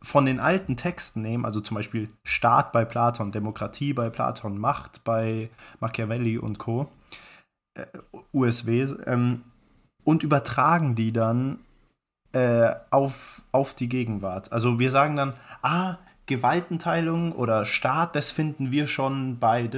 von 0.00 0.26
den 0.26 0.38
alten 0.38 0.76
Texten 0.76 1.22
nehmen, 1.22 1.44
also 1.44 1.60
zum 1.60 1.74
Beispiel 1.74 2.08
Staat 2.24 2.72
bei 2.72 2.84
Platon, 2.84 3.32
Demokratie 3.32 3.92
bei 3.92 4.10
Platon, 4.10 4.58
Macht 4.58 5.02
bei 5.02 5.50
Machiavelli 5.80 6.38
und 6.38 6.58
Co., 6.58 6.88
äh, 7.74 7.86
USW, 8.32 8.94
ähm, 9.06 9.42
und 10.04 10.22
übertragen 10.22 10.94
die 10.94 11.12
dann 11.12 11.58
äh, 12.32 12.74
auf, 12.90 13.42
auf 13.52 13.74
die 13.74 13.88
Gegenwart. 13.88 14.52
Also 14.52 14.78
wir 14.78 14.90
sagen 14.90 15.16
dann, 15.16 15.34
ah, 15.62 15.96
Gewaltenteilung 16.28 17.32
oder 17.32 17.64
Staat, 17.64 18.14
das 18.14 18.30
finden 18.30 18.70
wir 18.70 18.86
schon 18.86 19.40
bei, 19.40 19.68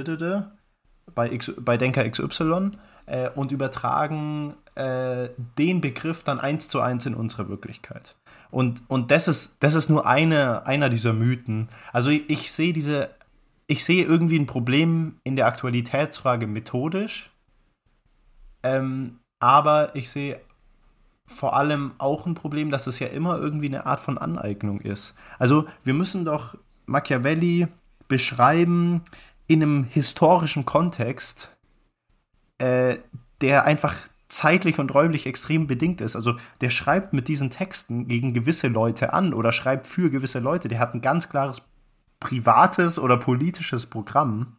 bei, 1.15 1.31
X, 1.31 1.51
bei 1.57 1.77
Denker 1.77 2.07
XY 2.07 2.71
äh, 3.07 3.29
und 3.29 3.51
übertragen 3.51 4.53
äh, 4.75 5.29
den 5.57 5.81
Begriff 5.81 6.23
dann 6.23 6.39
eins 6.39 6.67
zu 6.67 6.79
eins 6.79 7.07
in 7.07 7.15
unsere 7.15 7.49
Wirklichkeit. 7.49 8.15
Und, 8.51 8.83
und 8.87 9.11
das, 9.11 9.27
ist, 9.27 9.57
das 9.61 9.75
ist 9.75 9.89
nur 9.89 10.05
eine, 10.05 10.67
einer 10.67 10.89
dieser 10.89 11.13
Mythen. 11.13 11.69
Also 11.91 12.11
ich, 12.11 12.29
ich 12.29 12.51
sehe 12.51 12.73
diese, 12.73 13.09
ich 13.67 13.83
sehe 13.83 14.03
irgendwie 14.03 14.37
ein 14.37 14.45
Problem 14.45 15.15
in 15.23 15.35
der 15.35 15.47
Aktualitätsfrage 15.47 16.47
methodisch, 16.47 17.31
ähm, 18.63 19.19
aber 19.39 19.95
ich 19.95 20.11
sehe 20.11 20.39
vor 21.31 21.55
allem 21.55 21.91
auch 21.97 22.25
ein 22.25 22.35
Problem, 22.35 22.69
dass 22.69 22.87
es 22.87 22.99
ja 22.99 23.07
immer 23.07 23.37
irgendwie 23.37 23.67
eine 23.67 23.85
Art 23.85 23.99
von 23.99 24.17
Aneignung 24.17 24.81
ist. 24.81 25.15
Also 25.39 25.65
wir 25.83 25.93
müssen 25.93 26.25
doch 26.25 26.55
Machiavelli 26.85 27.67
beschreiben 28.07 29.01
in 29.47 29.63
einem 29.63 29.83
historischen 29.85 30.65
Kontext, 30.65 31.55
äh, 32.57 32.97
der 33.41 33.65
einfach 33.65 33.95
zeitlich 34.29 34.79
und 34.79 34.93
räumlich 34.93 35.25
extrem 35.25 35.67
bedingt 35.67 36.01
ist. 36.01 36.15
Also 36.15 36.35
der 36.61 36.69
schreibt 36.69 37.13
mit 37.13 37.27
diesen 37.27 37.49
Texten 37.49 38.07
gegen 38.07 38.33
gewisse 38.33 38.67
Leute 38.67 39.13
an 39.13 39.33
oder 39.33 39.51
schreibt 39.51 39.87
für 39.87 40.09
gewisse 40.09 40.39
Leute. 40.39 40.69
Der 40.69 40.79
hat 40.79 40.93
ein 40.93 41.01
ganz 41.01 41.29
klares 41.29 41.61
privates 42.19 42.97
oder 42.97 43.17
politisches 43.17 43.85
Programm. 43.85 44.57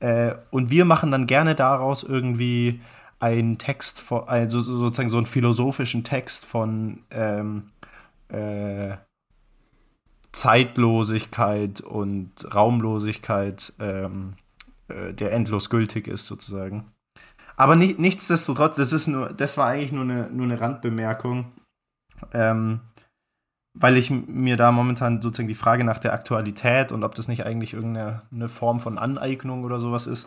Äh, 0.00 0.34
und 0.50 0.70
wir 0.70 0.84
machen 0.84 1.10
dann 1.10 1.26
gerne 1.26 1.54
daraus 1.54 2.02
irgendwie 2.02 2.80
einen 3.18 3.58
Text, 3.58 4.00
von, 4.00 4.28
also 4.28 4.60
sozusagen 4.60 5.08
so 5.08 5.16
einen 5.16 5.26
philosophischen 5.26 6.04
Text 6.04 6.44
von 6.44 7.04
ähm, 7.10 7.70
äh, 8.28 8.96
Zeitlosigkeit 10.32 11.80
und 11.80 12.54
Raumlosigkeit, 12.54 13.72
ähm, 13.78 14.34
äh, 14.88 15.14
der 15.14 15.32
endlos 15.32 15.70
gültig 15.70 16.08
ist, 16.08 16.26
sozusagen. 16.26 16.92
Aber 17.56 17.74
nicht, 17.74 17.98
nichtsdestotrotz, 17.98 18.76
das 18.76 18.92
ist 18.92 19.06
nur, 19.06 19.32
das 19.32 19.56
war 19.56 19.68
eigentlich 19.68 19.92
nur 19.92 20.04
eine, 20.04 20.30
nur 20.30 20.44
eine 20.44 20.60
Randbemerkung. 20.60 21.52
Ähm, 22.32 22.80
weil 23.78 23.96
ich 23.98 24.10
mir 24.10 24.56
da 24.56 24.72
momentan 24.72 25.20
sozusagen 25.20 25.48
die 25.48 25.54
Frage 25.54 25.84
nach 25.84 25.98
der 25.98 26.14
Aktualität 26.14 26.92
und 26.92 27.04
ob 27.04 27.14
das 27.14 27.28
nicht 27.28 27.44
eigentlich 27.44 27.74
irgendeine 27.74 28.48
Form 28.48 28.80
von 28.80 28.96
Aneignung 28.96 29.64
oder 29.64 29.78
sowas 29.78 30.06
ist, 30.06 30.26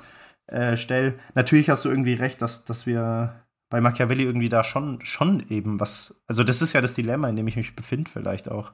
äh, 0.49 0.75
stelle. 0.77 1.13
Natürlich 1.35 1.69
hast 1.69 1.85
du 1.85 1.89
irgendwie 1.89 2.13
recht, 2.13 2.41
dass, 2.41 2.65
dass 2.65 2.85
wir 2.85 3.35
bei 3.69 3.81
Machiavelli 3.81 4.23
irgendwie 4.23 4.49
da 4.49 4.63
schon, 4.63 4.99
schon 5.05 5.45
eben 5.49 5.79
was, 5.79 6.15
also 6.27 6.43
das 6.43 6.61
ist 6.61 6.73
ja 6.73 6.81
das 6.81 6.95
Dilemma, 6.95 7.29
in 7.29 7.35
dem 7.35 7.47
ich 7.47 7.55
mich 7.55 7.75
befinde 7.75 8.09
vielleicht 8.09 8.49
auch, 8.49 8.73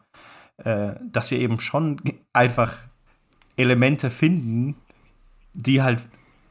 äh, 0.58 0.94
dass 1.04 1.32
wir 1.32 1.40
eben 1.40 1.60
schon 1.60 1.98
einfach 2.32 2.74
Elemente 3.58 4.10
finden, 4.10 4.76
die 5.54 5.82
halt 5.82 6.02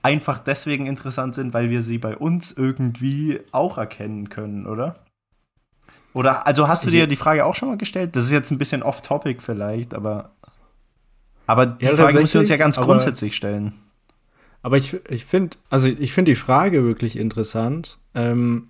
einfach 0.03 0.39
deswegen 0.39 0.87
interessant 0.87 1.35
sind, 1.35 1.55
weil 1.55 1.70
wir 1.70 1.81
sie 1.81 1.99
bei 1.99 2.16
uns 2.16 2.53
irgendwie 2.53 3.41
auch 3.53 3.79
erkennen 3.79 4.29
können, 4.29 4.66
oder? 4.66 4.97
Oder, 6.12 6.47
also 6.47 6.68
hast 6.68 6.87
du 6.87 6.91
dir 6.91 7.07
die 7.07 7.16
Frage 7.16 7.45
auch 7.45 7.55
schon 7.55 7.68
mal 7.68 7.79
gestellt? 7.79 8.14
Das 8.14 8.25
ist 8.25 8.31
jetzt 8.31 8.51
ein 8.51 8.59
bisschen 8.59 8.83
off-topic 8.83 9.43
vielleicht, 9.43 9.95
aber, 9.95 10.33
aber 11.47 11.66
die 11.66 11.87
ja, 11.87 11.95
Frage 11.97 12.20
müssen 12.20 12.35
wir 12.35 12.41
uns 12.41 12.51
ja 12.51 12.57
ganz 12.57 12.77
grundsätzlich 12.77 13.35
stellen. 13.35 13.72
Aber 14.65 14.77
ich, 14.77 14.97
ich 15.09 15.25
finde, 15.25 15.57
also 15.71 15.87
ich 15.87 16.12
finde 16.12 16.33
die 16.33 16.37
Frage 16.37 16.85
wirklich 16.85 17.17
interessant. 17.17 17.99
Ähm, 18.15 18.69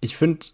ich 0.00 0.16
finde, 0.16 0.46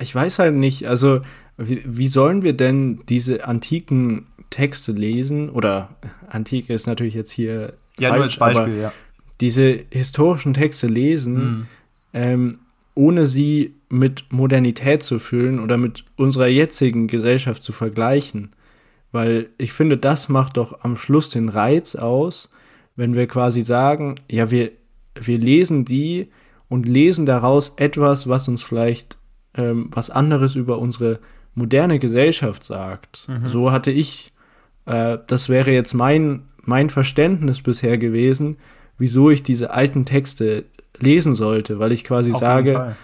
ich 0.00 0.14
weiß 0.14 0.38
halt 0.38 0.54
nicht, 0.54 0.86
also 0.86 1.20
wie, 1.56 1.82
wie 1.84 2.08
sollen 2.08 2.42
wir 2.42 2.52
denn 2.52 3.00
diese 3.08 3.48
antiken 3.48 4.28
Texte 4.50 4.92
lesen? 4.92 5.50
Oder 5.50 5.96
Antike 6.28 6.72
ist 6.72 6.86
natürlich 6.86 7.14
jetzt 7.14 7.32
hier. 7.32 7.72
Ja, 7.98 8.10
falsch, 8.10 8.38
nur 8.38 8.46
als 8.46 8.56
Beispiel, 8.56 8.80
ja 8.80 8.92
diese 9.40 9.84
historischen 9.90 10.54
Texte 10.54 10.86
lesen, 10.86 11.34
mhm. 11.34 11.66
ähm, 12.12 12.58
ohne 12.94 13.26
sie 13.26 13.74
mit 13.88 14.24
Modernität 14.30 15.02
zu 15.02 15.18
füllen 15.18 15.60
oder 15.60 15.76
mit 15.76 16.04
unserer 16.16 16.46
jetzigen 16.46 17.08
Gesellschaft 17.08 17.62
zu 17.62 17.72
vergleichen. 17.72 18.52
Weil 19.12 19.50
ich 19.58 19.72
finde, 19.72 19.98
das 19.98 20.28
macht 20.28 20.56
doch 20.56 20.80
am 20.82 20.96
Schluss 20.96 21.30
den 21.30 21.48
Reiz 21.48 21.94
aus, 21.94 22.50
wenn 22.96 23.14
wir 23.14 23.26
quasi 23.26 23.62
sagen, 23.62 24.16
ja, 24.30 24.50
wir, 24.50 24.72
wir 25.14 25.38
lesen 25.38 25.84
die 25.84 26.30
und 26.68 26.88
lesen 26.88 27.26
daraus 27.26 27.74
etwas, 27.76 28.28
was 28.28 28.48
uns 28.48 28.62
vielleicht 28.62 29.16
ähm, 29.56 29.90
was 29.92 30.10
anderes 30.10 30.54
über 30.54 30.78
unsere 30.78 31.18
moderne 31.54 31.98
Gesellschaft 31.98 32.64
sagt. 32.64 33.28
Mhm. 33.28 33.48
So 33.48 33.72
hatte 33.72 33.90
ich, 33.90 34.28
äh, 34.86 35.18
das 35.26 35.48
wäre 35.48 35.72
jetzt 35.72 35.94
mein, 35.94 36.42
mein 36.62 36.90
Verständnis 36.90 37.62
bisher 37.62 37.98
gewesen, 37.98 38.58
wieso 38.98 39.30
ich 39.30 39.42
diese 39.42 39.70
alten 39.70 40.04
Texte 40.04 40.64
lesen 40.98 41.34
sollte, 41.34 41.78
weil 41.78 41.92
ich 41.92 42.04
quasi 42.04 42.32
Auf 42.32 42.40
sage, 42.40 42.96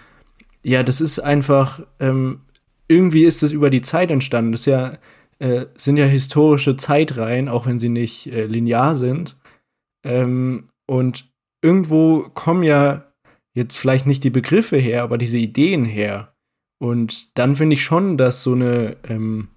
ja, 0.63 0.83
das 0.83 1.01
ist 1.01 1.19
einfach, 1.19 1.81
ähm, 2.01 2.41
irgendwie 2.89 3.25
ist 3.25 3.43
es 3.43 3.53
über 3.53 3.71
die 3.71 3.83
Zeit 3.83 4.11
entstanden. 4.11 4.53
Das 4.53 4.67
ja, 4.67 4.91
äh, 5.39 5.67
sind 5.77 5.97
ja 5.97 6.05
historische 6.05 6.77
Zeitreihen, 6.77 7.49
auch 7.49 7.67
wenn 7.67 7.79
sie 7.79 7.89
nicht 7.89 8.27
äh, 8.27 8.47
linear 8.47 8.95
sind. 8.95 9.37
Ähm, 10.05 10.69
und 10.87 11.31
irgendwo 11.63 12.29
kommen 12.35 12.63
ja 12.63 13.05
jetzt 13.55 13.77
vielleicht 13.77 14.07
nicht 14.07 14.25
die 14.25 14.31
Begriffe 14.31 14.77
her, 14.77 15.03
aber 15.03 15.19
diese 15.19 15.39
Ideen 15.39 15.85
her. 15.85 16.35
Und 16.79 17.37
dann 17.39 17.57
finde 17.57 17.75
ich 17.75 17.85
schon, 17.85 18.17
dass 18.17 18.43
so 18.43 18.55
eine 18.55 18.97
ähm, 19.09 19.49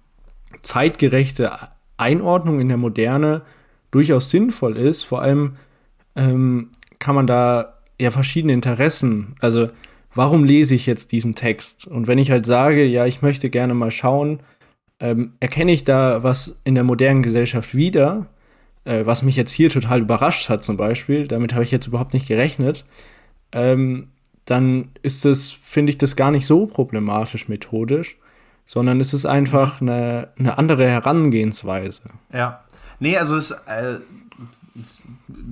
zeitgerechte 0.62 1.50
Einordnung 1.96 2.60
in 2.60 2.68
der 2.68 2.76
Moderne 2.76 3.42
durchaus 3.90 4.30
sinnvoll 4.30 4.76
ist. 4.76 5.02
Vor 5.02 5.22
allem 5.22 5.56
ähm, 6.14 6.70
kann 6.98 7.14
man 7.14 7.26
da 7.26 7.80
ja 8.00 8.10
verschiedene 8.10 8.52
Interessen, 8.52 9.34
also 9.40 9.68
warum 10.14 10.44
lese 10.44 10.74
ich 10.74 10.86
jetzt 10.86 11.12
diesen 11.12 11.34
Text? 11.34 11.86
Und 11.86 12.06
wenn 12.06 12.18
ich 12.18 12.30
halt 12.30 12.46
sage, 12.46 12.84
ja, 12.84 13.06
ich 13.06 13.22
möchte 13.22 13.50
gerne 13.50 13.74
mal 13.74 13.90
schauen, 13.90 14.40
ähm, 14.98 15.34
erkenne 15.40 15.72
ich 15.72 15.84
da 15.84 16.22
was 16.22 16.56
in 16.64 16.74
der 16.74 16.84
modernen 16.84 17.22
Gesellschaft 17.22 17.74
wieder, 17.74 18.26
äh, 18.86 19.04
was 19.04 19.22
mich 19.22 19.36
jetzt 19.36 19.52
hier 19.52 19.68
total 19.68 20.00
überrascht 20.00 20.48
hat 20.48 20.64
zum 20.64 20.76
Beispiel, 20.76 21.28
damit 21.28 21.52
habe 21.52 21.64
ich 21.64 21.70
jetzt 21.70 21.86
überhaupt 21.86 22.14
nicht 22.14 22.28
gerechnet, 22.28 22.84
ähm, 23.52 24.08
dann 24.44 24.90
ist 25.02 25.26
es, 25.26 25.50
finde 25.50 25.90
ich 25.90 25.98
das 25.98 26.14
gar 26.16 26.30
nicht 26.30 26.46
so 26.46 26.66
problematisch 26.66 27.48
methodisch, 27.48 28.16
sondern 28.64 29.00
es 29.00 29.12
ist 29.12 29.26
einfach 29.26 29.80
eine, 29.80 30.28
eine 30.38 30.56
andere 30.58 30.88
Herangehensweise. 30.88 32.02
Ja. 32.32 32.64
Nee, 32.98 33.16
also 33.18 33.36
es 33.36 33.50
ist 33.50 33.58
äh, 33.66 33.98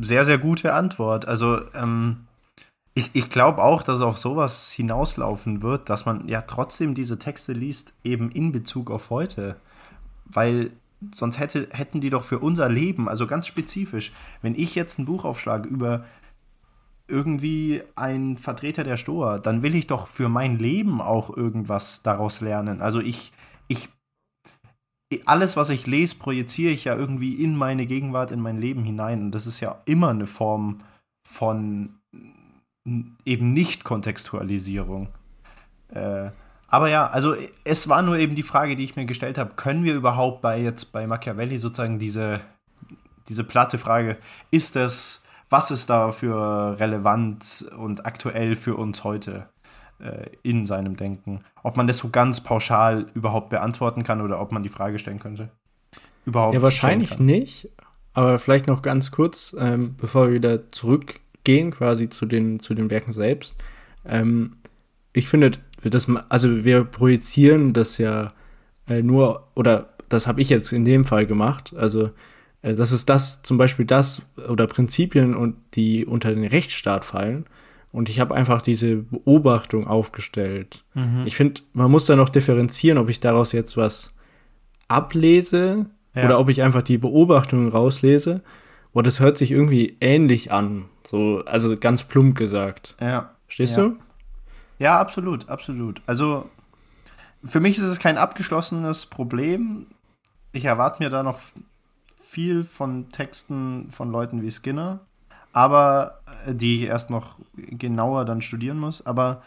sehr, 0.01 0.24
sehr 0.24 0.39
gute 0.39 0.72
Antwort. 0.72 1.26
Also, 1.26 1.61
ähm, 1.74 2.26
ich, 2.95 3.11
ich 3.14 3.28
glaube 3.28 3.62
auch, 3.62 3.82
dass 3.82 4.01
auf 4.01 4.18
sowas 4.18 4.70
hinauslaufen 4.70 5.62
wird, 5.62 5.91
dass 5.91 6.07
man 6.07 6.28
ja 6.28 6.43
trotzdem 6.43 6.95
diese 6.95 7.18
Texte 7.18 7.53
liest, 7.53 7.93
eben 8.05 8.30
in 8.30 8.53
Bezug 8.53 8.91
auf 8.91 9.11
heute. 9.11 9.57
Weil 10.24 10.70
sonst 11.14 11.38
hätte, 11.38 11.68
hätten 11.72 12.00
die 12.00 12.11
doch 12.11 12.24
für 12.24 12.38
unser 12.38 12.68
Leben, 12.68 13.09
also 13.09 13.26
ganz 13.26 13.46
spezifisch, 13.46 14.12
wenn 14.42 14.55
ich 14.55 14.74
jetzt 14.74 14.98
ein 14.98 15.05
Buch 15.05 15.24
aufschlage 15.24 15.68
über 15.68 16.05
irgendwie 17.07 17.82
ein 17.96 18.38
Vertreter 18.38 18.84
der 18.84 18.96
Stoa, 18.96 19.38
dann 19.38 19.62
will 19.62 19.74
ich 19.74 19.86
doch 19.86 20.07
für 20.07 20.28
mein 20.28 20.59
Leben 20.59 21.00
auch 21.00 21.34
irgendwas 21.34 22.02
daraus 22.02 22.40
lernen. 22.40 22.80
Also 22.80 23.00
ich, 23.00 23.32
ich, 23.68 23.88
alles, 25.26 25.57
was 25.57 25.70
ich 25.70 25.86
lese, 25.86 26.16
projiziere 26.16 26.72
ich 26.72 26.84
ja 26.84 26.96
irgendwie 26.96 27.34
in 27.34 27.57
meine 27.57 27.86
Gegenwart, 27.86 28.30
in 28.30 28.40
mein 28.40 28.59
Leben 28.59 28.84
hinein. 28.84 29.22
Und 29.22 29.30
das 29.32 29.46
ist 29.46 29.61
ja 29.61 29.82
immer 29.84 30.09
eine 30.09 30.26
Form 30.26 30.80
von 31.28 31.98
eben 33.24 33.48
Nicht-Kontextualisierung. 33.48 35.09
Äh, 35.88 36.30
aber 36.75 36.91
ja, 36.91 37.07
also 37.07 37.37
es 37.62 37.89
war 37.89 38.03
nur 38.03 38.18
eben 38.18 38.35
die 38.35 38.43
Frage, 38.43 38.75
die 38.75 38.83
ich 38.83 38.97
mir 38.97 39.05
gestellt 39.05 39.39
habe, 39.39 39.55
können 39.55 39.85
wir 39.85 39.95
überhaupt 39.95 40.43
bei 40.43 40.61
jetzt 40.61 40.91
bei 40.91 41.07
Machiavelli 41.07 41.59
sozusagen 41.59 42.01
diese, 42.01 42.41
diese 43.29 43.45
platte 43.45 43.79
Frage, 43.79 44.16
ist 44.51 44.75
das, 44.75 45.22
was 45.51 45.70
ist 45.70 45.89
da 45.89 46.11
für 46.11 46.77
relevant 46.81 47.64
und 47.79 48.07
aktuell 48.07 48.57
für 48.57 48.75
uns 48.75 49.05
heute 49.05 49.49
äh, 50.01 50.27
in 50.43 50.66
seinem 50.66 50.97
Denken? 50.97 51.45
Ob 51.62 51.77
man 51.77 51.87
das 51.87 51.99
so 51.99 52.09
ganz 52.09 52.41
pauschal 52.41 53.07
überhaupt 53.14 53.51
beantworten 53.51 54.03
kann 54.03 54.20
oder 54.20 54.41
ob 54.41 54.51
man 54.51 54.64
die 54.64 54.68
Frage 54.68 54.99
stellen 54.99 55.20
könnte? 55.20 55.51
Überhaupt 56.27 56.55
ja, 56.55 56.62
wahrscheinlich 56.62 57.20
nicht. 57.20 57.68
Aber 58.14 58.41
vielleicht 58.41 58.66
noch 58.66 58.83
ganz 58.83 59.12
kurz, 59.12 59.55
ähm, 59.57 59.95
bevor 59.97 60.27
wir 60.27 60.35
wieder 60.35 60.68
zurück 60.70 61.20
gehen 61.45 61.70
quasi 61.70 62.09
zu 62.09 62.27
den, 62.27 62.59
zu 62.59 62.75
den 62.75 62.91
Werken 62.91 63.12
selbst. 63.12 63.55
Ähm, 64.05 64.57
ich 65.12 65.29
finde, 65.29 65.53
das, 65.91 66.09
also 66.28 66.64
wir 66.64 66.85
projizieren 66.85 67.72
das 67.72 67.99
ja 67.99 68.28
äh, 68.89 69.03
nur, 69.03 69.49
oder 69.55 69.91
das 70.09 70.26
habe 70.26 70.41
ich 70.41 70.49
jetzt 70.49 70.72
in 70.72 70.85
dem 70.85 71.05
Fall 71.05 71.26
gemacht, 71.26 71.74
also 71.76 72.11
äh, 72.62 72.74
das 72.74 72.93
ist 72.93 73.09
das, 73.09 73.43
zum 73.43 73.59
Beispiel 73.59 73.85
das 73.85 74.22
oder 74.49 74.66
Prinzipien 74.66 75.35
und 75.35 75.57
die 75.74 76.05
unter 76.05 76.35
den 76.35 76.45
Rechtsstaat 76.45 77.05
fallen. 77.05 77.45
Und 77.93 78.09
ich 78.09 78.18
habe 78.18 78.35
einfach 78.35 78.61
diese 78.61 78.97
Beobachtung 78.97 79.87
aufgestellt. 79.87 80.82
Mhm. 80.95 81.22
Ich 81.26 81.37
finde, 81.37 81.61
man 81.74 81.93
muss 81.93 82.07
da 82.07 82.16
noch 82.16 82.28
differenzieren, 82.28 82.99
ob 82.99 83.09
ich 83.09 83.20
daraus 83.20 83.53
jetzt 83.53 83.76
was 83.76 84.09
ablese 84.89 85.87
ja. 86.16 86.24
oder 86.24 86.41
ob 86.41 86.49
ich 86.49 86.62
einfach 86.62 86.82
die 86.82 86.99
Beobachtungen 86.99 87.68
rauslese. 87.68 88.43
Boah, 88.93 89.05
das 89.05 89.20
hört 89.20 89.39
sich 89.39 89.53
irgendwie 89.53 89.97
ähnlich 90.01 90.51
an. 90.51 90.87
So, 91.07 91.43
also 91.47 91.76
ganz 91.76 92.03
plump 92.03 92.37
gesagt. 92.37 92.97
Ja. 93.01 93.37
Stehst 93.47 93.76
ja. 93.76 93.85
du? 93.85 93.97
Ja, 94.79 95.01
absolut, 95.01 95.49
absolut. 95.49 96.03
Also 96.07 96.49
für 97.43 97.61
mich 97.61 97.77
ist 97.77 97.85
es 97.85 97.99
kein 97.99 98.18
abgeschlossenes 98.18 99.07
Problem. 99.07 99.87
Ich 100.53 100.64
erwarte 100.64 101.03
mir 101.03 101.11
da 101.11 101.22
noch 101.22 101.39
viel 102.16 102.64
von 102.64 103.11
Texten 103.11 103.91
von 103.91 104.11
Leuten 104.11 104.43
wie 104.43 104.51
Skinner, 104.51 105.01
aber 105.53 106.20
äh, 106.47 106.55
die 106.55 106.77
ich 106.77 106.83
erst 106.85 107.11
noch 107.11 107.39
genauer 107.55 108.25
dann 108.25 108.41
studieren 108.41 108.79
muss. 108.79 109.05
Aber 109.07 109.43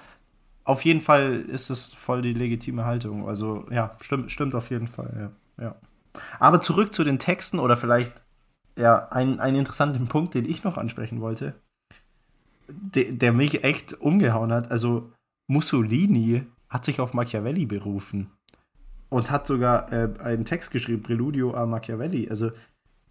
auf 0.64 0.86
jeden 0.86 1.02
Fall 1.02 1.42
ist 1.42 1.70
es 1.70 1.94
voll 1.94 2.22
die 2.22 2.34
legitime 2.34 2.86
Haltung. 2.86 3.28
Also 3.28 3.66
ja, 3.72 3.96
stimmt, 4.00 4.32
stimmt 4.32 4.56
auf 4.56 4.70
jeden 4.70 4.88
Fall. 4.88 5.32
Ja, 5.58 5.66
ja. 5.66 5.76
Aber 6.40 6.62
zurück 6.62 6.94
zu 6.94 7.04
den 7.04 7.20
Texten 7.20 7.60
oder 7.60 7.78
vielleicht 7.78 8.24
ja, 8.78 9.08
ein, 9.10 9.40
einen 9.40 9.58
interessanten 9.58 10.08
Punkt, 10.08 10.34
den 10.36 10.46
ich 10.46 10.64
noch 10.64 10.78
ansprechen 10.78 11.20
wollte, 11.20 11.56
de, 12.68 13.12
der 13.12 13.34
mich 13.34 13.64
echt 13.64 13.94
umgehauen 13.94 14.54
hat. 14.54 14.72
Also 14.72 15.12
Mussolini 15.48 16.44
hat 16.70 16.86
sich 16.86 17.00
auf 17.00 17.14
Machiavelli 17.14 17.66
berufen 17.66 18.30
und 19.10 19.32
hat 19.32 19.48
sogar 19.48 19.92
äh, 19.92 20.10
einen 20.20 20.46
Text 20.46 20.72
geschrieben, 20.72 21.02
Preludio 21.02 21.54
a 21.56 21.66
Machiavelli. 21.66 22.30
Also 22.30 22.52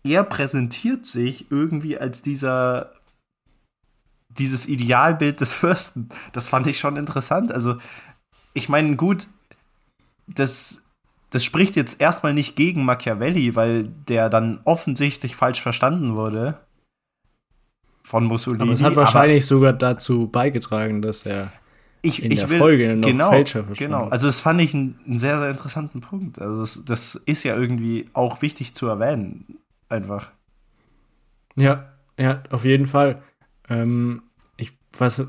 er 0.04 0.22
präsentiert 0.24 1.06
sich 1.06 1.50
irgendwie 1.50 1.98
als 1.98 2.22
dieser 2.22 2.92
dieses 4.28 4.68
Idealbild 4.68 5.40
des 5.40 5.54
Fürsten. 5.54 6.10
Das 6.32 6.48
fand 6.48 6.66
ich 6.66 6.78
schon 6.78 6.96
interessant. 6.96 7.50
Also 7.50 7.78
ich 8.52 8.68
meine, 8.68 8.96
gut, 8.96 9.26
das 10.26 10.82
das 11.30 11.44
spricht 11.44 11.74
jetzt 11.76 12.00
erstmal 12.00 12.34
nicht 12.34 12.54
gegen 12.54 12.84
Machiavelli, 12.84 13.56
weil 13.56 13.88
der 14.08 14.28
dann 14.28 14.60
offensichtlich 14.64 15.34
falsch 15.34 15.60
verstanden 15.60 16.16
wurde 16.16 16.60
von 18.04 18.24
Mussolini. 18.24 18.62
Aber 18.62 18.72
es 18.72 18.82
hat 18.82 18.94
wahrscheinlich 18.94 19.46
sogar 19.46 19.72
dazu 19.72 20.28
beigetragen, 20.28 21.02
dass 21.02 21.26
er 21.26 21.52
ich, 22.06 22.22
in 22.22 22.30
ich 22.30 22.40
der 22.40 22.50
will, 22.50 22.58
Folge 22.58 22.96
noch 22.96 23.08
genau, 23.08 23.30
Fälscher 23.30 23.64
Genau, 23.74 24.08
also 24.08 24.26
das 24.26 24.40
fand 24.40 24.60
ich 24.60 24.74
einen, 24.74 24.98
einen 25.06 25.18
sehr, 25.18 25.38
sehr 25.38 25.50
interessanten 25.50 26.00
Punkt. 26.00 26.40
Also 26.40 26.60
das, 26.60 26.84
das, 26.84 27.14
ist 27.26 27.42
ja 27.42 27.56
irgendwie 27.56 28.06
auch 28.12 28.42
wichtig 28.42 28.74
zu 28.74 28.86
erwähnen, 28.86 29.58
einfach. 29.88 30.30
Ja, 31.56 31.92
ja, 32.18 32.42
auf 32.50 32.64
jeden 32.64 32.86
Fall. 32.86 33.22
Ähm, 33.68 34.22
ich 34.56 34.72
was 34.98 35.24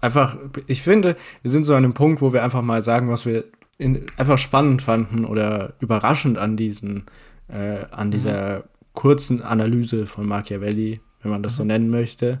einfach, 0.00 0.36
ich 0.66 0.82
finde, 0.82 1.16
wir 1.42 1.50
sind 1.50 1.64
so 1.64 1.74
an 1.74 1.84
einem 1.84 1.94
Punkt, 1.94 2.22
wo 2.22 2.32
wir 2.32 2.42
einfach 2.42 2.62
mal 2.62 2.82
sagen, 2.82 3.08
was 3.08 3.26
wir 3.26 3.44
in, 3.78 4.06
einfach 4.16 4.38
spannend 4.38 4.82
fanden 4.82 5.24
oder 5.24 5.74
überraschend 5.80 6.38
an 6.38 6.56
diesen, 6.56 7.04
äh, 7.48 7.84
an 7.90 8.08
mhm. 8.08 8.12
dieser 8.12 8.58
mhm. 8.58 8.62
kurzen 8.92 9.42
Analyse 9.42 10.06
von 10.06 10.26
Machiavelli, 10.26 11.00
wenn 11.22 11.30
man 11.30 11.42
das 11.42 11.54
mhm. 11.54 11.56
so 11.56 11.64
nennen 11.64 11.90
möchte. 11.90 12.40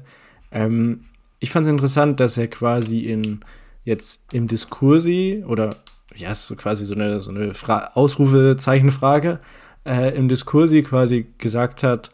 Ähm, 0.50 1.00
ich 1.40 1.50
fand 1.50 1.66
es 1.66 1.72
interessant, 1.72 2.20
dass 2.20 2.38
er 2.38 2.46
quasi 2.46 3.00
in 3.00 3.40
jetzt 3.84 4.22
im 4.32 4.48
Diskursi 4.48 5.44
oder 5.46 5.70
ja, 6.14 6.30
es 6.30 6.50
ist 6.50 6.58
quasi 6.58 6.84
so 6.84 6.94
eine, 6.94 7.20
so 7.22 7.30
eine 7.30 7.54
Fra 7.54 7.92
Ausrufezeichenfrage, 7.94 9.40
äh, 9.86 10.14
im 10.16 10.28
Diskursi 10.28 10.82
quasi 10.82 11.26
gesagt 11.38 11.82
hat, 11.82 12.10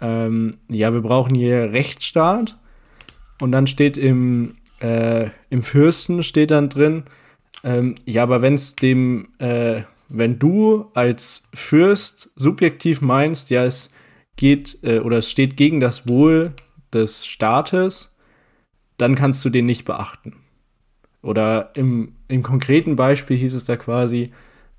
ähm, 0.00 0.52
ja, 0.68 0.92
wir 0.92 1.00
brauchen 1.00 1.34
hier 1.34 1.72
Rechtsstaat 1.72 2.58
und 3.40 3.52
dann 3.52 3.66
steht 3.66 3.96
im, 3.96 4.56
äh, 4.80 5.30
im 5.48 5.62
Fürsten 5.62 6.22
steht 6.22 6.50
dann 6.50 6.68
drin, 6.68 7.04
ähm, 7.64 7.94
ja, 8.04 8.24
aber 8.24 8.42
wenn 8.42 8.54
es 8.54 8.74
dem, 8.74 9.28
äh, 9.38 9.82
wenn 10.08 10.38
du 10.38 10.90
als 10.94 11.44
Fürst 11.54 12.30
subjektiv 12.36 13.00
meinst, 13.00 13.50
ja, 13.50 13.64
es 13.64 13.88
geht 14.36 14.78
äh, 14.82 14.98
oder 14.98 15.18
es 15.18 15.30
steht 15.30 15.56
gegen 15.56 15.80
das 15.80 16.08
Wohl 16.08 16.52
des 16.92 17.26
Staates, 17.26 18.14
dann 18.98 19.14
kannst 19.14 19.44
du 19.44 19.50
den 19.50 19.66
nicht 19.66 19.84
beachten. 19.84 20.36
Oder 21.22 21.70
im, 21.74 22.16
im 22.28 22.42
konkreten 22.42 22.96
Beispiel 22.96 23.36
hieß 23.36 23.54
es 23.54 23.64
da 23.64 23.76
quasi, 23.76 24.30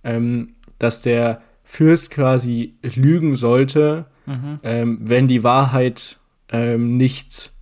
ähm, 0.04 0.56
dass 0.78 1.02
der 1.02 1.42
Fürst 1.64 2.12
quasi 2.12 2.76
lügen 2.82 3.36
sollte, 3.36 4.06
mhm. 4.26 4.60
ähm, 4.64 4.98
wenn 5.02 5.28
die 5.28 5.44
Wahrheit 5.44 6.20
ähm, 6.50 6.98
nicht. 6.98 7.54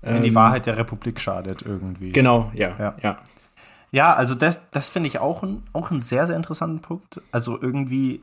wenn 0.00 0.22
die 0.22 0.30
ähm, 0.30 0.34
Wahrheit 0.34 0.66
der 0.66 0.78
Republik 0.78 1.20
schadet 1.20 1.62
irgendwie. 1.62 2.12
Genau, 2.12 2.50
ja. 2.54 2.74
ja. 2.78 2.96
ja. 3.02 3.18
Ja, 3.92 4.14
also 4.14 4.34
das, 4.34 4.60
das 4.72 4.88
finde 4.88 5.06
ich 5.06 5.20
auch, 5.20 5.42
ein, 5.42 5.62
auch 5.72 5.90
einen 5.90 6.02
sehr, 6.02 6.26
sehr 6.26 6.36
interessanten 6.36 6.80
Punkt. 6.80 7.20
Also 7.30 7.60
irgendwie 7.60 8.20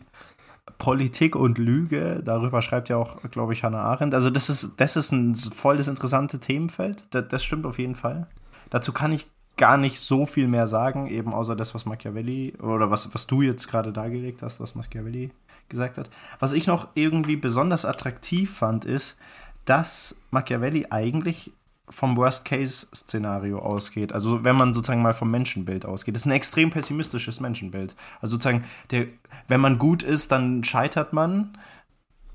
Politik 0.78 1.36
und 1.36 1.58
Lüge, 1.58 2.22
darüber 2.24 2.62
schreibt 2.62 2.90
ja 2.90 2.98
auch, 2.98 3.22
glaube 3.32 3.54
ich, 3.54 3.64
Hannah 3.64 3.82
Arendt. 3.82 4.14
Also 4.14 4.30
das 4.30 4.50
ist, 4.50 4.74
das 4.78 4.96
ist 4.96 5.12
ein 5.12 5.36
voll 5.36 5.78
das 5.78 5.88
interessante 5.88 6.40
Themenfeld. 6.40 7.06
Das, 7.12 7.28
das 7.30 7.44
stimmt 7.44 7.66
auf 7.66 7.80
jeden 7.80 7.96
Fall. 7.96 8.28
Dazu 8.70 8.92
kann 8.92 9.12
ich 9.14 9.28
gar 9.58 9.78
nicht 9.78 10.00
so 10.00 10.26
viel 10.26 10.48
mehr 10.48 10.68
sagen, 10.68 11.08
eben 11.08 11.34
außer 11.34 11.56
das, 11.56 11.76
was 11.76 11.86
Machiavelli 11.86 12.56
oder 12.62 12.90
was, 12.90 13.14
was 13.14 13.28
du 13.28 13.42
jetzt 13.42 13.68
gerade 13.68 13.94
dargelegt 13.94 14.42
hast, 14.42 14.60
was 14.60 14.76
Machiavelli 14.76 15.32
gesagt 15.70 15.98
hat. 15.98 16.10
Was 16.40 16.54
ich 16.54 16.68
noch 16.68 16.88
irgendwie 16.96 17.36
besonders 17.36 17.86
attraktiv 17.86 18.52
fand, 18.52 18.86
ist, 18.86 19.18
dass 19.66 20.16
Machiavelli 20.32 20.88
eigentlich 20.90 21.52
vom 21.90 22.18
Worst-Case-Szenario 22.18 23.60
ausgeht. 23.60 24.14
Also 24.14 24.44
wenn 24.44 24.56
man 24.56 24.74
sozusagen 24.74 25.02
mal 25.02 25.14
vom 25.14 25.30
Menschenbild 25.30 25.86
ausgeht. 25.86 26.16
Das 26.16 26.24
ist 26.24 26.26
ein 26.26 26.32
extrem 26.32 26.70
pessimistisches 26.70 27.40
Menschenbild. 27.40 27.96
Also 28.22 28.36
sozusagen, 28.36 28.64
der, 28.92 29.08
wenn 29.48 29.62
man 29.62 29.78
gut 29.78 30.02
ist, 30.02 30.32
dann 30.32 30.64
scheitert 30.64 31.14
man. 31.14 31.58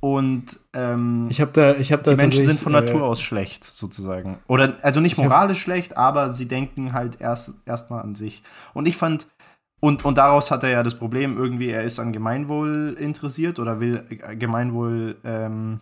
Und 0.01 0.61
ähm, 0.75 1.27
ich 1.29 1.41
hab 1.41 1.53
da, 1.53 1.75
ich 1.75 1.93
hab 1.93 2.05
da 2.05 2.13
die 2.13 2.17
Menschen 2.17 2.47
sind 2.47 2.61
von 2.61 2.73
Natur 2.73 3.01
äh, 3.01 3.05
aus 3.05 3.21
schlecht, 3.21 3.65
sozusagen. 3.65 4.39
Oder 4.47 4.77
also 4.83 5.01
nicht 5.01 5.19
moralisch 5.19 5.61
schlecht, 5.61 5.97
aber 5.97 6.33
sie 6.33 6.47
denken 6.47 6.93
halt 6.93 7.21
erst 7.21 7.55
erstmal 7.67 8.03
an 8.03 8.15
sich. 8.15 8.43
Und 8.75 8.87
ich 8.87 8.97
fand, 8.97 9.27
und, 9.81 10.05
und 10.05 10.19
daraus 10.19 10.51
hat 10.51 10.63
er 10.63 10.71
ja 10.71 10.83
das 10.83 10.95
Problem, 10.95 11.37
irgendwie, 11.37 11.71
er 11.71 11.83
ist 11.83 11.99
an 11.99 12.13
Gemeinwohl 12.13 12.95
interessiert 12.99 13.59
oder 13.59 13.81
will 13.81 14.05
Gemeinwohl 14.39 15.17
ähm, 15.25 15.81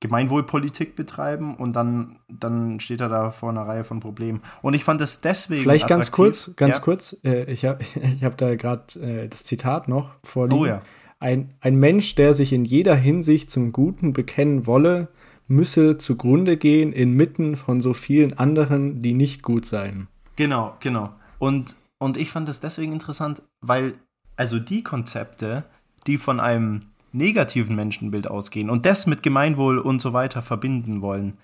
Gemeinwohlpolitik 0.00 0.94
betreiben 0.94 1.56
und 1.56 1.74
dann, 1.74 2.20
dann 2.28 2.78
steht 2.78 3.00
er 3.00 3.08
da 3.08 3.30
vor 3.30 3.50
einer 3.50 3.62
Reihe 3.62 3.82
von 3.82 3.98
Problemen. 3.98 4.42
Und 4.62 4.74
ich 4.74 4.84
fand 4.84 5.00
es 5.00 5.20
deswegen. 5.20 5.62
Vielleicht 5.62 5.88
ganz 5.88 6.12
kurz, 6.12 6.52
ganz 6.54 6.76
ja. 6.76 6.82
kurz, 6.82 7.16
äh, 7.24 7.50
ich 7.50 7.64
habe 7.64 7.82
ich 8.16 8.22
hab 8.22 8.36
da 8.36 8.54
gerade 8.54 9.00
äh, 9.00 9.28
das 9.28 9.44
Zitat 9.44 9.88
noch 9.88 10.10
vorliegen. 10.22 10.60
Oh 10.60 10.66
ja. 10.66 10.82
Ein, 11.20 11.54
ein 11.60 11.76
Mensch, 11.76 12.14
der 12.14 12.32
sich 12.34 12.52
in 12.52 12.64
jeder 12.64 12.94
Hinsicht 12.94 13.50
zum 13.50 13.72
Guten 13.72 14.12
bekennen 14.12 14.66
wolle, 14.66 15.08
müsse 15.48 15.98
zugrunde 15.98 16.56
gehen 16.56 16.92
inmitten 16.92 17.56
von 17.56 17.80
so 17.80 17.92
vielen 17.92 18.38
anderen, 18.38 19.02
die 19.02 19.14
nicht 19.14 19.42
gut 19.42 19.64
seien. 19.64 20.06
Genau, 20.36 20.76
genau. 20.80 21.10
Und, 21.38 21.74
und 21.98 22.16
ich 22.16 22.30
fand 22.30 22.48
es 22.48 22.60
deswegen 22.60 22.92
interessant, 22.92 23.42
weil 23.60 23.94
also 24.36 24.60
die 24.60 24.84
Konzepte, 24.84 25.64
die 26.06 26.18
von 26.18 26.38
einem 26.38 26.82
negativen 27.12 27.74
Menschenbild 27.74 28.28
ausgehen 28.28 28.70
und 28.70 28.86
das 28.86 29.06
mit 29.06 29.22
Gemeinwohl 29.22 29.78
und 29.78 30.00
so 30.00 30.12
weiter 30.12 30.42
verbinden 30.42 31.02
wollen, 31.02 31.38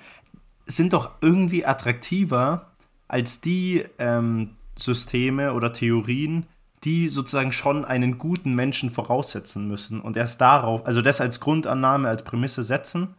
sind 0.66 0.93
doch 0.93 1.11
irgendwie 1.20 1.66
attraktiver 1.66 2.66
als 3.09 3.41
die 3.41 3.85
ähm, 3.99 4.51
Systeme 4.77 5.55
oder 5.55 5.72
Theorien, 5.72 6.47
die 6.85 7.09
sozusagen 7.09 7.53
schon 7.53 7.85
einen 7.85 8.18
guten 8.18 8.55
Menschen 8.55 8.91
voraussetzen 8.91 9.66
müssen 9.66 10.01
und 10.01 10.16
erst 10.16 10.41
darauf, 10.41 10.87
also 10.87 11.01
das 11.01 11.20
als 11.20 11.41
Grundannahme, 11.41 12.09
als 12.09 12.24
Prämisse 12.24 12.62
setzen 12.62 13.14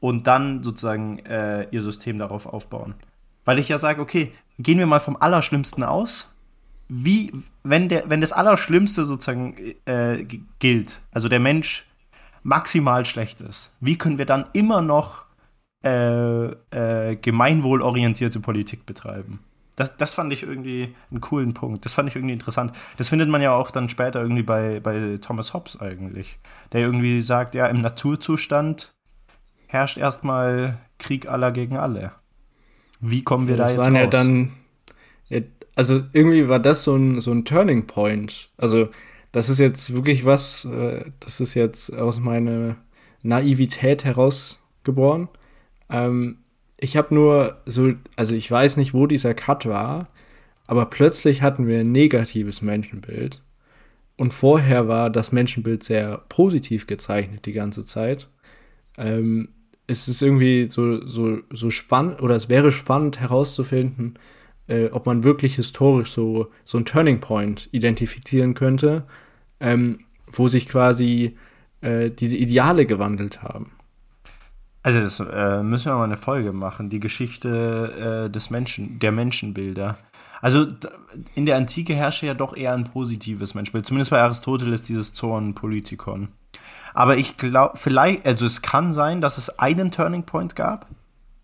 und 0.00 0.26
dann 0.26 0.62
sozusagen 0.62 1.18
äh, 1.20 1.66
ihr 1.70 1.82
System 1.82 2.18
darauf 2.18 2.46
aufbauen. 2.46 2.94
Weil 3.44 3.58
ich 3.58 3.68
ja 3.68 3.78
sage, 3.78 4.02
okay, 4.02 4.32
gehen 4.58 4.78
wir 4.78 4.86
mal 4.86 5.00
vom 5.00 5.16
Allerschlimmsten 5.16 5.82
aus. 5.82 6.28
Wie, 6.88 7.32
wenn, 7.64 7.88
der, 7.88 8.08
wenn 8.08 8.20
das 8.20 8.32
Allerschlimmste 8.32 9.04
sozusagen 9.04 9.56
äh, 9.84 10.24
gilt, 10.58 11.00
also 11.10 11.28
der 11.28 11.40
Mensch 11.40 11.86
maximal 12.42 13.04
schlecht 13.04 13.40
ist, 13.40 13.72
wie 13.80 13.98
können 13.98 14.18
wir 14.18 14.26
dann 14.26 14.46
immer 14.52 14.80
noch 14.80 15.24
äh, 15.84 16.46
äh, 16.46 17.16
gemeinwohlorientierte 17.16 18.40
Politik 18.40 18.86
betreiben? 18.86 19.40
Das, 19.78 19.96
das 19.96 20.14
fand 20.14 20.32
ich 20.32 20.42
irgendwie 20.42 20.94
einen 21.10 21.20
coolen 21.20 21.54
Punkt. 21.54 21.84
Das 21.84 21.92
fand 21.92 22.08
ich 22.08 22.16
irgendwie 22.16 22.32
interessant. 22.32 22.72
Das 22.96 23.10
findet 23.10 23.28
man 23.28 23.40
ja 23.40 23.52
auch 23.52 23.70
dann 23.70 23.88
später 23.88 24.20
irgendwie 24.20 24.42
bei, 24.42 24.80
bei 24.80 25.18
Thomas 25.20 25.54
Hobbes 25.54 25.80
eigentlich. 25.80 26.38
Der 26.72 26.80
irgendwie 26.80 27.20
sagt, 27.20 27.54
ja, 27.54 27.66
im 27.66 27.78
Naturzustand 27.78 28.92
herrscht 29.68 29.96
erstmal 29.96 30.78
Krieg 30.98 31.28
aller 31.28 31.52
gegen 31.52 31.76
alle. 31.76 32.12
Wie 33.00 33.22
kommen 33.22 33.46
wir 33.46 33.56
das 33.56 33.72
da 33.72 33.76
jetzt 33.76 33.84
waren 33.84 33.96
raus? 33.96 34.04
Ja 34.04 34.10
dann, 34.10 34.50
also 35.76 36.02
irgendwie 36.12 36.48
war 36.48 36.58
das 36.58 36.82
so 36.82 36.96
ein, 36.96 37.20
so 37.20 37.30
ein 37.30 37.44
Turning 37.44 37.86
Point. 37.86 38.50
Also 38.56 38.88
das 39.30 39.48
ist 39.48 39.60
jetzt 39.60 39.94
wirklich 39.94 40.24
was, 40.24 40.64
äh, 40.64 41.04
das 41.20 41.40
ist 41.40 41.54
jetzt 41.54 41.94
aus 41.94 42.18
meiner 42.18 42.74
Naivität 43.22 44.04
herausgeboren. 44.04 45.28
Ähm, 45.88 46.38
ich 46.78 46.96
habe 46.96 47.14
nur 47.14 47.60
so, 47.66 47.92
also 48.16 48.34
ich 48.34 48.50
weiß 48.50 48.76
nicht, 48.76 48.94
wo 48.94 49.06
dieser 49.06 49.34
Cut 49.34 49.66
war, 49.66 50.08
aber 50.66 50.86
plötzlich 50.86 51.42
hatten 51.42 51.66
wir 51.66 51.80
ein 51.80 51.92
negatives 51.92 52.62
Menschenbild. 52.62 53.42
Und 54.16 54.32
vorher 54.32 54.88
war 54.88 55.10
das 55.10 55.32
Menschenbild 55.32 55.82
sehr 55.82 56.18
positiv 56.28 56.86
gezeichnet 56.86 57.46
die 57.46 57.52
ganze 57.52 57.84
Zeit. 57.84 58.28
Ähm, 58.96 59.50
es 59.86 60.08
ist 60.08 60.22
irgendwie 60.22 60.68
so, 60.70 61.06
so, 61.06 61.38
so 61.50 61.70
spannend, 61.70 62.20
oder 62.20 62.34
es 62.34 62.48
wäre 62.48 62.72
spannend 62.72 63.20
herauszufinden, 63.20 64.18
äh, 64.66 64.86
ob 64.90 65.06
man 65.06 65.24
wirklich 65.24 65.56
historisch 65.56 66.10
so, 66.10 66.48
so 66.64 66.78
ein 66.78 66.84
Turning 66.84 67.20
Point 67.20 67.68
identifizieren 67.72 68.54
könnte, 68.54 69.06
ähm, 69.60 70.00
wo 70.30 70.48
sich 70.48 70.68
quasi 70.68 71.36
äh, 71.80 72.10
diese 72.10 72.36
Ideale 72.36 72.86
gewandelt 72.86 73.42
haben. 73.42 73.72
Also 74.82 75.00
das 75.00 75.20
äh, 75.20 75.62
müssen 75.62 75.90
wir 75.90 75.96
mal 75.96 76.04
eine 76.04 76.16
Folge 76.16 76.52
machen, 76.52 76.88
die 76.88 77.00
Geschichte 77.00 78.26
äh, 78.26 78.30
des 78.30 78.50
Menschen, 78.50 78.98
der 78.98 79.12
Menschenbilder. 79.12 79.98
Also 80.40 80.66
in 81.34 81.46
der 81.46 81.56
Antike 81.56 81.94
herrschte 81.94 82.26
ja 82.26 82.34
doch 82.34 82.56
eher 82.56 82.74
ein 82.74 82.84
positives 82.84 83.54
Menschenbild, 83.54 83.86
zumindest 83.86 84.12
bei 84.12 84.20
Aristoteles 84.20 84.84
dieses 84.84 85.12
Zorn 85.12 85.54
Politikon. 85.54 86.28
Aber 86.94 87.16
ich 87.16 87.36
glaube, 87.36 87.76
vielleicht, 87.76 88.26
also 88.26 88.46
es 88.46 88.62
kann 88.62 88.92
sein, 88.92 89.20
dass 89.20 89.36
es 89.36 89.58
einen 89.58 89.90
Turning 89.90 90.22
Point 90.22 90.56
gab, 90.56 90.86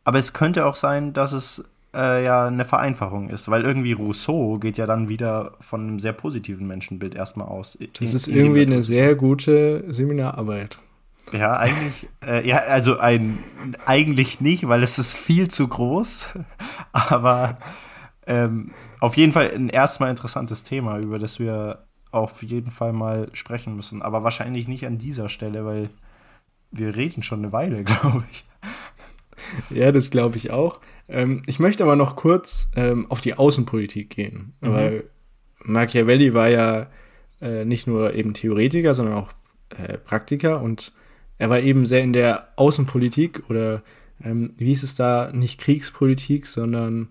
aber 0.05 0.19
es 0.19 0.33
könnte 0.33 0.67
auch 0.67 0.77
sein, 0.77 1.13
dass 1.13 1.33
es 1.33 1.65
äh, 1.95 2.25
ja 2.25 2.47
eine 2.47 2.65
Vereinfachung 2.65 3.31
ist, 3.31 3.49
weil 3.51 3.63
irgendwie 3.63 3.93
Rousseau 3.93 4.59
geht 4.59 4.79
ja 4.79 4.87
dann 4.87 5.09
wieder 5.09 5.53
von 5.61 5.81
einem 5.81 6.01
sehr 6.01 6.13
positiven 6.13 6.67
Menschenbild 6.67 7.15
erstmal 7.15 7.49
aus. 7.49 7.79
Das 7.99 8.11
in, 8.11 8.17
ist 8.17 8.29
irgendwie 8.29 8.63
eine 8.63 8.83
sehr 8.83 9.15
gute 9.15 9.93
Seminararbeit. 9.93 10.79
Ja, 11.33 11.57
eigentlich, 11.57 12.09
äh, 12.25 12.47
ja, 12.47 12.59
also 12.59 12.99
ein, 12.99 13.43
eigentlich 13.87 14.41
nicht, 14.41 14.69
weil 14.69 14.83
es 14.83 14.99
ist 14.99 15.17
viel 15.17 15.49
zu 15.49 15.67
groß. 15.67 16.27
Aber 16.93 17.59
ähm, 18.27 18.73
auf 19.01 19.17
jeden 19.17 19.33
Fall 19.33 19.51
ein 19.55 19.69
erstmal 19.69 20.11
interessantes 20.11 20.63
Thema, 20.63 20.99
über 20.99 21.19
das 21.19 21.39
wir 21.39 21.87
auf 22.11 22.43
jeden 22.43 22.71
Fall 22.71 22.93
mal 22.93 23.29
sprechen 23.33 23.75
müssen. 23.75 24.03
Aber 24.03 24.23
wahrscheinlich 24.23 24.69
nicht 24.69 24.87
an 24.87 24.99
dieser 24.99 25.29
Stelle, 25.29 25.65
weil 25.65 25.91
wir 26.71 26.95
reden 26.95 27.23
schon 27.23 27.41
eine 27.41 27.53
Weile, 27.53 27.83
glaube 27.85 28.25
ich. 28.31 28.45
Ja, 29.71 29.93
das 29.93 30.11
glaube 30.11 30.37
ich 30.37 30.51
auch. 30.51 30.81
Ähm, 31.09 31.43
ich 31.47 31.59
möchte 31.59 31.83
aber 31.83 31.97
noch 31.97 32.17
kurz 32.17 32.69
ähm, 32.77 33.11
auf 33.11 33.21
die 33.21 33.35
Außenpolitik 33.35 34.11
gehen, 34.11 34.55
mhm. 34.61 34.73
weil 34.73 35.05
Machiavelli 35.63 36.35
war 36.35 36.49
ja 36.49 36.87
äh, 37.41 37.65
nicht 37.65 37.87
nur 37.87 38.15
eben 38.15 38.35
Theoretiker, 38.35 38.95
sondern 38.95 39.17
auch 39.17 39.33
äh, 39.71 39.99
Praktiker 39.99 40.63
und 40.63 40.93
er 41.39 41.51
war 41.51 41.61
eben 41.61 41.87
sehr 41.87 42.03
in 42.03 42.13
der 42.13 42.49
Außenpolitik 42.57 43.49
oder 43.49 43.83
ähm, 44.23 44.55
wie 44.57 44.67
hieß 44.67 44.83
es 44.83 44.95
da, 44.95 45.31
nicht 45.33 45.61
Kriegspolitik, 45.61 46.47
sondern 46.47 47.09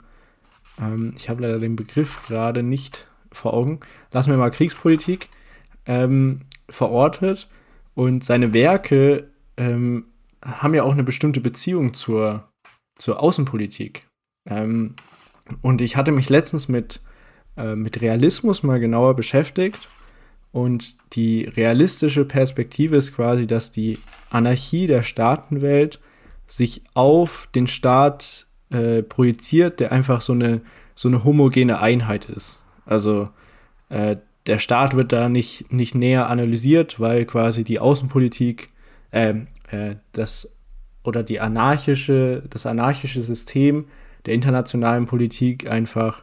ähm, 0.81 1.13
ich 1.17 1.29
habe 1.29 1.41
leider 1.43 1.59
den 1.59 1.75
Begriff 1.75 2.25
gerade 2.27 2.63
nicht 2.63 3.07
vor 3.31 3.53
Augen. 3.53 3.79
Lassen 4.11 4.31
wir 4.31 4.37
mal 4.37 4.51
Kriegspolitik 4.51 5.29
ähm, 5.85 6.41
verortet 6.69 7.47
und 7.93 8.23
seine 8.23 8.53
Werke 8.53 9.29
ähm, 9.57 10.05
haben 10.43 10.73
ja 10.73 10.83
auch 10.83 10.93
eine 10.93 11.03
bestimmte 11.03 11.41
Beziehung 11.41 11.93
zur, 11.93 12.49
zur 12.97 13.21
Außenpolitik. 13.21 14.01
Ähm, 14.49 14.95
und 15.61 15.81
ich 15.81 15.95
hatte 15.95 16.11
mich 16.11 16.29
letztens 16.29 16.67
mit, 16.67 17.01
äh, 17.57 17.75
mit 17.75 18.01
Realismus 18.01 18.63
mal 18.63 18.79
genauer 18.79 19.15
beschäftigt. 19.15 19.87
Und 20.53 20.95
die 21.15 21.45
realistische 21.45 22.25
Perspektive 22.25 22.95
ist 22.95 23.15
quasi, 23.15 23.47
dass 23.47 23.71
die 23.71 23.97
Anarchie 24.29 24.85
der 24.87 25.01
Staatenwelt 25.01 25.99
sich 26.45 26.83
auf 26.93 27.49
den 27.55 27.65
Staat 27.65 28.45
äh, 28.69 29.01
projiziert, 29.01 29.79
der 29.79 29.91
einfach 29.91 30.21
so 30.21 30.33
eine, 30.33 30.61
so 30.93 31.07
eine 31.07 31.23
homogene 31.23 31.79
Einheit 31.79 32.25
ist. 32.25 32.59
Also 32.85 33.29
äh, 33.89 34.17
der 34.45 34.59
Staat 34.59 34.95
wird 34.95 35.11
da 35.11 35.27
nicht, 35.27 35.73
nicht 35.73 35.95
näher 35.95 36.29
analysiert, 36.29 36.99
weil 36.99 37.25
quasi 37.25 37.63
die 37.63 37.79
Außenpolitik, 37.79 38.67
äh, 39.09 39.33
äh, 39.71 39.95
das 40.11 40.55
oder 41.03 41.23
die 41.23 41.39
anarchische, 41.39 42.43
das 42.49 42.67
anarchische 42.67 43.23
System 43.23 43.85
der 44.27 44.35
internationalen 44.35 45.07
Politik 45.07 45.67
einfach 45.67 46.21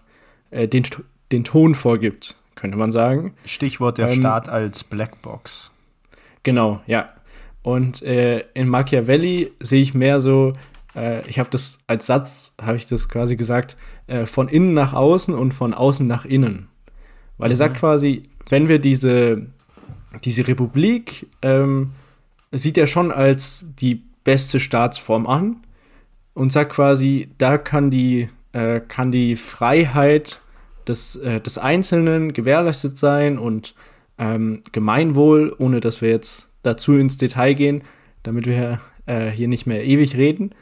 äh, 0.50 0.68
den, 0.68 0.86
den 1.32 1.44
Ton 1.44 1.74
vorgibt, 1.74 2.39
könnte 2.60 2.76
man 2.76 2.92
sagen. 2.92 3.32
Stichwort 3.44 3.98
der 3.98 4.10
ähm, 4.10 4.20
Staat 4.20 4.48
als 4.48 4.84
Blackbox. 4.84 5.70
Genau, 6.42 6.80
ja. 6.86 7.08
Und 7.62 8.02
äh, 8.02 8.44
in 8.54 8.68
Machiavelli 8.68 9.52
sehe 9.60 9.82
ich 9.82 9.94
mehr 9.94 10.20
so, 10.20 10.52
äh, 10.94 11.26
ich 11.28 11.38
habe 11.38 11.48
das 11.50 11.78
als 11.86 12.06
Satz, 12.06 12.54
habe 12.60 12.76
ich 12.76 12.86
das 12.86 13.08
quasi 13.08 13.36
gesagt, 13.36 13.76
äh, 14.06 14.26
von 14.26 14.48
innen 14.48 14.74
nach 14.74 14.92
außen 14.92 15.34
und 15.34 15.52
von 15.52 15.74
außen 15.74 16.06
nach 16.06 16.24
innen. 16.24 16.68
Weil 17.38 17.48
mhm. 17.48 17.52
er 17.52 17.56
sagt 17.56 17.78
quasi, 17.78 18.22
wenn 18.48 18.68
wir 18.68 18.78
diese, 18.78 19.46
diese 20.24 20.46
Republik 20.46 21.26
ähm, 21.42 21.92
sieht 22.52 22.76
er 22.76 22.86
schon 22.86 23.12
als 23.12 23.66
die 23.78 24.02
beste 24.24 24.60
Staatsform 24.60 25.26
an 25.26 25.56
und 26.34 26.52
sagt 26.52 26.72
quasi, 26.72 27.30
da 27.38 27.58
kann 27.58 27.90
die, 27.90 28.28
äh, 28.52 28.80
kann 28.80 29.12
die 29.12 29.36
Freiheit 29.36 30.40
des, 30.86 31.16
äh, 31.16 31.40
des 31.40 31.58
Einzelnen 31.58 32.32
gewährleistet 32.32 32.98
sein 32.98 33.38
und 33.38 33.74
ähm, 34.18 34.62
Gemeinwohl, 34.72 35.54
ohne 35.58 35.80
dass 35.80 36.02
wir 36.02 36.10
jetzt 36.10 36.48
dazu 36.62 36.92
ins 36.92 37.16
Detail 37.16 37.54
gehen, 37.54 37.82
damit 38.22 38.46
wir 38.46 38.80
äh, 39.06 39.30
hier 39.30 39.48
nicht 39.48 39.66
mehr 39.66 39.84
ewig 39.84 40.16
reden. 40.16 40.54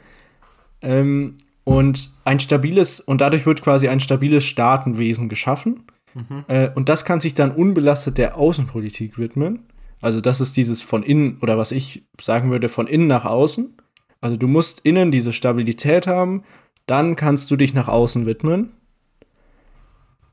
Ähm, 0.81 1.35
und 1.63 2.11
ein 2.23 2.39
stabiles, 2.39 2.99
und 2.99 3.21
dadurch 3.21 3.45
wird 3.45 3.61
quasi 3.61 3.89
ein 3.89 3.99
stabiles 3.99 4.45
Staatenwesen 4.45 5.29
geschaffen. 5.29 5.83
Mhm. 6.15 6.45
Äh, 6.47 6.69
und 6.73 6.89
das 6.89 7.05
kann 7.05 7.19
sich 7.19 7.33
dann 7.33 7.51
unbelastet 7.51 8.17
der 8.17 8.37
Außenpolitik 8.37 9.19
widmen. 9.19 9.67
Also 10.01 10.21
das 10.21 10.41
ist 10.41 10.57
dieses 10.57 10.81
von 10.81 11.03
innen, 11.03 11.37
oder 11.41 11.57
was 11.57 11.71
ich 11.71 12.05
sagen 12.19 12.49
würde, 12.49 12.69
von 12.69 12.87
innen 12.87 13.07
nach 13.07 13.25
außen. 13.25 13.75
Also 14.21 14.37
du 14.37 14.47
musst 14.47 14.79
innen 14.81 15.11
diese 15.11 15.33
Stabilität 15.33 16.07
haben, 16.07 16.43
dann 16.85 17.15
kannst 17.15 17.51
du 17.51 17.55
dich 17.55 17.73
nach 17.73 17.87
außen 17.87 18.25
widmen. 18.25 18.71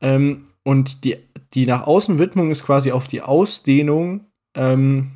Ähm, 0.00 0.46
und 0.62 1.04
die, 1.04 1.16
die 1.54 1.66
nach 1.66 1.86
außen 1.86 2.18
Widmung 2.18 2.50
ist 2.50 2.64
quasi 2.64 2.92
auf 2.92 3.06
die 3.06 3.22
Ausdehnung 3.22 4.26
ähm, 4.56 5.12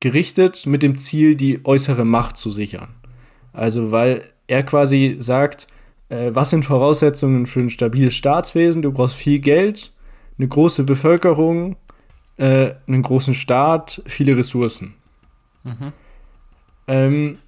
gerichtet 0.00 0.66
mit 0.66 0.82
dem 0.82 0.96
Ziel, 0.96 1.36
die 1.36 1.64
äußere 1.64 2.04
Macht 2.04 2.36
zu 2.36 2.50
sichern. 2.50 2.88
Also 3.52 3.90
weil 3.90 4.24
er 4.46 4.62
quasi 4.62 5.16
sagt, 5.20 5.66
äh, 6.08 6.30
was 6.34 6.50
sind 6.50 6.64
Voraussetzungen 6.64 7.46
für 7.46 7.60
ein 7.60 7.70
stabiles 7.70 8.14
Staatswesen? 8.14 8.82
Du 8.82 8.92
brauchst 8.92 9.16
viel 9.16 9.38
Geld, 9.38 9.92
eine 10.38 10.48
große 10.48 10.84
Bevölkerung, 10.84 11.76
äh, 12.36 12.72
einen 12.86 13.02
großen 13.02 13.34
Staat, 13.34 14.02
viele 14.06 14.36
Ressourcen. 14.36 14.94
Mhm. 15.64 15.92
Ähm, 16.88 17.38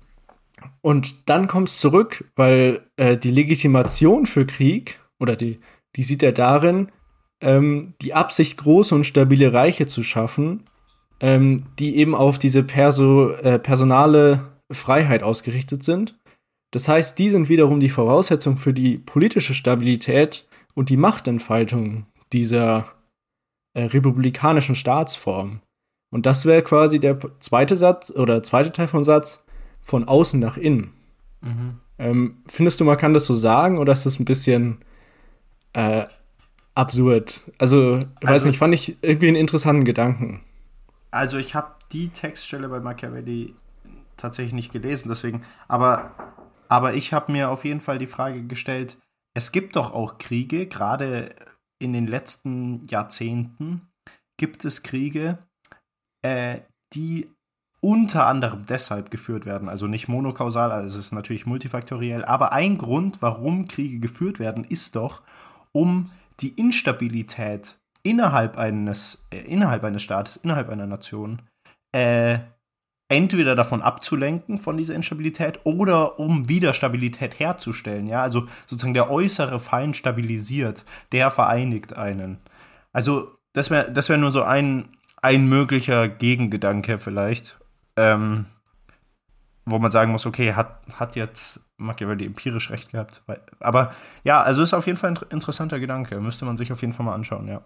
und 0.81 1.29
dann 1.29 1.49
kommt 1.49 1.69
es 1.69 1.79
zurück, 1.79 2.25
weil 2.37 2.83
äh, 2.97 3.17
die 3.17 3.31
Legitimation 3.31 4.27
für 4.27 4.47
Krieg, 4.47 5.01
oder 5.19 5.35
die, 5.37 5.61
die 5.97 6.03
sieht 6.03 6.23
er 6.23 6.33
darin, 6.33 6.91
ähm, 7.41 7.95
die 8.01 8.15
Absicht, 8.15 8.57
große 8.59 8.95
und 8.95 9.05
stabile 9.05 9.53
Reiche 9.53 9.87
zu 9.87 10.03
schaffen, 10.03 10.65
ähm, 11.21 11.67
die 11.79 11.97
eben 11.97 12.15
auf 12.15 12.39
diese 12.39 12.63
perso 12.63 13.31
äh, 13.31 13.59
personale 13.59 14.53
Freiheit 14.71 15.23
ausgerichtet 15.23 15.83
sind. 15.83 16.19
Das 16.71 16.89
heißt, 16.89 17.19
die 17.19 17.29
sind 17.29 17.49
wiederum 17.49 17.81
die 17.81 17.91
Voraussetzung 17.91 18.57
für 18.57 18.73
die 18.73 18.99
politische 18.99 19.55
Stabilität 19.55 20.47
und 20.75 20.89
die 20.89 20.97
Machtentfaltung 20.97 22.07
dieser 22.33 22.87
äh, 23.75 23.85
republikanischen 23.85 24.75
Staatsform. 24.75 25.61
Und 26.11 26.27
das 26.27 26.47
wäre 26.47 26.63
quasi 26.63 26.99
der 26.99 27.19
zweite 27.41 27.77
Satz 27.77 28.11
oder 28.11 28.43
zweite 28.43 28.73
Teil 28.73 28.89
vom 28.89 29.05
Satz 29.05 29.45
von 29.81 30.05
außen 30.05 30.39
nach 30.41 30.57
innen. 30.57 30.93
Mhm. 31.41 31.81
Ähm, 31.99 32.37
findest 32.47 32.81
du, 32.81 32.85
man 32.85 32.97
kann 32.97 33.15
das 33.15 33.27
so 33.27 33.35
sagen 33.35 33.79
oder 33.79 33.93
ist 33.93 34.07
das 34.07 34.19
ein 34.19 34.25
bisschen 34.25 34.79
äh, 35.73 36.07
absurd? 36.75 37.43
Also, 37.59 37.93
ich 37.93 37.97
also, 37.97 38.09
weiß 38.23 38.45
nicht, 38.47 38.59
fand 38.59 38.75
ich 38.75 38.97
irgendwie 39.03 39.29
einen 39.29 39.37
interessanten 39.37 39.85
Gedanken. 39.85 40.43
Also, 41.11 41.39
ich 41.39 41.55
habe 41.55 41.75
die 41.93 42.09
Textstelle 42.09 42.69
bei 42.69 42.81
Machiavelli 42.81 43.55
tatsächlich 44.17 44.55
nicht 44.55 44.73
gelesen, 44.73 45.09
deswegen, 45.09 45.43
aber, 45.69 46.13
aber 46.69 46.95
ich 46.95 47.13
habe 47.13 47.33
mir 47.33 47.51
auf 47.51 47.65
jeden 47.65 47.81
Fall 47.81 47.99
die 47.99 48.07
Frage 48.07 48.45
gestellt, 48.45 48.99
es 49.35 49.53
gibt 49.53 49.77
doch 49.77 49.93
auch 49.93 50.19
Kriege, 50.19 50.67
gerade 50.67 51.35
in 51.81 51.93
den 51.93 52.07
letzten 52.07 52.87
Jahrzehnten 52.87 53.89
gibt 54.39 54.65
es 54.65 54.83
Kriege, 54.83 55.39
äh, 56.23 56.61
die 56.95 57.31
unter 57.81 58.27
anderem 58.27 58.65
deshalb 58.67 59.11
geführt 59.11 59.45
werden, 59.45 59.69
also 59.69 59.89
nicht 59.89 60.07
monokausal, 60.07 60.71
also 60.71 60.99
es 60.99 61.07
ist 61.07 61.13
natürlich 61.13 61.47
multifaktoriell, 61.47 62.25
aber 62.25 62.53
ein 62.53 62.79
Grund, 62.79 63.23
warum 63.23 63.67
Kriege 63.67 63.99
geführt 63.99 64.39
werden, 64.39 64.65
ist 64.65 64.95
doch, 64.95 65.23
um 65.73 66.11
die 66.41 66.51
Instabilität 66.59 67.79
innerhalb 68.03 68.57
eines, 68.59 69.25
äh, 69.31 69.39
innerhalb 69.39 69.85
eines 69.85 70.03
Staates, 70.03 70.37
innerhalb 70.37 70.69
einer 70.69 70.87
Nation, 70.87 71.43
äh, 71.93 72.39
entweder 73.09 73.55
davon 73.55 73.83
abzulenken, 73.83 74.59
von 74.59 74.77
dieser 74.77 74.95
Instabilität, 74.95 75.61
oder 75.65 76.19
um 76.19 76.49
wieder 76.49 76.73
Stabilität 76.73 77.39
herzustellen. 77.39 78.07
Ja, 78.07 78.23
also 78.23 78.47
sozusagen 78.67 78.95
der 78.95 79.11
äußere 79.11 79.61
Feind 79.61 79.97
stabilisiert, 79.97 80.85
der 81.13 81.31
vereinigt 81.31 81.95
einen. 81.95 82.39
Also, 82.93 83.37
das 83.53 83.71
wäre 83.71 83.93
das 83.93 84.09
wär 84.09 84.17
nur 84.17 84.31
so 84.31 84.43
ein, 84.43 84.89
ein 85.21 85.47
möglicher 85.47 86.09
Gegengedanke 86.09 86.97
vielleicht, 86.97 87.59
ähm, 87.97 88.47
wo 89.67 89.79
man 89.79 89.91
sagen 89.91 90.11
muss, 90.11 90.25
okay, 90.27 90.55
hat, 90.55 90.81
hat 90.95 91.15
jetzt 91.15 91.61
Machiavelli 91.83 92.27
empirisch 92.27 92.71
recht 92.71 92.93
gehabt. 92.93 93.23
Aber 93.61 93.93
ja, 94.25 94.41
also 94.43 94.63
ist 94.63 94.75
auf 94.75 94.87
jeden 94.87 94.99
Fall 94.99 95.11
ein 95.11 95.19
interessanter 95.31 95.81
Gedanke. 95.81 96.21
Müsste 96.21 96.45
man 96.45 96.57
sich 96.57 96.73
auf 96.73 96.81
jeden 96.81 96.93
Fall 96.93 97.07
mal 97.07 97.15
anschauen, 97.15 97.49
ja. 97.49 97.63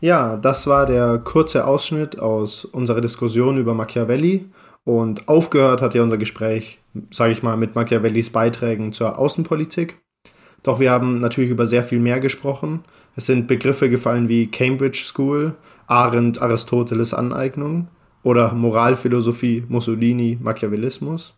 Ja, 0.00 0.36
das 0.36 0.66
war 0.66 0.86
der 0.86 1.18
kurze 1.18 1.64
Ausschnitt 1.64 2.18
aus 2.18 2.64
unserer 2.64 3.00
Diskussion 3.00 3.56
über 3.56 3.72
Machiavelli. 3.74 4.50
Und 4.84 5.28
aufgehört 5.28 5.80
hat 5.80 5.94
ja 5.94 6.02
unser 6.02 6.18
Gespräch, 6.18 6.80
sage 7.10 7.32
ich 7.32 7.44
mal, 7.44 7.56
mit 7.56 7.76
Machiavellis 7.76 8.30
Beiträgen 8.30 8.92
zur 8.92 9.16
Außenpolitik. 9.18 10.00
Doch 10.64 10.80
wir 10.80 10.90
haben 10.90 11.18
natürlich 11.18 11.50
über 11.50 11.66
sehr 11.66 11.82
viel 11.82 12.00
mehr 12.00 12.20
gesprochen. 12.20 12.84
Es 13.14 13.26
sind 13.26 13.46
Begriffe 13.46 13.88
gefallen 13.90 14.28
wie 14.28 14.48
Cambridge 14.48 15.04
School, 15.04 15.54
Arendt, 15.86 16.40
Aristoteles 16.40 17.14
Aneignung 17.14 17.88
oder 18.22 18.54
Moralphilosophie, 18.54 19.64
Mussolini, 19.68 20.38
Machiavellismus. 20.40 21.34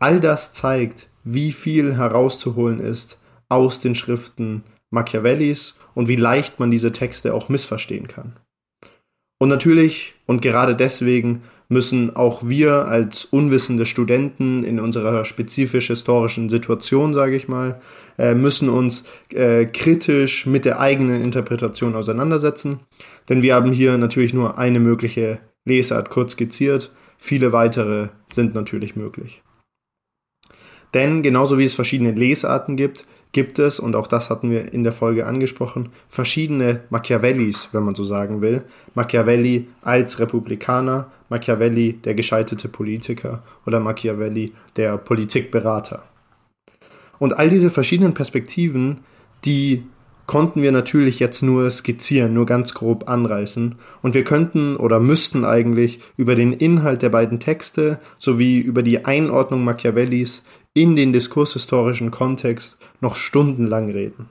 All 0.00 0.18
das 0.18 0.52
zeigt, 0.52 1.08
wie 1.24 1.52
viel 1.52 1.96
herauszuholen 1.96 2.80
ist 2.80 3.18
aus 3.50 3.80
den 3.80 3.94
Schriften 3.94 4.64
Machiavellis 4.90 5.78
und 5.94 6.08
wie 6.08 6.16
leicht 6.16 6.58
man 6.58 6.70
diese 6.70 6.92
Texte 6.92 7.34
auch 7.34 7.48
missverstehen 7.48 8.08
kann. 8.08 8.36
Und 9.38 9.50
natürlich 9.50 10.14
und 10.26 10.42
gerade 10.42 10.74
deswegen 10.74 11.42
müssen 11.68 12.16
auch 12.16 12.48
wir 12.48 12.86
als 12.86 13.26
unwissende 13.26 13.86
Studenten 13.86 14.64
in 14.64 14.80
unserer 14.80 15.24
spezifisch 15.24 15.86
historischen 15.86 16.48
Situation, 16.48 17.14
sage 17.14 17.36
ich 17.36 17.46
mal, 17.46 17.80
äh, 18.18 18.34
müssen 18.34 18.68
uns 18.68 19.04
äh, 19.32 19.66
kritisch 19.66 20.46
mit 20.46 20.64
der 20.64 20.80
eigenen 20.80 21.22
Interpretation 21.22 21.94
auseinandersetzen. 21.94 22.80
Denn 23.28 23.42
wir 23.42 23.54
haben 23.54 23.72
hier 23.72 23.98
natürlich 23.98 24.34
nur 24.34 24.58
eine 24.58 24.80
mögliche 24.80 25.40
Lesart 25.64 26.10
kurz 26.10 26.32
skizziert. 26.32 26.90
Viele 27.18 27.52
weitere 27.52 28.08
sind 28.32 28.54
natürlich 28.54 28.96
möglich. 28.96 29.42
Denn 30.94 31.22
genauso 31.22 31.58
wie 31.58 31.64
es 31.64 31.74
verschiedene 31.74 32.12
Lesarten 32.12 32.76
gibt, 32.76 33.06
gibt 33.32 33.58
es, 33.58 33.78
und 33.78 33.94
auch 33.94 34.08
das 34.08 34.28
hatten 34.28 34.50
wir 34.50 34.72
in 34.72 34.82
der 34.82 34.92
Folge 34.92 35.26
angesprochen, 35.26 35.90
verschiedene 36.08 36.80
Machiavellis, 36.90 37.68
wenn 37.72 37.84
man 37.84 37.94
so 37.94 38.04
sagen 38.04 38.42
will. 38.42 38.62
Machiavelli 38.94 39.68
als 39.82 40.18
Republikaner, 40.18 41.10
Machiavelli 41.28 41.94
der 42.04 42.14
gescheiterte 42.14 42.68
Politiker 42.68 43.42
oder 43.66 43.78
Machiavelli 43.78 44.52
der 44.76 44.98
Politikberater. 44.98 46.02
Und 47.18 47.38
all 47.38 47.48
diese 47.48 47.70
verschiedenen 47.70 48.14
Perspektiven, 48.14 49.00
die 49.44 49.84
konnten 50.30 50.62
wir 50.62 50.70
natürlich 50.70 51.18
jetzt 51.18 51.42
nur 51.42 51.68
skizzieren, 51.70 52.34
nur 52.34 52.46
ganz 52.46 52.72
grob 52.72 53.08
anreißen. 53.08 53.74
Und 54.00 54.14
wir 54.14 54.22
könnten 54.22 54.76
oder 54.76 55.00
müssten 55.00 55.44
eigentlich 55.44 55.98
über 56.16 56.36
den 56.36 56.52
Inhalt 56.52 57.02
der 57.02 57.08
beiden 57.08 57.40
Texte 57.40 57.98
sowie 58.16 58.60
über 58.60 58.84
die 58.84 59.04
Einordnung 59.04 59.64
Machiavellis 59.64 60.44
in 60.74 60.96
den 60.96 61.12
diskurshistorischen 61.12 62.10
Kontext 62.10 62.78
noch 63.00 63.16
stundenlang 63.16 63.90
reden. 63.90 64.28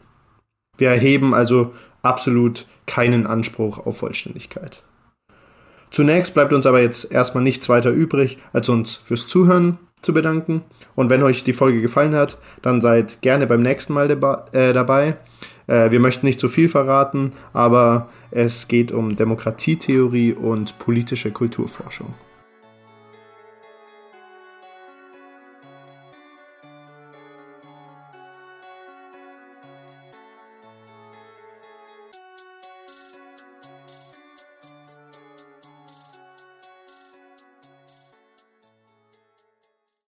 Wir 0.78 0.90
erheben 0.90 1.34
also 1.34 1.74
absolut 2.02 2.66
keinen 2.86 3.28
Anspruch 3.28 3.86
auf 3.86 3.98
Vollständigkeit. 3.98 4.82
Zunächst 5.92 6.34
bleibt 6.34 6.54
uns 6.54 6.66
aber 6.66 6.82
jetzt 6.82 7.12
erstmal 7.12 7.44
nichts 7.44 7.68
weiter 7.68 7.90
übrig, 7.90 8.38
als 8.54 8.70
uns 8.70 8.96
fürs 8.96 9.28
Zuhören 9.28 9.80
zu 10.02 10.14
bedanken. 10.14 10.62
Und 10.96 11.10
wenn 11.10 11.24
euch 11.24 11.44
die 11.44 11.54
Folge 11.54 11.82
gefallen 11.82 12.16
hat, 12.16 12.38
dann 12.62 12.80
seid 12.80 13.22
gerne 13.22 13.48
beim 13.48 13.62
nächsten 13.62 13.94
Mal 13.94 14.10
äh, 14.10 14.74
dabei. 14.74 15.18
Äh, 15.68 15.92
wir 15.92 16.00
möchten 16.00 16.26
nicht 16.26 16.40
zu 16.40 16.48
viel 16.48 16.70
verraten, 16.70 17.34
aber 17.54 18.10
es 18.32 18.68
geht 18.68 18.92
um 18.92 19.16
Demokratietheorie 19.16 20.34
und 20.34 20.78
politische 20.80 21.32
Kulturforschung. 21.32 22.14